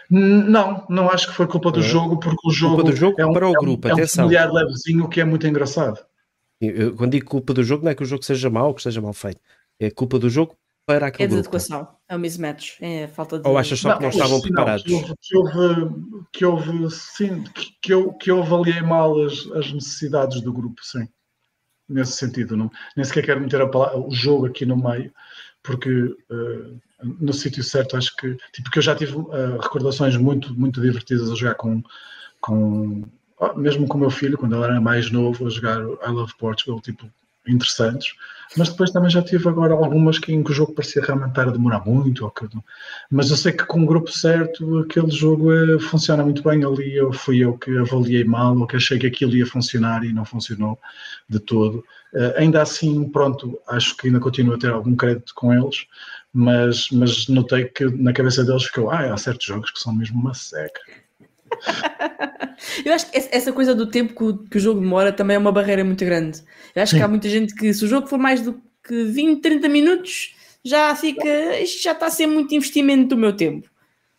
Não, 0.08 0.86
não 0.90 1.10
acho 1.10 1.28
que 1.28 1.34
foi 1.34 1.48
culpa 1.48 1.72
do 1.72 1.80
é. 1.80 1.84
jogo, 1.84 2.20
porque 2.20 2.48
o 2.48 2.52
jogo, 2.52 2.76
culpa 2.76 2.92
do 2.92 2.96
jogo 2.96 3.20
é 3.20 3.26
um, 3.26 3.34
para 3.34 3.50
o 3.50 3.54
grupo, 3.54 3.88
é 3.88 3.92
um, 3.92 3.94
atenção. 3.96 4.26
É 4.26 4.28
um 4.28 4.30
familiar 4.30 4.54
levezinho 4.54 5.10
que 5.10 5.22
é 5.22 5.24
muito 5.24 5.48
engraçado. 5.48 6.06
Eu, 6.62 6.96
quando 6.96 7.14
digo 7.14 7.26
culpa 7.26 7.52
do 7.52 7.64
jogo, 7.64 7.84
não 7.84 7.92
é 7.92 7.96
que 7.96 8.04
o 8.04 8.06
jogo 8.06 8.24
seja 8.24 8.48
mau 8.48 8.68
ou 8.68 8.74
que 8.76 8.84
seja 8.84 9.02
mal 9.02 9.14
feito. 9.14 9.42
É 9.80 9.90
culpa 9.90 10.20
do 10.20 10.30
jogo 10.30 10.56
para 10.86 11.08
aquele 11.08 11.24
É 11.24 11.28
de 11.28 11.40
adequação, 11.40 11.88
é 12.08 12.16
um 12.16 12.20
mismatch, 12.20 12.78
é 12.80 13.08
falta 13.08 13.40
de... 13.40 13.48
Ou 13.48 13.58
achas 13.58 13.80
só 13.80 13.90
não, 13.90 13.98
que 13.98 14.04
não 14.04 14.10
estavam 14.10 14.38
sim, 14.38 14.44
preparados? 14.44 14.86
Não, 14.86 15.16
que, 15.20 15.38
houve, 15.38 15.96
que 16.32 16.46
houve, 16.46 16.92
sim, 16.92 17.44
que, 17.44 17.70
que, 17.82 17.94
eu, 17.94 18.14
que 18.14 18.30
eu 18.30 18.42
avaliei 18.42 18.82
mal 18.82 19.20
as, 19.24 19.50
as 19.54 19.72
necessidades 19.72 20.42
do 20.42 20.54
grupo, 20.54 20.84
sim 20.84 21.08
nesse 21.88 22.14
sentido. 22.14 22.56
Não, 22.56 22.72
nem 22.96 23.04
sequer 23.04 23.26
quero 23.26 23.42
meter 23.42 23.68
palavra, 23.70 24.00
o 24.00 24.12
jogo 24.12 24.46
aqui 24.46 24.66
no 24.66 24.78
meio, 24.78 25.12
porque 25.62 25.90
uh, 25.90 26.80
no 27.04 27.34
sítio 27.34 27.64
certo 27.64 27.98
acho 27.98 28.16
que. 28.16 28.38
Tipo, 28.52 28.72
que 28.72 28.80
eu 28.80 28.84
já 28.84 28.96
tive 28.96 29.16
uh, 29.16 29.60
recordações 29.62 30.16
muito, 30.18 30.54
muito 30.54 30.82
divertidas 30.82 31.30
a 31.30 31.36
jogar 31.36 31.56
com. 31.56 31.82
com 32.42 33.04
mesmo 33.58 33.88
com 33.88 33.98
o 33.98 34.00
meu 34.00 34.10
filho, 34.10 34.38
quando 34.38 34.56
ele 34.56 34.64
era 34.64 34.80
mais 34.80 35.12
novo, 35.12 35.48
a 35.48 35.50
jogar 35.50 35.80
I 35.82 36.12
Love 36.12 36.34
Portugal, 36.38 36.80
tipo, 36.80 37.10
interessantes, 37.48 38.14
mas 38.56 38.70
depois 38.70 38.92
também 38.92 39.10
já 39.10 39.22
tive 39.22 39.50
agora 39.50 39.74
algumas 39.74 40.20
que, 40.20 40.32
em 40.32 40.44
que 40.44 40.52
o 40.52 40.54
jogo 40.54 40.74
parecia 40.74 41.02
realmente 41.02 41.30
estar 41.30 41.48
a 41.48 41.52
demorar 41.52 41.84
muito, 41.86 42.30
que, 42.32 42.48
mas 43.10 43.30
eu 43.30 43.38
sei 43.38 43.52
que 43.52 43.66
com 43.66 43.84
o 43.84 43.86
grupo 43.86 44.12
certo 44.12 44.80
aquele 44.80 45.10
jogo 45.12 45.52
é, 45.52 45.80
funciona 45.80 46.24
muito 46.24 46.44
bem 46.44 46.64
ali, 46.64 46.96
eu 46.96 47.12
fui 47.12 47.40
eu 47.40 47.58
que 47.58 47.76
avaliei 47.78 48.24
mal, 48.24 48.58
ou 48.58 48.68
que 48.68 48.76
achei 48.76 49.00
que 49.00 49.08
aquilo 49.08 49.36
ia 49.36 49.46
funcionar 49.46 50.04
e 50.04 50.14
não 50.14 50.26
funcionou 50.26 50.80
de 51.28 51.40
todo. 51.40 51.84
Uh, 52.14 52.38
ainda 52.38 52.62
assim, 52.62 53.10
pronto, 53.10 53.60
acho 53.68 53.98
que 53.98 54.06
ainda 54.06 54.20
continuo 54.20 54.54
a 54.54 54.60
ter 54.60 54.70
algum 54.70 54.96
crédito 54.96 55.34
com 55.34 55.52
eles, 55.52 55.88
mas, 56.32 56.90
mas 56.92 57.28
notei 57.28 57.66
que 57.66 57.86
na 57.86 58.14
cabeça 58.14 58.44
deles 58.44 58.66
ficou, 58.66 58.92
ah, 58.92 59.12
há 59.12 59.18
certos 59.18 59.48
jogos 59.48 59.72
que 59.72 59.80
são 59.80 59.96
mesmo 59.96 60.20
uma 60.20 60.34
seca. 60.36 60.82
Eu 62.86 62.94
acho 62.94 63.10
que 63.10 63.18
essa 63.18 63.52
coisa 63.52 63.76
do 63.76 63.88
tempo 63.88 64.14
que 64.16 64.24
o, 64.24 64.38
que 64.38 64.60
jogo 64.60 64.80
demora 64.80 65.12
também 65.12 65.36
é 65.36 65.40
uma 65.40 65.52
barreira 65.52 65.84
muito 65.84 66.04
grande. 66.06 66.42
Eu 66.76 66.82
acho 66.82 66.92
Sim. 66.92 66.98
que 66.98 67.04
há 67.04 67.08
muita 67.08 67.30
gente 67.30 67.54
que, 67.54 67.74
se 67.74 67.84
o 67.84 67.88
jogo 67.88 68.08
for 68.08 68.18
mais 68.18 68.42
do 68.42 68.62
que 68.84 69.04
20, 69.06 69.42
30 69.42 69.70
minutos, 69.70 70.36
já 70.64 70.96
fica. 70.96 71.60
Isto 71.60 71.84
já 71.84 71.92
está 71.92 72.08
a 72.08 72.12
ser 72.12 72.28
muito 72.28 72.54
investimento 72.54 73.10
do 73.10 73.18
meu 73.18 73.34
tempo. 73.34 73.70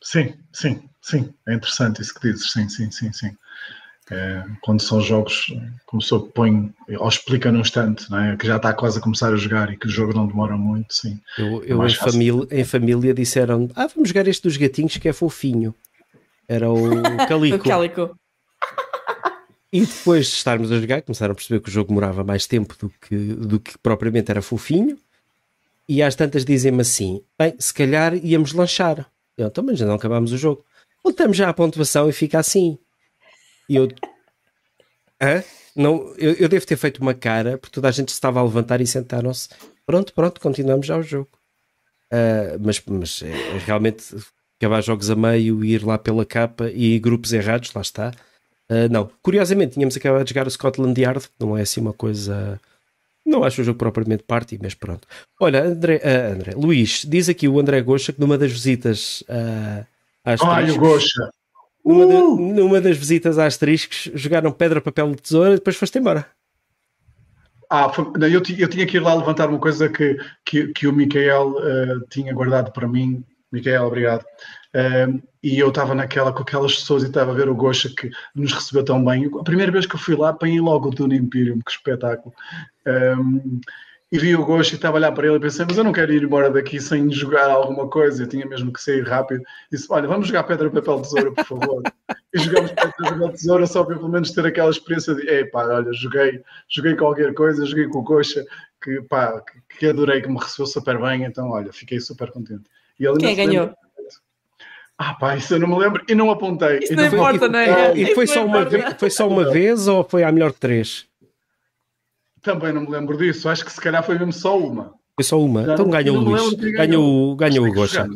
Sim, 0.03 0.35
sim, 0.53 0.83
sim. 1.01 1.33
É 1.49 1.55
interessante 1.55 2.03
isso 2.03 2.15
que 2.15 2.31
dizes. 2.31 2.53
Sim, 2.53 2.69
sim, 2.69 2.91
sim, 2.91 3.13
sim. 3.13 3.31
É, 4.11 4.45
quando 4.61 4.83
são 4.83 5.01
jogos, 5.01 5.47
como 5.87 6.01
a 6.01 6.05
pessoa 6.05 6.29
põe 6.29 6.71
ou 6.99 7.09
explica 7.09 7.51
num 7.51 7.61
instante, 7.61 8.07
é? 8.15 8.37
que 8.37 8.47
já 8.47 8.57
está 8.57 8.75
quase 8.75 8.99
a 8.99 9.01
começar 9.01 9.33
a 9.33 9.37
jogar 9.37 9.73
e 9.73 9.79
que 9.79 9.87
o 9.87 9.91
jogo 9.91 10.13
não 10.13 10.27
demora 10.27 10.59
muito, 10.59 10.93
sim. 10.93 11.19
Eu, 11.39 11.65
eu 11.65 11.87
em, 11.87 11.95
família, 11.95 12.47
em 12.51 12.65
família 12.65 13.15
disseram: 13.15 13.71
Ah, 13.75 13.87
vamos 13.87 14.11
jogar 14.11 14.29
este 14.29 14.43
dos 14.43 14.59
gatinhos 14.59 14.99
que 14.99 15.09
é 15.09 15.13
fofinho. 15.13 15.75
Era 16.49 16.71
o 16.71 17.03
Calico. 17.29 17.57
o 17.57 17.69
Calico. 17.69 18.19
E 19.73 19.81
depois 19.85 20.27
de 20.27 20.35
estarmos 20.35 20.71
a 20.71 20.79
jogar, 20.79 21.03
começaram 21.03 21.33
a 21.33 21.35
perceber 21.35 21.61
que 21.61 21.69
o 21.69 21.73
jogo 21.73 21.89
demorava 21.89 22.23
mais 22.23 22.47
tempo 22.47 22.77
do 22.79 22.89
que, 22.89 23.17
do 23.17 23.59
que 23.59 23.77
propriamente 23.79 24.31
era 24.31 24.41
fofinho. 24.41 24.97
E 25.89 26.03
às 26.03 26.15
tantas 26.15 26.45
dizem-me 26.45 26.81
assim: 26.81 27.23
bem, 27.39 27.55
se 27.59 27.75
calhar 27.75 28.15
íamos 28.15 28.53
lanchar. 28.53 29.11
Eu, 29.37 29.49
então, 29.49 29.65
mas 29.65 29.79
já 29.79 29.87
não 29.87 29.95
acabámos 29.95 30.33
o 30.33 30.39
jogo. 30.39 30.65
Voltamos 31.03 31.37
já 31.37 31.49
à 31.49 31.53
pontuação 31.53 32.09
e 32.09 32.13
fica 32.13 32.39
assim. 32.39 32.79
E 33.69 33.77
eu. 33.77 33.89
Hã? 35.21 35.43
Não, 35.75 36.15
eu, 36.17 36.35
eu 36.35 36.49
devo 36.49 36.65
ter 36.65 36.77
feito 36.77 37.03
uma 37.03 37.13
cara, 37.13 37.59
porque 37.59 37.75
toda 37.75 37.89
a 37.89 37.91
gente 37.91 38.11
estava 38.11 38.39
a 38.39 38.45
levantar 38.45 38.81
e 38.81 38.87
sentaram-se. 38.87 39.49
Pronto, 39.85 40.15
pronto, 40.15 40.41
continuamos 40.41 40.87
já 40.87 40.97
o 40.97 41.03
jogo. 41.03 41.29
Uh, 42.13 42.57
mas, 42.61 42.81
mas 42.87 43.23
é, 43.23 43.59
realmente 43.59 44.15
acabar 44.59 44.83
jogos 44.83 45.11
a 45.11 45.17
meio 45.17 45.65
e 45.65 45.75
ir 45.75 45.85
lá 45.85 45.99
pela 45.99 46.25
capa 46.25 46.71
e 46.71 46.99
grupos 46.99 47.33
errados, 47.33 47.73
lá 47.75 47.83
está. 47.83 48.13
Uh, 48.71 48.91
não, 48.91 49.11
curiosamente, 49.23 49.75
tínhamos 49.75 49.97
acabado 49.97 50.25
de 50.25 50.31
jogar 50.31 50.47
o 50.47 50.51
Scotland 50.51 50.99
Yard, 50.99 51.27
não 51.39 51.57
é 51.57 51.63
assim 51.63 51.81
uma 51.81 51.93
coisa. 51.93 52.61
Não 53.25 53.45
acho 53.45 53.61
o 53.61 53.65
jogo 53.65 53.79
propriamente 53.79 54.23
party, 54.23 54.59
mas 54.63 54.75
pronto. 54.75 55.07
Olha, 55.41 55.65
André, 55.65 55.97
uh, 55.97 56.35
André 56.35 56.53
Luís, 56.55 57.05
diz 57.07 57.29
aqui 57.29 57.49
o 57.49 57.59
André 57.59 57.81
Goxa 57.83 58.13
que 58.13 58.21
numa 58.21 58.39
das 58.39 58.53
visitas 58.53 59.23
uh, 59.23 59.87
às 60.25 60.41
Olha 60.41 60.73
o 60.73 60.79
Goxa! 60.79 61.31
Numa, 61.85 62.07
de, 62.07 62.53
numa, 62.55 62.81
das 62.81 62.97
visitas 62.97 63.39
às 63.39 63.49
Asteriscos 63.49 64.11
jogaram 64.15 64.51
pedra, 64.51 64.81
papel 64.81 65.13
e 65.13 65.17
tesoura 65.17 65.51
e 65.51 65.55
depois 65.57 65.77
foste 65.77 65.99
embora. 65.99 66.27
Ah, 67.69 67.91
foi, 67.91 68.07
eu, 68.23 68.43
eu, 68.59 68.69
tinha 68.69 68.87
que 68.87 68.97
ir 68.97 69.01
lá 69.01 69.15
levantar 69.15 69.51
uma 69.51 69.59
coisa 69.59 69.89
que, 69.89 70.17
que, 70.45 70.69
que 70.69 70.87
o 70.87 70.93
Micael 70.93 71.51
uh, 71.51 72.07
tinha 72.09 72.33
guardado 72.33 72.73
para 72.73 72.89
mim 72.89 73.23
Miquel, 73.55 73.85
obrigado. 73.85 74.25
Um, 74.75 75.23
e 75.41 75.61
eu 75.61 75.69
estava 75.69 75.95
naquela 75.95 76.33
com 76.33 76.43
aquelas 76.43 76.75
pessoas 76.75 77.05
e 77.05 77.07
estava 77.07 77.31
a 77.31 77.35
ver 77.35 77.49
o 77.49 77.55
Gosha 77.55 77.89
que 77.97 78.11
nos 78.35 78.53
recebeu 78.53 78.85
tão 78.85 79.05
bem. 79.05 79.31
A 79.39 79.45
primeira 79.45 79.71
vez 79.71 79.87
que 79.87 79.95
eu 79.95 80.01
fui 80.01 80.17
lá, 80.17 80.31
apanhei 80.31 80.61
logo 80.61 80.89
o 80.89 80.91
Dune 80.91 81.17
Imperium, 81.17 81.61
que 81.65 81.71
espetáculo. 81.71 82.35
Um, 82.85 83.61
e 84.11 84.19
vi 84.19 84.35
o 84.35 84.45
Gosto 84.45 84.73
e 84.73 84.75
estava 84.75 84.97
a 84.97 84.99
olhar 84.99 85.13
para 85.13 85.27
ele 85.27 85.37
e 85.37 85.41
pensei, 85.41 85.65
mas 85.65 85.79
eu 85.79 85.85
não 85.85 85.93
quero 85.93 86.13
ir 86.13 86.25
embora 86.25 86.51
daqui 86.51 86.81
sem 86.81 87.11
jogar 87.11 87.49
alguma 87.49 87.89
coisa, 87.89 88.23
eu 88.23 88.29
tinha 88.29 88.45
mesmo 88.45 88.73
que 88.73 88.83
sair 88.83 89.03
rápido. 89.03 89.43
Disse, 89.71 89.87
olha, 89.91 90.09
vamos 90.09 90.27
jogar 90.27 90.43
pedra, 90.45 90.69
papel, 90.71 91.01
tesoura, 91.01 91.33
por 91.33 91.45
favor. 91.45 91.83
e 92.35 92.39
jogamos 92.39 92.73
pedra, 92.73 92.93
papel, 92.99 93.29
tesoura 93.31 93.67
só 93.69 93.85
para 93.85 93.97
pelo 93.97 94.09
menos 94.09 94.33
ter 94.33 94.47
aquela 94.47 94.71
experiência 94.71 95.15
de, 95.15 95.29
ei 95.29 95.45
pá, 95.45 95.65
olha, 95.67 95.93
joguei, 95.93 96.43
joguei 96.69 96.97
qualquer 96.97 97.33
coisa, 97.35 97.65
joguei 97.65 97.89
com 97.89 98.01
o 98.01 98.05
Coxa, 98.05 98.45
que 98.83 99.01
pá, 99.03 99.41
que 99.79 99.87
adorei, 99.87 100.21
que 100.21 100.29
me 100.29 100.39
recebeu 100.39 100.67
super 100.67 101.01
bem, 101.01 101.25
então 101.25 101.51
olha, 101.51 101.73
fiquei 101.73 102.01
super 102.01 102.31
contente. 102.31 102.65
E 102.99 103.07
ele 103.07 103.19
Quem 103.19 103.35
ganhou? 103.35 103.67
Lembra, 103.67 103.79
ah, 104.97 105.15
pá, 105.15 105.37
isso 105.37 105.55
eu 105.55 105.61
não 105.61 105.69
me 105.69 105.77
lembro 105.77 106.05
e 106.09 106.15
não 106.15 106.31
apontei. 106.31 106.79
Isso 106.79 106.95
não 106.95 107.07
importa, 107.07 107.49
não 107.49 107.59
é? 107.59 107.99
E 107.99 108.15
foi 108.15 108.27
só, 108.27 108.45
uma 108.45 108.65
vez, 108.65 108.95
foi 108.97 109.11
só 109.11 109.29
uma 109.29 109.51
vez 109.51 109.89
ou 109.89 110.05
foi 110.05 110.23
à 110.23 110.31
melhor 110.31 110.53
de 110.53 110.59
três? 110.59 111.07
Também 112.41 112.73
não 112.73 112.83
me 112.83 112.91
lembro 112.91 113.17
disso. 113.17 113.49
Acho 113.49 113.65
que 113.65 113.73
se 113.73 113.81
calhar 113.81 114.05
foi 114.05 114.17
mesmo 114.17 114.33
só 114.33 114.57
uma. 114.57 114.95
Foi 115.17 115.25
só 115.25 115.41
uma. 115.41 115.65
Já 115.65 115.75
então 115.75 115.91
ganhou 115.91 116.17
o 116.17 116.21
Luís. 116.21 116.55
Ganhou, 116.55 117.35
ganhou 117.35 117.67
o 117.67 117.73
Gosta. 117.73 118.09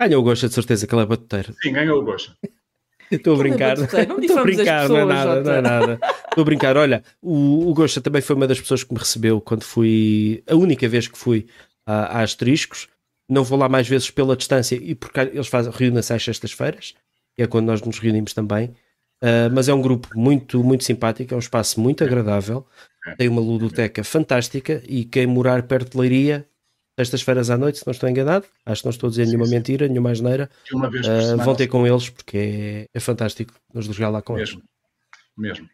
Ganhou 0.00 0.22
o 0.22 0.24
Gosta, 0.24 0.48
de 0.48 0.54
certeza, 0.54 0.86
aquela 0.86 1.04
batuteira. 1.04 1.52
Sim, 1.62 1.72
ganhou 1.72 2.00
o 2.00 2.04
Gosta. 2.04 2.34
Estou 3.10 3.34
a 3.34 3.38
brincar. 3.38 3.76
Estou 3.78 4.38
a 4.38 4.42
brincar, 4.42 4.88
não 4.88 4.96
é 4.96 5.04
nada, 5.04 5.42
não 5.42 5.52
é 5.52 5.60
nada. 5.60 6.00
Estou 6.30 6.42
a 6.42 6.44
brincar. 6.44 6.76
Olha, 6.78 7.04
o, 7.20 7.68
o 7.68 7.74
Gosta 7.74 8.00
também 8.00 8.22
foi 8.22 8.34
uma 8.34 8.46
das 8.46 8.58
pessoas 8.58 8.82
que 8.82 8.92
me 8.94 8.98
recebeu 8.98 9.38
quando 9.38 9.64
fui, 9.64 10.42
a 10.48 10.56
única 10.56 10.88
vez 10.88 11.08
que 11.08 11.18
fui 11.18 11.46
a, 11.84 12.18
a 12.18 12.22
Asteriscos 12.22 12.88
não 13.28 13.44
vou 13.44 13.58
lá 13.58 13.68
mais 13.68 13.88
vezes 13.88 14.10
pela 14.10 14.36
distância 14.36 14.76
e 14.76 14.94
porque 14.94 15.20
eles 15.20 15.48
fazem 15.48 15.72
reúnem-se 15.72 16.12
às 16.12 16.22
sextas-feiras, 16.22 16.94
é 17.36 17.46
quando 17.46 17.66
nós 17.66 17.82
nos 17.82 17.98
reunimos 17.98 18.34
também. 18.34 18.74
Uh, 19.22 19.48
mas 19.52 19.68
é 19.68 19.74
um 19.74 19.80
grupo 19.80 20.08
muito, 20.16 20.64
muito 20.64 20.82
simpático, 20.82 21.32
é 21.32 21.36
um 21.36 21.40
espaço 21.40 21.80
muito 21.80 22.02
agradável, 22.02 22.66
tem 23.16 23.28
uma 23.28 23.40
ludoteca 23.40 24.02
fantástica 24.02 24.82
e 24.84 25.04
quem 25.04 25.26
morar 25.26 25.62
perto 25.62 25.92
de 25.92 25.98
Leiria, 25.98 26.44
sextas-feiras 26.98 27.48
à 27.48 27.56
noite, 27.56 27.78
se 27.78 27.86
não 27.86 27.92
estou 27.92 28.08
enganado, 28.08 28.46
acho 28.66 28.82
que 28.82 28.86
não 28.86 28.90
estou 28.90 29.06
a 29.06 29.10
dizer 29.10 29.26
nenhuma 29.26 29.46
mentira, 29.46 29.86
nenhuma 29.86 30.10
asneira, 30.10 30.50
uh, 30.74 31.36
vão 31.38 31.54
ter 31.54 31.68
com 31.68 31.86
eles 31.86 32.10
porque 32.10 32.36
é, 32.36 32.86
é 32.92 33.00
fantástico 33.00 33.54
nos 33.72 33.86
jogar 33.86 34.08
lá 34.08 34.20
com 34.20 34.34
mesmo, 34.34 34.58
eles. 34.58 34.68
Mesmo. 35.36 35.70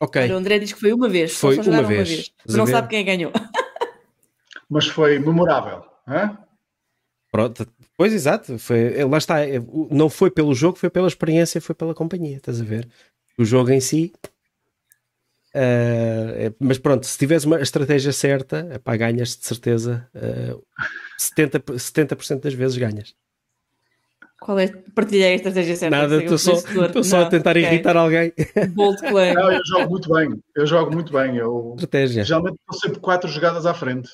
Ok. 0.00 0.32
o 0.32 0.36
André 0.36 0.58
diz 0.58 0.72
que 0.72 0.80
foi 0.80 0.92
uma 0.92 1.08
vez. 1.08 1.36
Foi 1.36 1.54
uma 1.56 1.62
vez. 1.62 1.78
uma 1.78 1.82
vez. 1.82 2.32
Mas 2.46 2.56
não 2.56 2.66
sabe 2.66 2.88
quem 2.88 3.04
ganhou 3.04 3.30
mas 4.70 4.86
foi 4.86 5.18
memorável. 5.18 5.84
Hein? 6.08 6.38
Pronto, 7.30 7.66
pois 7.96 8.12
exato, 8.12 8.58
foi, 8.58 8.98
eh, 8.98 9.04
lá 9.04 9.18
está, 9.18 9.46
eh, 9.46 9.62
não 9.90 10.08
foi 10.08 10.30
pelo 10.30 10.54
jogo, 10.54 10.78
foi 10.78 10.90
pela 10.90 11.08
experiência, 11.08 11.60
foi 11.60 11.74
pela 11.74 11.94
companhia, 11.94 12.36
estás 12.36 12.60
a 12.60 12.64
ver? 12.64 12.88
O 13.38 13.44
jogo 13.44 13.70
em 13.70 13.80
si, 13.80 14.12
uh, 15.54 16.30
é, 16.34 16.52
mas 16.58 16.78
pronto, 16.78 17.06
se 17.06 17.16
tiveres 17.16 17.44
uma 17.44 17.60
estratégia 17.60 18.12
certa, 18.12 18.68
epá, 18.72 18.96
ganhas 18.96 19.36
de 19.36 19.46
certeza, 19.46 20.08
uh, 20.14 20.62
70%, 21.18 21.78
70 21.78 22.16
das 22.36 22.54
vezes 22.54 22.76
ganhas. 22.76 23.14
Qual 24.40 24.58
é? 24.58 24.68
Partilhei 24.94 25.32
a 25.32 25.34
estratégia 25.34 25.76
certa. 25.76 25.96
Nada, 25.96 26.16
estou 26.16 26.38
só, 26.38 26.54
só 27.02 27.22
a 27.22 27.26
tentar 27.26 27.50
okay. 27.50 27.62
irritar 27.62 27.96
alguém. 27.96 28.32
Bold 28.74 28.98
claim. 28.98 29.34
Não, 29.34 29.52
eu 29.52 29.60
jogo 29.66 29.90
muito 29.90 30.12
bem, 30.12 30.42
eu 30.56 30.66
jogo 30.66 30.92
muito 30.92 31.12
bem. 31.12 31.36
Eu, 31.36 31.74
estratégia. 31.76 32.24
Geralmente 32.24 32.56
estou 32.58 32.80
sempre 32.80 33.00
quatro 33.00 33.30
jogadas 33.30 33.66
à 33.66 33.74
frente. 33.74 34.10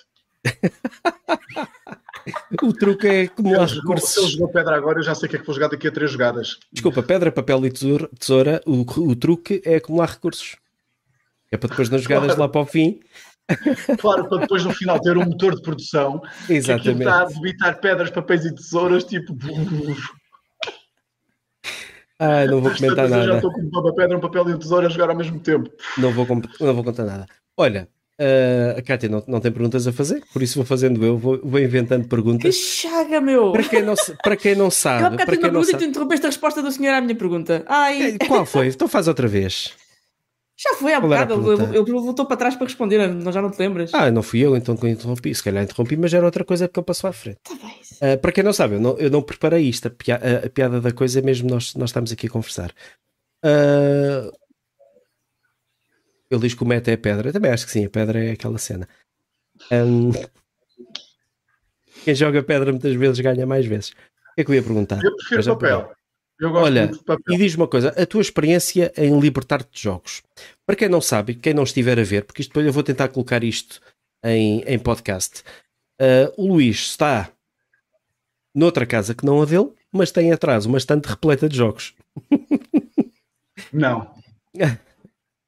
o 2.62 2.72
truque 2.72 3.07
é 3.07 3.22
acumular 3.22 3.66
recursos. 3.66 4.11
Se 4.11 4.20
ele 4.20 4.28
jogou 4.28 4.49
pedra 4.49 4.76
agora, 4.76 4.99
eu 4.99 5.03
já 5.03 5.14
sei 5.14 5.28
que 5.28 5.36
é 5.36 5.38
que 5.38 5.47
vou 5.47 5.55
jogar 5.55 5.68
daqui 5.68 5.88
a 5.88 5.92
três 5.92 6.11
jogadas. 6.11 6.59
Desculpa, 6.72 7.03
pedra, 7.03 7.32
papel 7.32 7.66
e 7.66 7.70
tesoura, 7.70 8.09
tesoura 8.18 8.61
o, 8.66 8.80
o 8.80 9.16
truque 9.16 9.62
é 9.64 9.76
acumular 9.76 10.09
recursos. 10.09 10.57
É 11.51 11.57
para 11.57 11.68
depois 11.68 11.88
nas 11.88 12.03
jogadas 12.03 12.34
claro. 12.34 12.40
lá 12.40 12.49
para 12.49 12.61
o 12.61 12.66
fim. 12.66 13.01
Claro, 14.01 14.28
para 14.28 14.38
depois 14.38 14.64
no 14.64 14.72
final 14.72 15.01
ter 15.01 15.16
um 15.16 15.24
motor 15.24 15.55
de 15.55 15.62
produção 15.62 16.20
Exatamente. 16.49 16.97
que 16.97 17.03
está 17.05 17.22
a 17.22 17.24
debitar 17.26 17.80
pedras, 17.80 18.11
papéis 18.11 18.44
e 18.44 18.55
tesouras, 18.55 19.05
tipo. 19.05 19.36
Ah, 22.18 22.44
não 22.47 22.61
vou 22.61 22.74
comentar 22.74 23.09
nada. 23.09 23.22
Eu 23.22 23.28
já 23.28 23.36
estou 23.36 23.53
com 23.53 23.61
uma 23.61 23.94
pedra, 23.94 24.16
um 24.16 24.20
papel 24.20 24.51
e 24.51 24.55
um 24.55 24.59
tesouro 24.59 24.86
a 24.86 24.88
jogar 24.88 25.11
ao 25.11 25.16
mesmo 25.16 25.38
tempo. 25.38 25.70
Não 25.97 26.12
vou, 26.12 26.26
não 26.61 26.74
vou 26.74 26.82
contar 26.82 27.05
nada. 27.05 27.26
Olha, 27.57 27.88
Uh, 28.19 28.79
a 28.79 28.83
Kátia 28.83 29.11
não, 29.11 29.23
não 29.29 29.41
tem 29.41 29.53
perguntas 29.53 29.87
a 29.87 29.93
fazer, 29.93 30.25
por 30.33 30.43
isso 30.43 30.55
vou 30.57 30.64
fazendo 30.64 31.05
eu, 31.05 31.19
vou, 31.19 31.39
vou 31.43 31.61
inventando 31.61 32.09
perguntas. 32.09 32.57
Que 32.57 32.62
chaga, 32.62 33.21
meu! 33.21 33.53
Para 33.53 33.64
quem 33.64 33.83
não, 33.83 33.95
para 34.23 34.37
quem 34.37 34.55
não 34.55 34.71
sabe. 34.73 35.23
Eu 35.23 35.27
para 35.27 35.37
quem 35.37 35.51
não 35.51 35.62
sabe... 35.62 35.79
tu 35.79 35.85
interrompeste 35.85 36.25
a 36.25 36.31
resposta 36.31 36.62
do 36.62 36.73
senhor 36.73 36.95
à 36.95 37.01
minha 37.03 37.14
pergunta. 37.14 37.62
Ai. 37.67 38.17
Qual 38.27 38.47
foi? 38.47 38.69
Então 38.69 38.89
faz 38.89 39.07
outra 39.07 39.29
vez. 39.29 39.75
Já 40.59 40.73
foi 40.75 40.95
há 40.95 41.01
bocado, 41.01 41.53
ele, 41.53 41.77
ele 41.77 41.93
voltou 41.93 42.25
para 42.25 42.39
trás 42.39 42.57
para 42.57 42.64
responder, 42.64 43.07
não, 43.07 43.31
já 43.31 43.43
não 43.43 43.51
te 43.51 43.59
lembras? 43.59 43.93
Ah, 43.93 44.11
não 44.11 44.23
fui 44.23 44.41
eu 44.41 44.57
então 44.57 44.75
que 44.75 44.89
interrompi, 44.89 45.35
se 45.35 45.43
calhar 45.43 45.62
interrompi, 45.62 45.99
mas 45.99 46.14
era 46.14 46.25
outra 46.25 46.47
coisa 46.47 46.67
porque 46.67 46.81
ele 46.81 46.87
passou 46.87 47.11
à 47.11 47.12
frente. 47.12 47.41
Tá 47.45 47.55
bem. 47.55 48.14
Uh, 48.14 48.19
para 48.19 48.33
quem 48.33 48.43
não 48.43 48.55
sabe, 48.55 48.77
eu 48.77 48.81
não, 48.81 48.97
eu 48.97 49.11
não 49.11 49.21
preparei 49.21 49.69
isto, 49.69 49.89
a, 49.89 49.91
pia, 49.91 50.17
a, 50.17 50.47
a, 50.47 50.51
piada 50.51 50.81
da 50.81 50.93
coisa 50.93 51.19
é 51.19 51.23
mesmo 51.23 51.51
nós, 51.51 51.75
nós 51.75 51.91
estamos 51.91 52.11
aqui 52.11 52.27
a 52.27 52.31
conversar. 52.31 52.73
Uh, 53.45 54.33
ele 56.31 56.41
diz 56.41 56.55
que 56.55 56.62
o 56.62 56.66
meta 56.66 56.91
é 56.91 56.97
pedra. 56.97 57.29
Eu 57.29 57.33
também 57.33 57.51
acho 57.51 57.66
que 57.66 57.72
sim, 57.72 57.85
a 57.85 57.91
pedra 57.91 58.24
é 58.24 58.33
aquela 58.33 58.59
cena. 58.59 58.89
Um, 59.70 60.11
quem 62.05 62.14
joga 62.14 62.43
pedra 62.43 62.70
muitas 62.72 62.95
vezes 62.95 63.20
ganha 63.20 63.47
mais 63.47 63.66
vezes. 63.66 63.91
O 63.91 64.35
que 64.35 64.41
é 64.41 64.45
que 64.45 64.51
eu 64.51 64.55
ia 64.55 64.62
perguntar? 64.62 65.03
Eu 65.03 65.16
prefiro 65.16 65.45
papel. 65.45 65.93
Eu 66.39 66.51
gosto 66.51 66.64
Olha, 66.66 66.89
de 66.89 66.99
papel. 67.03 67.35
e 67.35 67.39
diz 67.39 67.55
uma 67.55 67.66
coisa: 67.66 67.89
a 67.91 68.07
tua 68.07 68.20
experiência 68.20 68.93
em 68.97 69.18
libertar-te 69.18 69.72
de 69.72 69.83
jogos. 69.83 70.22
Para 70.66 70.77
quem 70.77 70.89
não 70.89 71.01
sabe, 71.01 71.35
quem 71.35 71.55
não 71.55 71.62
estiver 71.62 71.99
a 71.99 72.05
ver, 72.05 72.24
porque 72.24 72.43
isto 72.43 72.51
depois 72.51 72.66
eu 72.66 72.72
vou 72.72 72.83
tentar 72.83 73.09
colocar 73.09 73.43
isto 73.43 73.81
em, 74.22 74.62
em 74.66 74.79
podcast. 74.79 75.43
Uh, 76.01 76.31
o 76.37 76.53
Luís 76.53 76.77
está 76.77 77.31
noutra 78.55 78.85
casa 78.87 79.14
que 79.14 79.24
não 79.24 79.41
a 79.41 79.45
dele, 79.45 79.72
mas 79.91 80.11
tem 80.11 80.33
atrás 80.33 80.66
uma 80.66 80.79
estante 80.79 81.07
repleta 81.07 81.49
de 81.49 81.57
jogos. 81.57 81.95
Não. 83.72 84.14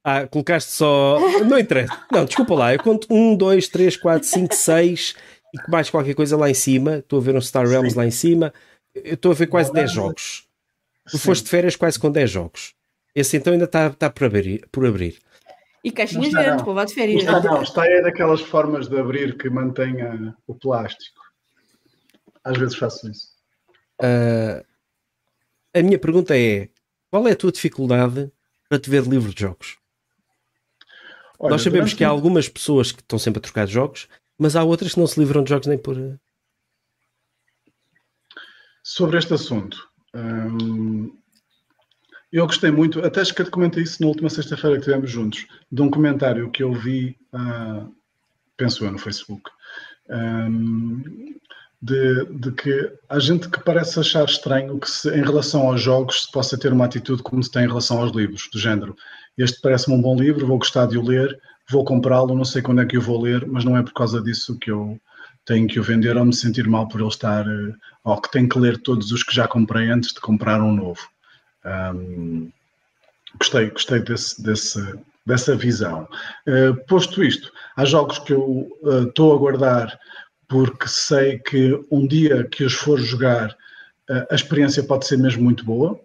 Ah, 0.04 0.26
colocaste 0.26 0.72
só. 0.72 1.18
Não 1.44 1.58
interessa. 1.58 1.92
Não, 2.10 2.24
desculpa 2.24 2.54
lá. 2.54 2.72
Eu 2.72 2.82
conto 2.82 3.06
1, 3.10 3.36
2, 3.36 3.68
3, 3.68 3.96
4, 3.96 4.28
5, 4.28 4.54
6 4.54 5.14
e 5.54 5.70
mais 5.70 5.90
qualquer 5.90 6.14
coisa 6.14 6.36
lá 6.36 6.48
em 6.48 6.54
cima. 6.54 6.98
Estou 6.98 7.18
a 7.18 7.22
ver 7.22 7.36
um 7.36 7.40
Star 7.40 7.66
Realms 7.66 7.92
Sim. 7.92 7.98
lá 7.98 8.06
em 8.06 8.10
cima. 8.10 8.52
Eu 8.94 9.14
estou 9.14 9.32
a 9.32 9.34
ver 9.34 9.46
quase 9.46 9.72
10 9.72 9.92
jogos. 9.92 10.48
Tu 11.10 11.18
foste 11.18 11.44
de 11.44 11.50
férias 11.50 11.76
quase 11.76 11.98
com 11.98 12.10
10 12.10 12.30
jogos. 12.30 12.74
Esse 13.14 13.36
então 13.36 13.52
ainda 13.52 13.64
está, 13.64 13.88
está 13.88 14.10
por, 14.10 14.24
abrir, 14.24 14.66
por 14.70 14.86
abrir. 14.86 15.18
E 15.82 15.90
caixinhas 15.90 16.32
grandes 16.32 16.62
para 16.62 16.68
levar 16.68 16.84
de 16.86 16.94
férias. 16.94 17.22
Está, 17.22 17.40
não, 17.40 17.62
está 17.62 17.86
é 17.86 18.02
daquelas 18.02 18.40
formas 18.40 18.88
de 18.88 18.98
abrir 18.98 19.36
que 19.36 19.48
mantenha 19.48 20.34
o 20.46 20.54
plástico. 20.54 21.20
Às 22.44 22.58
vezes 22.58 22.76
faço 22.76 23.10
isso. 23.10 23.28
Uh, 24.00 24.64
a 25.74 25.82
minha 25.82 25.98
pergunta 25.98 26.36
é: 26.36 26.68
qual 27.10 27.26
é 27.26 27.32
a 27.32 27.36
tua 27.36 27.52
dificuldade 27.52 28.30
para 28.68 28.78
te 28.78 28.90
ver 28.90 29.02
livre 29.04 29.32
de 29.32 29.40
jogos? 29.40 29.78
Olha, 31.38 31.52
Nós 31.52 31.62
sabemos 31.62 31.94
que 31.94 32.02
há 32.02 32.08
algumas 32.08 32.48
pessoas 32.48 32.90
que 32.90 33.00
estão 33.00 33.18
sempre 33.18 33.38
a 33.38 33.42
trocar 33.42 33.66
de 33.66 33.72
jogos, 33.72 34.08
mas 34.36 34.56
há 34.56 34.64
outras 34.64 34.94
que 34.94 35.00
não 35.00 35.06
se 35.06 35.20
livram 35.20 35.44
de 35.44 35.50
jogos 35.50 35.66
nem 35.66 35.78
por. 35.78 35.96
Sobre 38.82 39.18
este 39.18 39.34
assunto, 39.34 39.88
hum, 40.14 41.16
eu 42.32 42.46
gostei 42.46 42.70
muito, 42.70 43.04
até 43.04 43.20
acho 43.20 43.34
que 43.34 43.42
eu 43.42 43.50
comentei 43.50 43.82
isso 43.82 44.02
na 44.02 44.08
última 44.08 44.28
sexta-feira 44.28 44.76
que 44.76 44.80
estivemos 44.80 45.10
juntos, 45.10 45.46
de 45.70 45.82
um 45.82 45.90
comentário 45.90 46.50
que 46.50 46.62
eu 46.62 46.72
vi, 46.72 47.16
uh, 47.32 47.94
penso 48.56 48.84
eu, 48.84 48.90
no 48.90 48.98
Facebook, 48.98 49.48
um, 50.10 51.34
de, 51.80 52.24
de, 52.24 52.52
que 52.52 52.92
há 53.08 53.18
gente 53.18 53.48
que 53.48 53.62
parece 53.62 54.00
achar 54.00 54.24
estranho 54.24 54.78
que 54.80 54.90
se, 54.90 55.08
em 55.10 55.22
relação 55.22 55.68
aos 55.68 55.80
jogos 55.80 56.24
se 56.24 56.32
possa 56.32 56.58
ter 56.58 56.72
uma 56.72 56.84
atitude 56.86 57.22
como 57.22 57.42
se 57.42 57.50
tem 57.50 57.64
em 57.64 57.68
relação 57.68 58.00
aos 58.00 58.12
livros, 58.12 58.48
do 58.52 58.58
género 58.58 58.96
este 59.38 59.60
parece-me 59.60 59.96
um 59.96 60.02
bom 60.02 60.16
livro, 60.16 60.46
vou 60.46 60.58
gostar 60.58 60.86
de 60.86 60.98
o 60.98 61.02
ler, 61.02 61.38
vou 61.70 61.84
comprá-lo, 61.84 62.34
não 62.34 62.44
sei 62.44 62.60
quando 62.60 62.80
é 62.80 62.86
que 62.86 62.98
o 62.98 63.00
vou 63.00 63.22
ler, 63.22 63.46
mas 63.46 63.64
não 63.64 63.76
é 63.76 63.82
por 63.82 63.92
causa 63.92 64.20
disso 64.20 64.58
que 64.58 64.70
eu 64.70 64.98
tenho 65.44 65.66
que 65.66 65.80
o 65.80 65.82
vender 65.82 66.16
ou 66.16 66.24
me 66.26 66.34
sentir 66.34 66.68
mal 66.68 66.88
por 66.88 67.00
ele 67.00 67.08
estar, 67.08 67.46
eh, 67.46 67.72
ou 68.04 68.20
que 68.20 68.30
tenho 68.30 68.48
que 68.48 68.58
ler 68.58 68.76
todos 68.78 69.12
os 69.12 69.22
que 69.22 69.34
já 69.34 69.48
comprei 69.48 69.88
antes 69.88 70.12
de 70.12 70.20
comprar 70.20 70.60
um 70.60 70.74
novo. 70.74 71.00
Um, 71.64 72.50
gostei, 73.38 73.70
gostei 73.70 74.00
desse, 74.00 74.42
desse, 74.42 74.98
dessa 75.24 75.56
visão. 75.56 76.08
Uh, 76.46 76.74
posto 76.86 77.22
isto, 77.22 77.50
há 77.76 77.84
jogos 77.84 78.18
que 78.18 78.32
eu 78.32 78.68
estou 79.08 79.32
uh, 79.32 79.36
a 79.36 79.38
guardar 79.38 79.98
porque 80.48 80.88
sei 80.88 81.38
que 81.38 81.78
um 81.90 82.06
dia 82.06 82.44
que 82.44 82.64
os 82.64 82.74
for 82.74 82.98
jogar, 82.98 83.50
uh, 84.10 84.26
a 84.30 84.34
experiência 84.34 84.82
pode 84.82 85.06
ser 85.06 85.18
mesmo 85.18 85.42
muito 85.42 85.64
boa. 85.64 85.98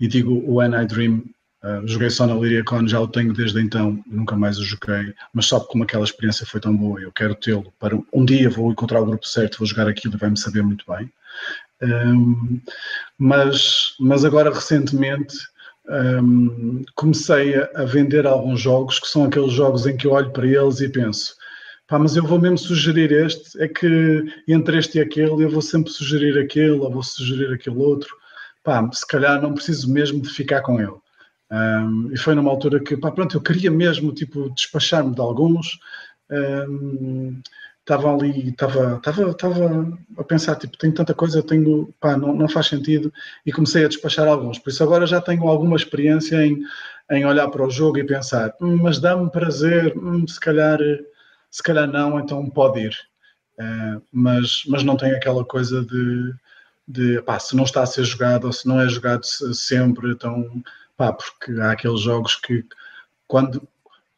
e 0.00 0.08
digo 0.08 0.32
o 0.32 0.56
When 0.56 0.74
I 0.74 0.86
Dream 0.86 1.24
Uh, 1.62 1.86
joguei 1.86 2.08
só 2.08 2.24
na 2.24 2.34
Liriacon, 2.34 2.86
já 2.86 3.00
o 3.00 3.08
tenho 3.08 3.32
desde 3.32 3.60
então, 3.60 4.02
nunca 4.06 4.36
mais 4.36 4.58
o 4.58 4.64
joguei, 4.64 5.12
mas 5.32 5.46
só 5.46 5.58
como 5.58 5.82
aquela 5.82 6.04
experiência 6.04 6.46
foi 6.46 6.60
tão 6.60 6.76
boa, 6.76 7.00
eu 7.00 7.10
quero 7.10 7.34
tê-lo 7.34 7.72
para 7.80 7.98
um 8.12 8.24
dia 8.24 8.48
vou 8.48 8.70
encontrar 8.70 9.00
o 9.00 9.06
grupo 9.06 9.26
certo, 9.26 9.58
vou 9.58 9.66
jogar 9.66 9.88
aquilo 9.88 10.14
e 10.14 10.18
vai-me 10.18 10.38
saber 10.38 10.62
muito 10.62 10.84
bem. 10.88 11.10
Um, 11.82 12.60
mas, 13.18 13.94
mas 13.98 14.24
agora 14.24 14.54
recentemente 14.54 15.36
um, 15.88 16.84
comecei 16.94 17.56
a, 17.56 17.70
a, 17.74 17.84
vender 17.84 18.26
alguns 18.26 18.60
jogos 18.60 18.98
que 18.98 19.08
são 19.08 19.24
aqueles 19.24 19.52
jogos 19.52 19.86
em 19.86 19.96
que 19.96 20.06
eu 20.06 20.12
olho 20.12 20.30
para 20.30 20.46
eles 20.46 20.80
e 20.80 20.88
penso. 20.88 21.34
Pá, 21.88 21.98
mas 21.98 22.16
eu 22.16 22.22
vou 22.22 22.38
mesmo 22.38 22.58
sugerir 22.58 23.10
este, 23.10 23.60
é 23.62 23.66
que 23.66 24.24
entre 24.46 24.78
este 24.78 24.98
e 24.98 25.00
aquele 25.00 25.44
eu 25.44 25.50
vou 25.50 25.62
sempre 25.62 25.90
sugerir 25.90 26.38
aquele, 26.38 26.78
ou 26.78 26.90
vou 26.90 27.02
sugerir 27.02 27.52
aquele 27.52 27.78
outro. 27.78 28.14
Pá, 28.62 28.88
se 28.92 29.06
calhar 29.06 29.40
não 29.40 29.54
preciso 29.54 29.90
mesmo 29.90 30.20
de 30.20 30.28
ficar 30.28 30.60
com 30.60 30.78
ele. 30.78 30.94
Um, 31.50 32.12
e 32.12 32.18
foi 32.18 32.34
numa 32.34 32.50
altura 32.50 32.80
que, 32.80 32.96
pá, 32.96 33.10
pronto, 33.10 33.36
eu 33.36 33.40
queria 33.40 33.70
mesmo, 33.70 34.12
tipo, 34.12 34.50
despachar-me 34.50 35.14
de 35.14 35.20
alguns. 35.20 35.78
Um, 36.30 37.40
estava 37.88 38.14
ali, 38.14 38.50
estava, 38.50 38.96
estava, 38.96 39.98
a 40.18 40.24
pensar, 40.24 40.56
tipo, 40.56 40.76
tenho 40.76 40.92
tanta 40.92 41.14
coisa, 41.14 41.42
tenho, 41.42 41.92
pá, 41.98 42.18
não, 42.18 42.34
não 42.34 42.48
faz 42.48 42.66
sentido, 42.66 43.10
e 43.46 43.52
comecei 43.52 43.84
a 43.84 43.88
despachar 43.88 44.28
alguns. 44.28 44.58
Por 44.58 44.68
isso 44.68 44.84
agora 44.84 45.06
já 45.06 45.20
tenho 45.22 45.48
alguma 45.48 45.74
experiência 45.74 46.44
em, 46.44 46.60
em 47.10 47.24
olhar 47.24 47.48
para 47.48 47.66
o 47.66 47.70
jogo 47.70 47.98
e 47.98 48.04
pensar, 48.04 48.54
hum, 48.60 48.78
mas 48.82 49.00
dá-me 49.00 49.30
prazer, 49.30 49.96
hum, 49.96 50.26
se 50.28 50.38
calhar, 50.38 50.78
se 51.50 51.62
calhar 51.62 51.88
não, 51.88 52.20
então 52.20 52.48
pode 52.50 52.80
ir. 52.80 52.94
Uh, 53.58 54.02
mas, 54.12 54.62
mas 54.68 54.84
não 54.84 54.96
tem 54.96 55.12
aquela 55.12 55.44
coisa 55.44 55.82
de, 55.84 56.34
de 56.86 57.22
pá, 57.22 57.38
se 57.38 57.56
não 57.56 57.64
está 57.64 57.82
a 57.82 57.86
ser 57.86 58.04
jogado 58.04 58.44
ou 58.44 58.52
se 58.52 58.68
não 58.68 58.80
é 58.80 58.88
jogado 58.88 59.24
sempre, 59.24 60.12
então, 60.12 60.62
pá, 60.98 61.12
porque 61.12 61.52
há 61.60 61.72
aqueles 61.72 62.00
jogos 62.00 62.34
que 62.34 62.64
quando, 63.26 63.66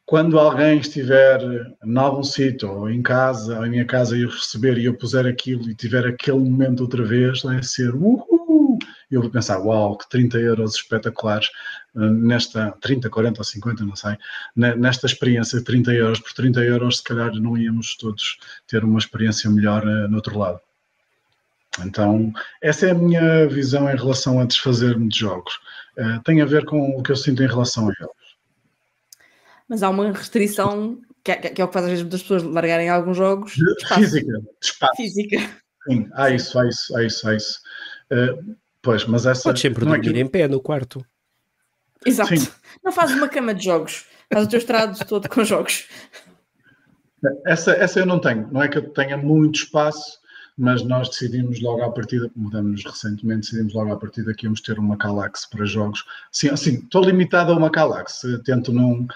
quando 0.05 0.39
alguém 0.39 0.79
estiver 0.79 1.41
em 1.85 1.97
algum 1.97 2.23
sítio, 2.23 2.71
ou 2.71 2.89
em 2.89 3.01
casa, 3.01 3.59
ou 3.59 3.65
em 3.65 3.69
minha 3.69 3.85
casa, 3.85 4.17
e 4.17 4.23
eu 4.23 4.29
receber 4.29 4.77
e 4.77 4.85
eu 4.85 4.97
puser 4.97 5.25
aquilo 5.27 5.69
e 5.69 5.75
tiver 5.75 6.05
aquele 6.05 6.39
momento 6.39 6.81
outra 6.81 7.03
vez, 7.03 7.43
vai 7.43 7.61
ser 7.63 7.93
uhul! 7.95 8.79
E 9.11 9.15
eu 9.15 9.21
vou 9.21 9.29
pensar, 9.29 9.59
uau, 9.59 9.97
que 9.97 10.09
30 10.09 10.39
euros 10.39 10.75
espetaculares 10.75 11.49
eh, 11.95 11.99
nesta 11.99 12.71
30, 12.81 13.09
40 13.09 13.41
ou 13.41 13.43
50, 13.43 13.85
não 13.85 13.95
sei, 13.95 14.17
nesta 14.55 15.05
experiência 15.05 15.59
de 15.59 15.65
30 15.65 15.93
euros 15.93 16.19
por 16.19 16.33
30 16.33 16.61
euros, 16.61 16.97
se 16.97 17.03
calhar 17.03 17.33
não 17.35 17.57
íamos 17.57 17.95
todos 17.97 18.37
ter 18.67 18.83
uma 18.83 18.99
experiência 18.99 19.49
melhor 19.49 19.85
uh, 19.85 20.07
no 20.07 20.15
outro 20.15 20.37
lado. 20.37 20.59
Então, 21.79 22.33
essa 22.61 22.87
é 22.87 22.91
a 22.91 22.95
minha 22.95 23.47
visão 23.47 23.89
em 23.89 23.95
relação 23.95 24.39
a 24.39 24.45
desfazer-me 24.45 25.07
de 25.07 25.19
jogos. 25.19 25.53
Uh, 25.97 26.21
tem 26.23 26.41
a 26.41 26.45
ver 26.45 26.65
com 26.65 26.97
o 26.97 27.03
que 27.03 27.11
eu 27.11 27.15
sinto 27.15 27.43
em 27.43 27.47
relação 27.47 27.87
a 27.87 27.93
eles 27.99 28.21
mas 29.71 29.83
há 29.83 29.89
uma 29.89 30.11
restrição 30.11 30.99
que 31.23 31.31
é, 31.31 31.35
que 31.37 31.61
é, 31.61 31.63
o 31.63 31.67
que 31.69 31.73
faz 31.73 31.85
às 31.85 31.91
vezes 31.91 32.03
muitas 32.03 32.21
pessoas 32.23 32.43
largarem 32.43 32.89
alguns 32.89 33.15
jogos. 33.15 33.53
De 33.53 33.87
física, 33.87 34.39
de 34.39 34.47
espaço. 34.61 34.95
Física. 34.97 35.37
Sim, 35.87 36.09
há 36.11 36.29
isso, 36.29 36.59
há 36.59 36.67
isso, 36.67 36.97
há 36.97 37.03
isso, 37.05 37.29
há 37.29 37.35
isso. 37.35 37.59
Uh, 38.11 38.55
pois, 38.81 39.05
mas 39.05 39.25
essa. 39.25 39.43
Podes 39.43 39.61
sempre 39.61 39.85
dormir 39.85 40.09
é 40.09 40.11
que... 40.11 40.19
em 40.19 40.27
pé 40.27 40.45
no 40.49 40.59
quarto. 40.59 41.05
Exato. 42.05 42.35
Sim. 42.35 42.51
Não 42.83 42.91
faz 42.91 43.11
uma 43.11 43.29
cama 43.29 43.53
de 43.53 43.63
jogos, 43.63 44.05
faz 44.29 44.45
o 44.45 44.49
teu 44.49 44.59
estrado 44.59 45.05
todo 45.05 45.29
com 45.29 45.41
jogos. 45.45 45.87
Essa, 47.45 47.71
essa 47.71 47.99
eu 47.99 48.05
não 48.05 48.19
tenho, 48.19 48.49
não 48.51 48.61
é 48.61 48.67
que 48.67 48.77
eu 48.77 48.89
tenha 48.89 49.15
muito 49.15 49.55
espaço, 49.55 50.19
mas 50.61 50.83
nós 50.83 51.09
decidimos 51.09 51.59
logo 51.59 51.81
à 51.81 51.91
partida, 51.91 52.29
mudamos 52.35 52.85
recentemente, 52.85 53.47
decidimos 53.47 53.73
logo 53.73 53.91
à 53.91 53.97
partida 53.97 54.31
que 54.31 54.45
íamos 54.45 54.61
ter 54.61 54.77
uma 54.77 54.95
Calax 54.95 55.47
para 55.47 55.65
jogos. 55.65 56.05
Sim, 56.31 56.49
assim, 56.49 56.75
estou 56.75 57.03
limitado 57.03 57.51
a 57.51 57.57
uma 57.57 57.71
Calax, 57.71 58.21
tento 58.45 58.71
não. 58.71 59.07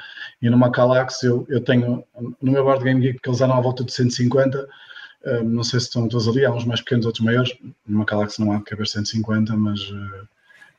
E 0.41 0.49
numa 0.49 0.71
Calax 0.71 1.21
eu, 1.21 1.45
eu 1.47 1.61
tenho, 1.61 2.03
no 2.41 2.51
meu 2.51 2.63
board 2.63 2.83
game 2.83 2.99
geek, 2.99 3.19
que 3.21 3.29
eles 3.29 3.41
andam 3.41 3.57
à 3.57 3.61
volta 3.61 3.83
de 3.83 3.93
150, 3.93 4.67
um, 5.27 5.43
não 5.43 5.63
sei 5.63 5.79
se 5.79 5.85
estão 5.85 6.07
todos 6.07 6.27
ali, 6.27 6.43
há 6.43 6.51
uns 6.51 6.65
mais 6.65 6.81
pequenos, 6.81 7.05
outros 7.05 7.23
maiores. 7.23 7.55
Numa 7.87 8.05
Calax 8.05 8.39
não 8.39 8.51
há 8.51 8.57
de 8.57 8.63
caber 8.63 8.87
150, 8.87 9.55
mas 9.55 9.81
uh, 9.81 10.27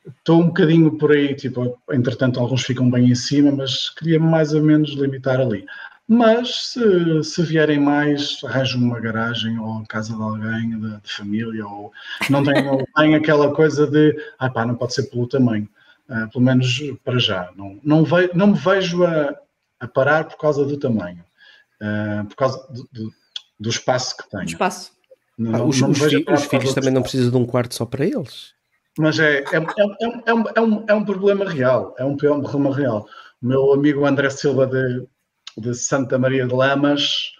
estou 0.05 0.41
um 0.41 0.47
bocadinho 0.47 0.97
por 0.97 1.13
aí, 1.13 1.33
tipo, 1.33 1.79
entretanto 1.93 2.41
alguns 2.41 2.63
ficam 2.63 2.91
bem 2.91 3.09
em 3.09 3.15
cima, 3.15 3.53
mas 3.53 3.89
queria 3.91 4.19
mais 4.19 4.53
ou 4.53 4.61
menos 4.61 4.89
limitar 4.95 5.39
ali. 5.39 5.65
Mas 6.07 6.69
se, 6.71 7.23
se 7.23 7.43
vierem 7.43 7.79
mais, 7.79 8.41
arranjo 8.45 8.77
uma 8.77 8.99
garagem 8.99 9.59
ou 9.59 9.83
casa 9.87 10.15
de 10.15 10.21
alguém, 10.21 10.79
de, 10.79 11.01
de 11.01 11.11
família, 11.11 11.67
ou 11.67 11.91
não 12.29 12.41
tenho, 12.43 12.85
tem 12.95 13.15
aquela 13.15 13.53
coisa 13.53 13.85
de 13.85 14.15
ah 14.39 14.49
pá, 14.49 14.65
não 14.65 14.75
pode 14.75 14.93
ser 14.93 15.03
pelo 15.03 15.27
tamanho. 15.27 15.67
Uh, 16.09 16.31
pelo 16.31 16.45
menos 16.45 16.81
para 17.03 17.19
já. 17.19 17.51
Não, 17.57 17.77
não, 17.83 18.05
ve, 18.05 18.31
não 18.33 18.47
me 18.47 18.57
vejo 18.57 19.03
a, 19.03 19.35
a 19.81 19.87
parar 19.89 20.23
por 20.23 20.37
causa 20.37 20.63
do 20.63 20.77
tamanho, 20.77 21.21
uh, 21.81 22.25
por 22.25 22.35
causa 22.37 22.65
do, 22.71 22.87
do, 22.93 23.13
do, 23.59 23.69
espaço 23.69 24.15
que 24.15 24.29
tenho. 24.29 24.45
Espaço. 24.45 24.93
Não, 25.37 25.55
ah, 25.55 25.65
os, 25.65 25.81
os, 25.81 25.99
fi, 25.99 26.25
os 26.25 26.45
filhos 26.45 26.73
também 26.73 26.91
não 26.91 27.01
precisam 27.01 27.29
de 27.29 27.35
um 27.35 27.45
quarto 27.45 27.75
só 27.75 27.85
para 27.85 28.05
eles. 28.05 28.53
Mas 28.97 29.19
é, 29.19 29.39
é, 29.39 29.57
é, 29.57 30.25
é, 30.25 30.33
um, 30.33 30.43
é, 30.55 30.61
um, 30.61 30.85
é 30.87 30.93
um 30.93 31.03
problema 31.03 31.43
real. 31.43 31.93
É 31.99 32.05
um 32.05 32.15
problema 32.15 32.73
real. 32.73 33.05
O 33.41 33.45
meu 33.45 33.73
amigo 33.73 34.05
André 34.05 34.29
Silva 34.29 34.65
de, 34.65 35.05
de 35.57 35.73
Santa 35.73 36.17
Maria 36.19 36.45
de 36.45 36.53
Lamas, 36.53 37.31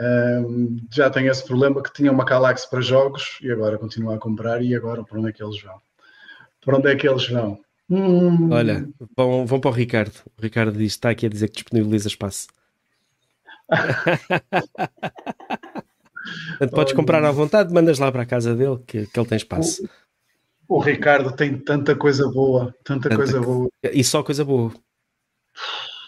um, 0.00 0.78
já 0.90 1.10
tem 1.10 1.26
esse 1.26 1.44
problema 1.44 1.82
que 1.82 1.92
tinha 1.92 2.10
uma 2.10 2.24
Calax 2.24 2.64
para 2.64 2.80
jogos 2.80 3.38
e 3.42 3.50
agora 3.50 3.76
continua 3.76 4.14
a 4.14 4.18
comprar 4.18 4.62
e 4.62 4.74
agora 4.74 5.04
para 5.04 5.18
onde 5.18 5.28
é 5.28 5.32
que 5.32 5.42
eles 5.42 5.60
vão? 5.62 5.78
Para 6.64 6.76
onde 6.76 6.90
é 6.90 6.96
que 6.96 7.06
eles 7.08 7.28
vão? 7.28 7.60
Hum. 7.90 8.50
Olha, 8.50 8.88
vão, 9.16 9.44
vão 9.44 9.60
para 9.60 9.70
o 9.70 9.74
Ricardo. 9.74 10.14
O 10.38 10.42
Ricardo 10.42 10.78
diz, 10.78 10.92
está 10.92 11.10
aqui 11.10 11.26
a 11.26 11.28
dizer 11.28 11.48
que 11.48 11.56
disponibiliza 11.56 12.08
espaço. 12.08 12.46
Portanto, 16.50 16.74
podes 16.74 16.92
comprar 16.92 17.24
à 17.24 17.30
vontade, 17.30 17.72
mandas 17.72 17.98
lá 17.98 18.12
para 18.12 18.22
a 18.22 18.26
casa 18.26 18.54
dele 18.54 18.78
que, 18.86 19.06
que 19.06 19.18
ele 19.18 19.28
tem 19.28 19.36
espaço. 19.36 19.82
O, 20.68 20.76
o 20.76 20.78
Ricardo 20.78 21.32
tem 21.32 21.58
tanta 21.58 21.96
coisa 21.96 22.28
boa, 22.30 22.74
tanta, 22.84 23.08
tanta 23.08 23.16
coisa 23.16 23.40
boa. 23.40 23.68
E 23.82 24.04
só 24.04 24.22
coisa 24.22 24.44
boa. 24.44 24.72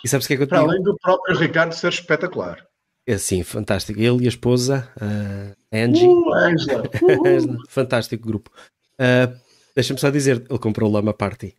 E 0.05 0.09
sabes 0.09 0.27
o 0.27 0.29
que 0.29 0.35
é 0.35 0.37
que 0.37 0.43
eu 0.43 0.49
Para 0.49 0.61
além 0.61 0.83
do 0.83 0.97
próprio 0.99 1.37
Ricardo 1.37 1.73
ser 1.73 1.89
espetacular. 1.89 2.67
É 3.07 3.19
sim, 3.19 3.43
fantástico. 3.43 3.99
Ele 4.01 4.25
e 4.25 4.27
a 4.27 4.29
esposa, 4.29 4.89
uh, 4.97 5.57
Angie. 5.73 6.07
Uh, 6.07 6.35
Angela. 6.35 6.83
Uh. 7.03 7.59
fantástico 7.69 8.27
grupo. 8.27 8.51
Uh, 8.95 9.41
Deixa-me 9.75 9.99
só 9.99 10.11
dizer, 10.11 10.45
ele 10.49 10.59
comprou 10.59 10.89
o 10.89 10.93
Lama 10.93 11.15
Party. 11.15 11.57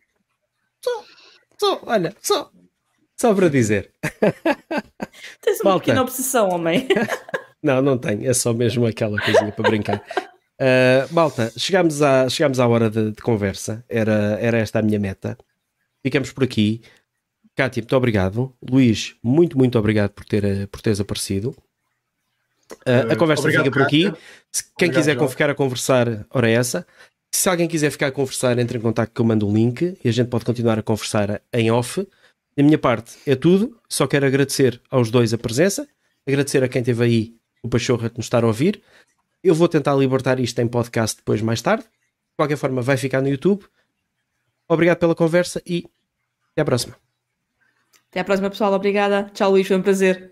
Só, 0.82 1.04
só, 1.58 1.82
olha, 1.86 2.14
só. 2.20 2.50
Só 3.16 3.34
para 3.34 3.48
dizer. 3.48 3.92
Tens 5.40 5.60
uma 5.60 5.70
Malta. 5.70 5.84
pequena 5.84 6.02
obsessão, 6.02 6.48
homem. 6.50 6.86
não, 7.62 7.82
não 7.82 7.98
tenho. 7.98 8.28
É 8.28 8.34
só 8.34 8.52
mesmo 8.52 8.86
aquela 8.86 9.20
coisinha 9.20 9.52
para 9.52 9.68
brincar. 9.68 10.04
Uh, 10.60 11.12
malta, 11.12 11.52
chegámos 11.56 12.00
à, 12.00 12.28
chegámos 12.28 12.60
à 12.60 12.68
hora 12.68 12.88
de, 12.88 13.10
de, 13.10 13.22
conversa. 13.22 13.84
Era, 13.88 14.38
era 14.40 14.58
esta 14.58 14.78
a 14.78 14.82
minha 14.82 14.98
meta. 14.98 15.36
Ficamos 16.02 16.32
por 16.32 16.44
aqui. 16.44 16.82
Kátia, 17.54 17.80
muito 17.82 17.96
obrigado. 17.96 18.52
Luís, 18.68 19.14
muito, 19.22 19.56
muito 19.56 19.78
obrigado 19.78 20.10
por, 20.10 20.24
ter, 20.24 20.66
por 20.68 20.80
teres 20.80 21.00
aparecido. 21.00 21.54
Uh, 22.86 23.12
a 23.12 23.16
conversa 23.16 23.42
obrigado, 23.42 23.64
fica 23.64 23.78
por 23.78 23.82
aqui. 23.82 24.12
Se, 24.50 24.64
quem 24.64 24.88
obrigado, 24.88 24.94
quiser 24.94 25.14
João. 25.14 25.28
ficar 25.28 25.50
a 25.50 25.54
conversar, 25.54 26.26
ora 26.30 26.50
é 26.50 26.54
essa. 26.54 26.86
Se 27.32 27.48
alguém 27.48 27.68
quiser 27.68 27.90
ficar 27.90 28.08
a 28.08 28.12
conversar, 28.12 28.58
entre 28.58 28.78
em 28.78 28.80
contato 28.80 29.10
que 29.10 29.20
eu 29.20 29.24
mando 29.24 29.46
um 29.46 29.52
link 29.52 29.98
e 30.02 30.08
a 30.08 30.12
gente 30.12 30.28
pode 30.28 30.44
continuar 30.44 30.78
a 30.78 30.82
conversar 30.82 31.42
em 31.52 31.70
off. 31.70 32.06
Da 32.56 32.62
minha 32.62 32.78
parte 32.78 33.16
é 33.26 33.34
tudo. 33.34 33.76
Só 33.88 34.06
quero 34.06 34.24
agradecer 34.26 34.80
aos 34.90 35.10
dois 35.10 35.34
a 35.34 35.38
presença, 35.38 35.88
agradecer 36.26 36.62
a 36.62 36.68
quem 36.68 36.80
esteve 36.80 37.04
aí 37.04 37.34
o 37.62 37.68
Pachorra 37.68 38.08
de 38.08 38.16
nos 38.16 38.26
estar 38.26 38.44
a 38.44 38.46
ouvir. 38.46 38.80
Eu 39.42 39.54
vou 39.54 39.68
tentar 39.68 39.94
libertar 39.96 40.38
isto 40.38 40.58
em 40.60 40.68
podcast 40.68 41.16
depois, 41.16 41.42
mais 41.42 41.60
tarde. 41.60 41.84
De 41.84 42.36
qualquer 42.36 42.56
forma, 42.56 42.82
vai 42.82 42.96
ficar 42.96 43.20
no 43.20 43.28
YouTube. 43.28 43.64
Obrigado 44.68 44.98
pela 44.98 45.14
conversa 45.14 45.60
e 45.66 45.84
até 46.52 46.62
à 46.62 46.64
próxima. 46.64 47.03
Até 48.14 48.20
à 48.20 48.24
próxima, 48.24 48.48
pessoal. 48.48 48.72
Obrigada. 48.72 49.28
Tchau, 49.34 49.50
Luís. 49.50 49.66
Foi 49.66 49.76
um 49.76 49.82
prazer. 49.82 50.30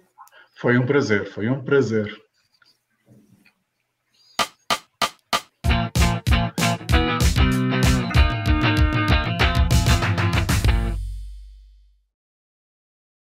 Foi 0.54 0.78
um 0.78 0.86
prazer. 0.86 1.26
Foi 1.26 1.48
um 1.48 1.64
prazer. 1.64 2.16